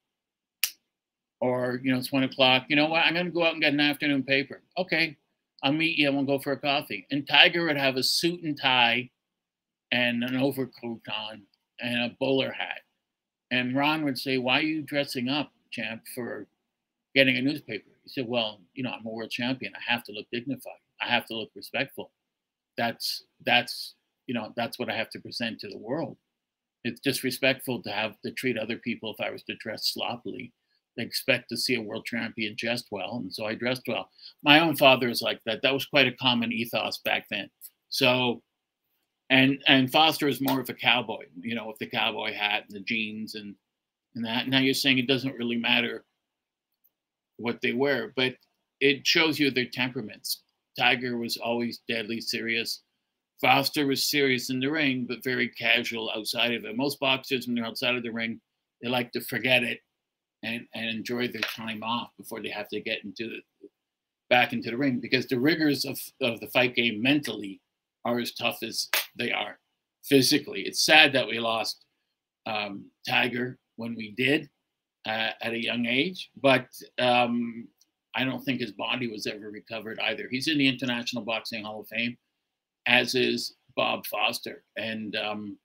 or 1.41 1.79
you 1.83 1.91
know, 1.91 1.99
it's 1.99 2.11
one 2.11 2.23
o'clock. 2.23 2.65
You 2.69 2.75
know 2.75 2.87
what? 2.87 3.05
I'm 3.05 3.13
going 3.13 3.25
to 3.25 3.31
go 3.31 3.45
out 3.45 3.53
and 3.53 3.61
get 3.61 3.73
an 3.73 3.79
afternoon 3.79 4.23
paper. 4.23 4.61
Okay, 4.77 5.17
I'll 5.63 5.73
meet 5.73 5.97
you. 5.97 6.11
Want 6.11 6.27
to 6.27 6.33
go 6.37 6.39
for 6.39 6.53
a 6.53 6.59
coffee. 6.59 7.07
And 7.11 7.27
Tiger 7.27 7.65
would 7.65 7.77
have 7.77 7.95
a 7.95 8.03
suit 8.03 8.41
and 8.43 8.59
tie, 8.59 9.09
and 9.91 10.23
an 10.23 10.37
overcoat 10.37 11.01
on, 11.07 11.43
and 11.79 12.11
a 12.11 12.15
bowler 12.19 12.51
hat 12.51 12.79
and 13.51 13.75
Ron 13.75 14.03
would 14.05 14.17
say, 14.17 14.37
Why 14.37 14.59
are 14.59 14.63
you 14.63 14.81
dressing 14.81 15.29
up, 15.29 15.51
champ, 15.71 16.03
for 16.13 16.47
getting 17.15 17.37
a 17.37 17.41
newspaper? 17.41 17.89
He 18.03 18.09
said, 18.09 18.27
Well, 18.27 18.61
you 18.73 18.83
know, 18.83 18.91
I'm 18.91 19.05
a 19.05 19.09
world 19.09 19.31
champion. 19.31 19.73
I 19.75 19.91
have 19.91 20.03
to 20.05 20.11
look 20.11 20.27
dignified. 20.31 20.73
I 21.01 21.07
have 21.07 21.25
to 21.27 21.35
look 21.35 21.51
respectful. 21.55 22.11
That's 22.77 23.23
that's 23.45 23.95
you 24.27 24.33
know, 24.33 24.51
that's 24.55 24.79
what 24.79 24.89
I 24.89 24.95
have 24.97 25.09
to 25.11 25.19
present 25.19 25.59
to 25.59 25.69
the 25.69 25.77
world. 25.77 26.17
It's 26.83 26.99
disrespectful 26.99 27.83
to 27.83 27.91
have 27.91 28.19
to 28.21 28.31
treat 28.31 28.57
other 28.57 28.77
people 28.77 29.13
if 29.17 29.23
I 29.23 29.29
was 29.31 29.43
to 29.43 29.55
dress 29.55 29.91
sloppily. 29.93 30.51
Expect 30.97 31.49
to 31.49 31.57
see 31.57 31.75
a 31.75 31.81
world 31.81 32.05
champion 32.05 32.55
dressed 32.57 32.87
well, 32.91 33.17
and 33.21 33.33
so 33.33 33.45
I 33.45 33.55
dressed 33.55 33.83
well. 33.87 34.09
My 34.43 34.59
own 34.59 34.75
father 34.75 35.09
is 35.09 35.21
like 35.21 35.41
that. 35.45 35.61
That 35.61 35.73
was 35.73 35.85
quite 35.85 36.07
a 36.07 36.13
common 36.13 36.53
ethos 36.53 36.99
back 36.99 37.25
then. 37.29 37.49
So 37.89 38.41
and 39.29 39.61
and 39.67 39.91
Foster 39.91 40.27
is 40.27 40.41
more 40.41 40.59
of 40.59 40.69
a 40.69 40.73
cowboy, 40.73 41.25
you 41.39 41.55
know, 41.55 41.67
with 41.67 41.79
the 41.79 41.87
cowboy 41.87 42.33
hat 42.33 42.63
and 42.67 42.75
the 42.75 42.83
jeans 42.83 43.35
and 43.35 43.55
and 44.15 44.25
that. 44.25 44.47
Now 44.47 44.59
you're 44.59 44.73
saying 44.73 44.99
it 44.99 45.07
doesn't 45.07 45.35
really 45.35 45.57
matter 45.57 46.05
what 47.37 47.59
they 47.61 47.73
wear, 47.73 48.13
but 48.15 48.35
it 48.79 49.05
shows 49.05 49.39
you 49.39 49.51
their 49.51 49.65
temperaments. 49.65 50.43
Tiger 50.77 51.17
was 51.17 51.37
always 51.37 51.81
deadly 51.87 52.21
serious. 52.21 52.81
Foster 53.41 53.85
was 53.85 54.09
serious 54.09 54.49
in 54.49 54.59
the 54.59 54.67
ring, 54.67 55.05
but 55.07 55.23
very 55.23 55.49
casual 55.49 56.11
outside 56.15 56.53
of 56.53 56.63
it. 56.63 56.77
Most 56.77 56.99
boxers, 56.99 57.47
when 57.47 57.55
they're 57.55 57.65
outside 57.65 57.95
of 57.95 58.03
the 58.03 58.11
ring, 58.11 58.39
they 58.81 58.89
like 58.89 59.11
to 59.11 59.21
forget 59.21 59.63
it 59.63 59.79
and, 60.45 60.67
and 60.73 60.89
enjoy 60.89 61.27
their 61.27 61.41
time 61.41 61.83
off 61.83 62.09
before 62.17 62.41
they 62.41 62.49
have 62.49 62.67
to 62.69 62.79
get 62.79 63.03
into 63.03 63.29
the, 63.29 63.67
back 64.29 64.53
into 64.53 64.71
the 64.71 64.77
ring 64.77 64.99
because 64.99 65.27
the 65.27 65.39
rigors 65.39 65.85
of, 65.85 65.99
of 66.21 66.39
the 66.39 66.47
fight 66.47 66.75
game 66.75 67.01
mentally 67.01 67.61
are 68.05 68.19
as 68.19 68.33
tough 68.33 68.59
as 68.63 68.89
they 69.17 69.31
are 69.31 69.59
physically. 70.03 70.61
It's 70.61 70.85
sad 70.85 71.13
that 71.13 71.27
we 71.27 71.39
lost 71.39 71.85
um, 72.45 72.85
Tiger 73.07 73.57
when 73.77 73.95
we 73.95 74.13
did 74.15 74.49
uh, 75.07 75.31
at 75.41 75.53
a 75.53 75.63
young 75.63 75.85
age, 75.85 76.29
but 76.41 76.67
um, 76.99 77.67
I 78.15 78.23
don't 78.23 78.43
think 78.43 78.61
his 78.61 78.71
body 78.71 79.07
was 79.07 79.27
ever 79.27 79.49
recovered 79.49 79.99
either. 79.99 80.27
He's 80.29 80.47
in 80.47 80.57
the 80.57 80.67
International 80.67 81.23
Boxing 81.23 81.63
Hall 81.63 81.81
of 81.81 81.87
Fame, 81.87 82.17
as 82.87 83.15
is 83.15 83.55
Bob 83.75 84.05
Foster. 84.07 84.63
And 84.77 85.15
um, 85.15 85.57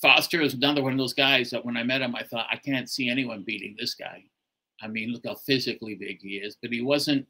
Foster 0.00 0.40
is 0.40 0.54
another 0.54 0.82
one 0.82 0.92
of 0.92 0.98
those 0.98 1.14
guys 1.14 1.50
that 1.50 1.64
when 1.64 1.76
I 1.76 1.82
met 1.82 2.02
him, 2.02 2.14
I 2.14 2.22
thought, 2.22 2.46
I 2.50 2.56
can't 2.56 2.90
see 2.90 3.08
anyone 3.08 3.44
beating 3.46 3.74
this 3.78 3.94
guy. 3.94 4.24
I 4.82 4.88
mean, 4.88 5.12
look 5.12 5.26
how 5.26 5.34
physically 5.34 5.94
big 5.94 6.18
he 6.20 6.36
is, 6.36 6.56
but 6.60 6.70
he 6.70 6.82
wasn't, 6.82 7.26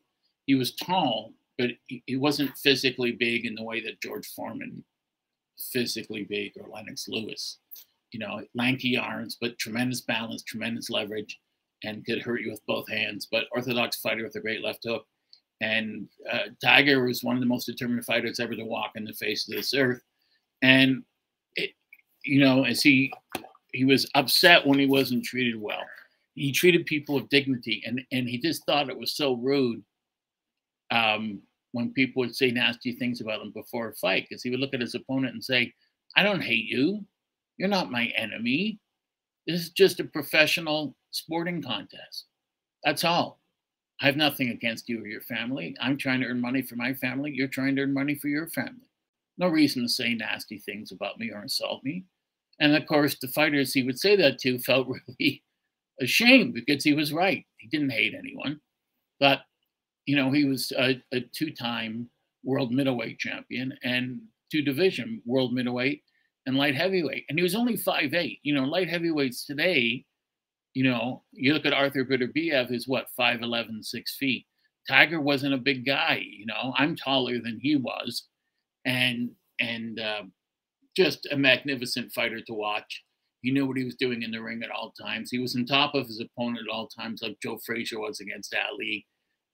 he 0.47 0.55
was 0.55 0.75
tall, 0.75 1.33
but 1.59 1.71
he, 1.87 2.17
wasn't 2.17 2.57
physically 2.59 3.13
big 3.13 3.47
in 3.47 3.55
the 3.55 3.63
way 3.63 3.81
that 3.81 4.01
George 4.03 4.27
Foreman 4.35 4.85
physically 5.73 6.25
big 6.25 6.53
or 6.61 6.69
Lennox 6.69 7.09
Lewis. 7.09 7.59
You 8.13 8.21
know, 8.21 8.43
lanky 8.55 8.97
arms, 8.97 9.37
but 9.41 9.59
tremendous 9.59 10.01
balance, 10.01 10.43
tremendous 10.43 10.91
leverage, 10.91 11.39
and 11.85 12.05
could 12.05 12.23
hurt 12.23 12.41
you 12.41 12.51
with 12.51 12.65
both 12.67 12.89
hands. 12.89 13.27
But 13.31 13.45
orthodox 13.53 13.97
fighter 13.97 14.25
with 14.25 14.37
a 14.37 14.41
great 14.41 14.63
left 14.63 14.85
hook. 14.85 15.07
And 15.61 16.09
uh, 16.31 16.51
Tiger 16.63 17.05
was 17.05 17.25
one 17.25 17.37
of 17.37 17.41
the 17.41 17.47
most 17.47 17.65
determined 17.65 18.05
fighters 18.05 18.41
ever 18.41 18.55
to 18.55 18.65
walk 18.65 18.93
in 18.95 19.05
the 19.05 19.13
face 19.13 19.49
of 19.49 19.57
this 19.57 19.75
earth. 19.75 20.03
And 20.63 21.03
you 22.27 22.41
know, 22.41 22.65
as 22.65 22.83
he 22.83 23.13
he 23.73 23.85
was 23.85 24.11
upset 24.15 24.67
when 24.67 24.79
he 24.79 24.87
wasn't 24.87 25.25
treated 25.25 25.61
well. 25.61 25.83
He 26.35 26.53
treated 26.53 26.87
people 26.87 27.15
with 27.15 27.29
dignity, 27.29 27.83
and 27.87 28.03
and 28.13 28.29
he 28.29 28.39
just 28.39 28.65
thought 28.67 28.91
it 28.91 28.99
was 28.99 29.17
so 29.17 29.35
rude 29.35 29.83
um, 30.91 31.41
when 31.73 31.93
people 31.93 32.21
would 32.21 32.35
say 32.35 32.51
nasty 32.51 32.93
things 32.93 33.21
about 33.21 33.41
him 33.41 33.53
before 33.53 33.89
a 33.89 33.95
fight 33.95 34.27
because 34.29 34.43
he 34.43 34.51
would 34.51 34.61
look 34.61 34.75
at 34.75 34.81
his 34.81 34.95
opponent 34.95 35.35
and 35.35 35.45
say, 35.45 35.73
I 36.17 36.23
don't 36.23 36.43
hate 36.43 36.67
you. 36.67 37.05
You're 37.59 37.69
not 37.69 37.91
my 37.91 38.07
enemy. 38.17 38.79
This 39.47 39.61
is 39.61 39.71
just 39.71 40.01
a 40.01 40.05
professional 40.05 40.95
sporting 41.11 41.63
contest. 41.63 42.27
That's 42.85 43.05
all. 43.05 43.41
I 44.01 44.07
have 44.07 44.17
nothing 44.17 44.51
against 44.51 44.89
you 44.89 45.03
or 45.03 45.07
your 45.07 45.23
family. 45.23 45.75
I'm 45.81 45.97
trying 45.97 46.21
to 46.21 46.27
earn 46.27 46.41
money 46.41 46.63
for 46.63 46.77
my 46.77 46.93
family. 46.93 47.33
You're 47.33 47.49
trying 47.49 47.77
to 47.77 47.83
earn 47.83 47.95
money 47.95 48.15
for 48.15 48.29
your 48.29 48.49
family. 48.49 48.91
No 49.39 49.49
reason 49.49 49.83
to 49.83 49.89
say 49.89 50.15
nasty 50.15 50.59
things 50.59 50.93
about 50.93 51.19
me 51.19 51.31
or 51.31 51.43
insult 51.43 51.83
me. 51.83 52.05
And 52.61 52.75
of 52.75 52.87
course, 52.87 53.19
the 53.19 53.29
fighters 53.29 53.73
he 53.73 53.83
would 53.83 53.99
say 53.99 54.17
that 54.17 54.39
to 54.41 54.59
felt 54.59 54.89
really 55.19 55.43
ashamed 56.01 56.55
because 56.55 56.85
he 56.85 56.95
was 56.95 57.13
right. 57.13 57.45
He 57.59 57.69
didn't 57.69 57.91
hate 57.91 58.15
anyone. 58.15 58.61
But 59.21 59.41
you 60.07 60.17
know, 60.17 60.31
he 60.31 60.45
was 60.45 60.73
a, 60.79 61.03
a 61.13 61.21
two-time 61.35 62.09
world 62.45 62.73
middleweight 62.73 63.19
champion 63.19 63.77
and 63.83 64.21
two 64.53 64.63
division 64.63 65.21
world 65.27 65.53
middleweight 65.53 66.03
and 66.47 66.57
light 66.57 66.77
heavyweight. 66.77 67.25
And 67.29 67.39
he 67.39 67.43
was 67.43 67.57
only 67.57 67.77
five 67.77 68.15
eight. 68.15 68.39
You 68.43 68.55
know, 68.55 68.65
light 68.65 68.89
heavyweights 68.89 69.45
today, 69.45 70.05
you 70.75 70.85
know, 70.85 71.23
you 71.33 71.55
look 71.55 71.67
at 71.67 71.73
Arthur 71.73 72.05
Beterbiev 72.05 72.69
who's 72.69 72.87
what, 72.87 73.07
5'11, 73.19 73.85
six 73.85 74.17
feet. 74.17 74.47
Tiger 74.89 75.21
wasn't 75.21 75.55
a 75.55 75.59
big 75.59 75.85
guy, 75.85 76.23
you 76.23 76.47
know. 76.47 76.73
I'm 76.77 76.95
taller 76.95 77.39
than 77.41 77.59
he 77.61 77.77
was. 77.77 78.25
And 78.85 79.31
and 79.59 79.99
uh, 79.99 80.23
just 80.97 81.27
a 81.31 81.37
magnificent 81.37 82.13
fighter 82.13 82.41
to 82.41 82.55
watch. 82.55 83.03
He 83.43 83.53
knew 83.53 83.67
what 83.67 83.77
he 83.77 83.85
was 83.85 83.95
doing 83.95 84.23
in 84.23 84.31
the 84.31 84.43
ring 84.43 84.63
at 84.63 84.71
all 84.71 84.93
times. 85.01 85.31
He 85.31 85.39
was 85.39 85.55
on 85.55 85.67
top 85.67 85.95
of 85.95 86.07
his 86.07 86.21
opponent 86.21 86.67
at 86.69 86.75
all 86.75 86.89
times, 86.89 87.23
like 87.23 87.37
Joe 87.43 87.59
Frazier 87.65 88.01
was 88.01 88.21
against 88.21 88.55
Ali 88.55 89.07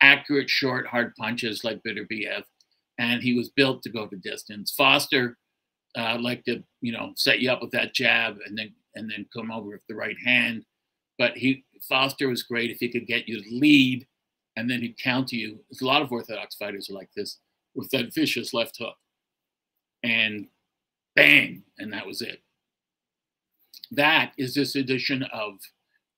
accurate, 0.03 0.51
short, 0.51 0.86
hard 0.86 1.14
punches 1.16 1.64
like 1.64 1.82
Beterbiev, 1.86 2.43
and 2.99 3.22
he 3.22 3.34
was 3.34 3.49
built 3.51 3.82
to 3.82 3.90
go 3.90 4.07
the 4.07 4.16
distance. 4.16 4.74
Foster 4.76 5.38
uh, 5.97 6.18
like 6.20 6.45
to, 6.45 6.62
you 6.80 6.93
know, 6.93 7.12
set 7.16 7.40
you 7.40 7.51
up 7.51 7.62
with 7.62 7.70
that 7.70 7.95
jab 7.95 8.36
and 8.45 8.59
then 8.59 8.74
and 8.95 9.11
then 9.11 9.24
come 9.34 9.51
over 9.51 9.70
with 9.70 9.86
the 9.88 9.95
right 9.95 10.16
hand. 10.24 10.64
But 11.18 11.36
he 11.36 11.64
Foster 11.88 12.28
was 12.28 12.43
great 12.43 12.70
if 12.70 12.78
he 12.78 12.90
could 12.90 13.07
get 13.07 13.28
you 13.28 13.43
to 13.43 13.55
lead 13.55 14.07
and 14.57 14.68
then 14.68 14.80
he'd 14.80 14.99
counter 14.99 15.36
you. 15.36 15.59
There's 15.70 15.80
a 15.80 15.86
lot 15.86 16.03
of 16.03 16.12
orthodox 16.12 16.57
fighters 16.57 16.90
are 16.90 16.95
like 16.95 17.11
this 17.16 17.38
with 17.74 17.88
that 17.90 18.12
vicious 18.12 18.53
left 18.53 18.76
hook, 18.78 18.97
and 20.03 20.47
bang, 21.15 21.63
and 21.79 21.93
that 21.93 22.07
was 22.07 22.23
it. 22.23 22.43
That 23.91 24.33
is 24.39 24.55
this 24.55 24.75
edition 24.75 25.23
of 25.33 25.59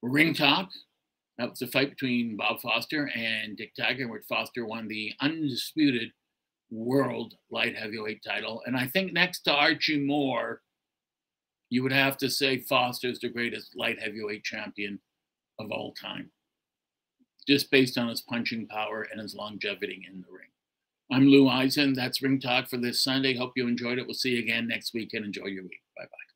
Ring 0.03 0.35
Talk. 0.35 0.71
That 1.39 1.51
was 1.51 1.63
a 1.63 1.67
fight 1.67 1.91
between 1.91 2.37
Bob 2.37 2.61
Foster 2.61 3.11
and 3.15 3.57
Dick 3.57 3.73
Tiger, 3.77 4.09
where 4.09 4.23
Foster 4.29 4.65
won 4.65 4.87
the 4.87 5.13
undisputed 5.21 6.11
world 6.71 7.35
light 7.51 7.77
heavyweight 7.77 8.23
title. 8.25 8.63
And 8.67 8.77
I 8.77 8.87
think 8.87 9.13
next 9.13 9.41
to 9.43 9.53
Archie 9.53 9.99
Moore, 9.99 10.61
you 11.71 11.83
would 11.83 11.93
have 11.93 12.17
to 12.19 12.31
say 12.31 12.59
Foster 12.59 13.09
is 13.09 13.19
the 13.19 13.29
greatest 13.29 13.77
light 13.77 14.01
heavyweight 14.01 14.45
champion 14.45 15.01
of 15.59 15.73
all 15.73 15.93
time, 15.95 16.31
just 17.49 17.71
based 17.71 17.99
on 17.99 18.09
his 18.09 18.21
punching 18.21 18.69
power 18.69 19.09
and 19.11 19.21
his 19.21 19.35
longevity 19.35 20.07
in 20.09 20.21
the 20.21 20.33
ring. 20.33 20.49
I'm 21.13 21.27
Lou 21.27 21.49
Eisen. 21.49 21.93
That's 21.93 22.23
Ring 22.23 22.41
Talk 22.41 22.69
for 22.69 22.79
this 22.79 23.03
Sunday. 23.05 23.37
Hope 23.37 23.53
you 23.57 23.69
enjoyed 23.69 23.99
it. 23.99 24.07
We'll 24.07 24.15
see 24.15 24.31
you 24.31 24.39
again 24.39 24.67
next 24.67 24.95
week 24.95 25.11
and 25.13 25.25
enjoy 25.25 25.47
your 25.47 25.65
week. 25.65 25.83
Bye 25.97 26.05
bye. 26.05 26.34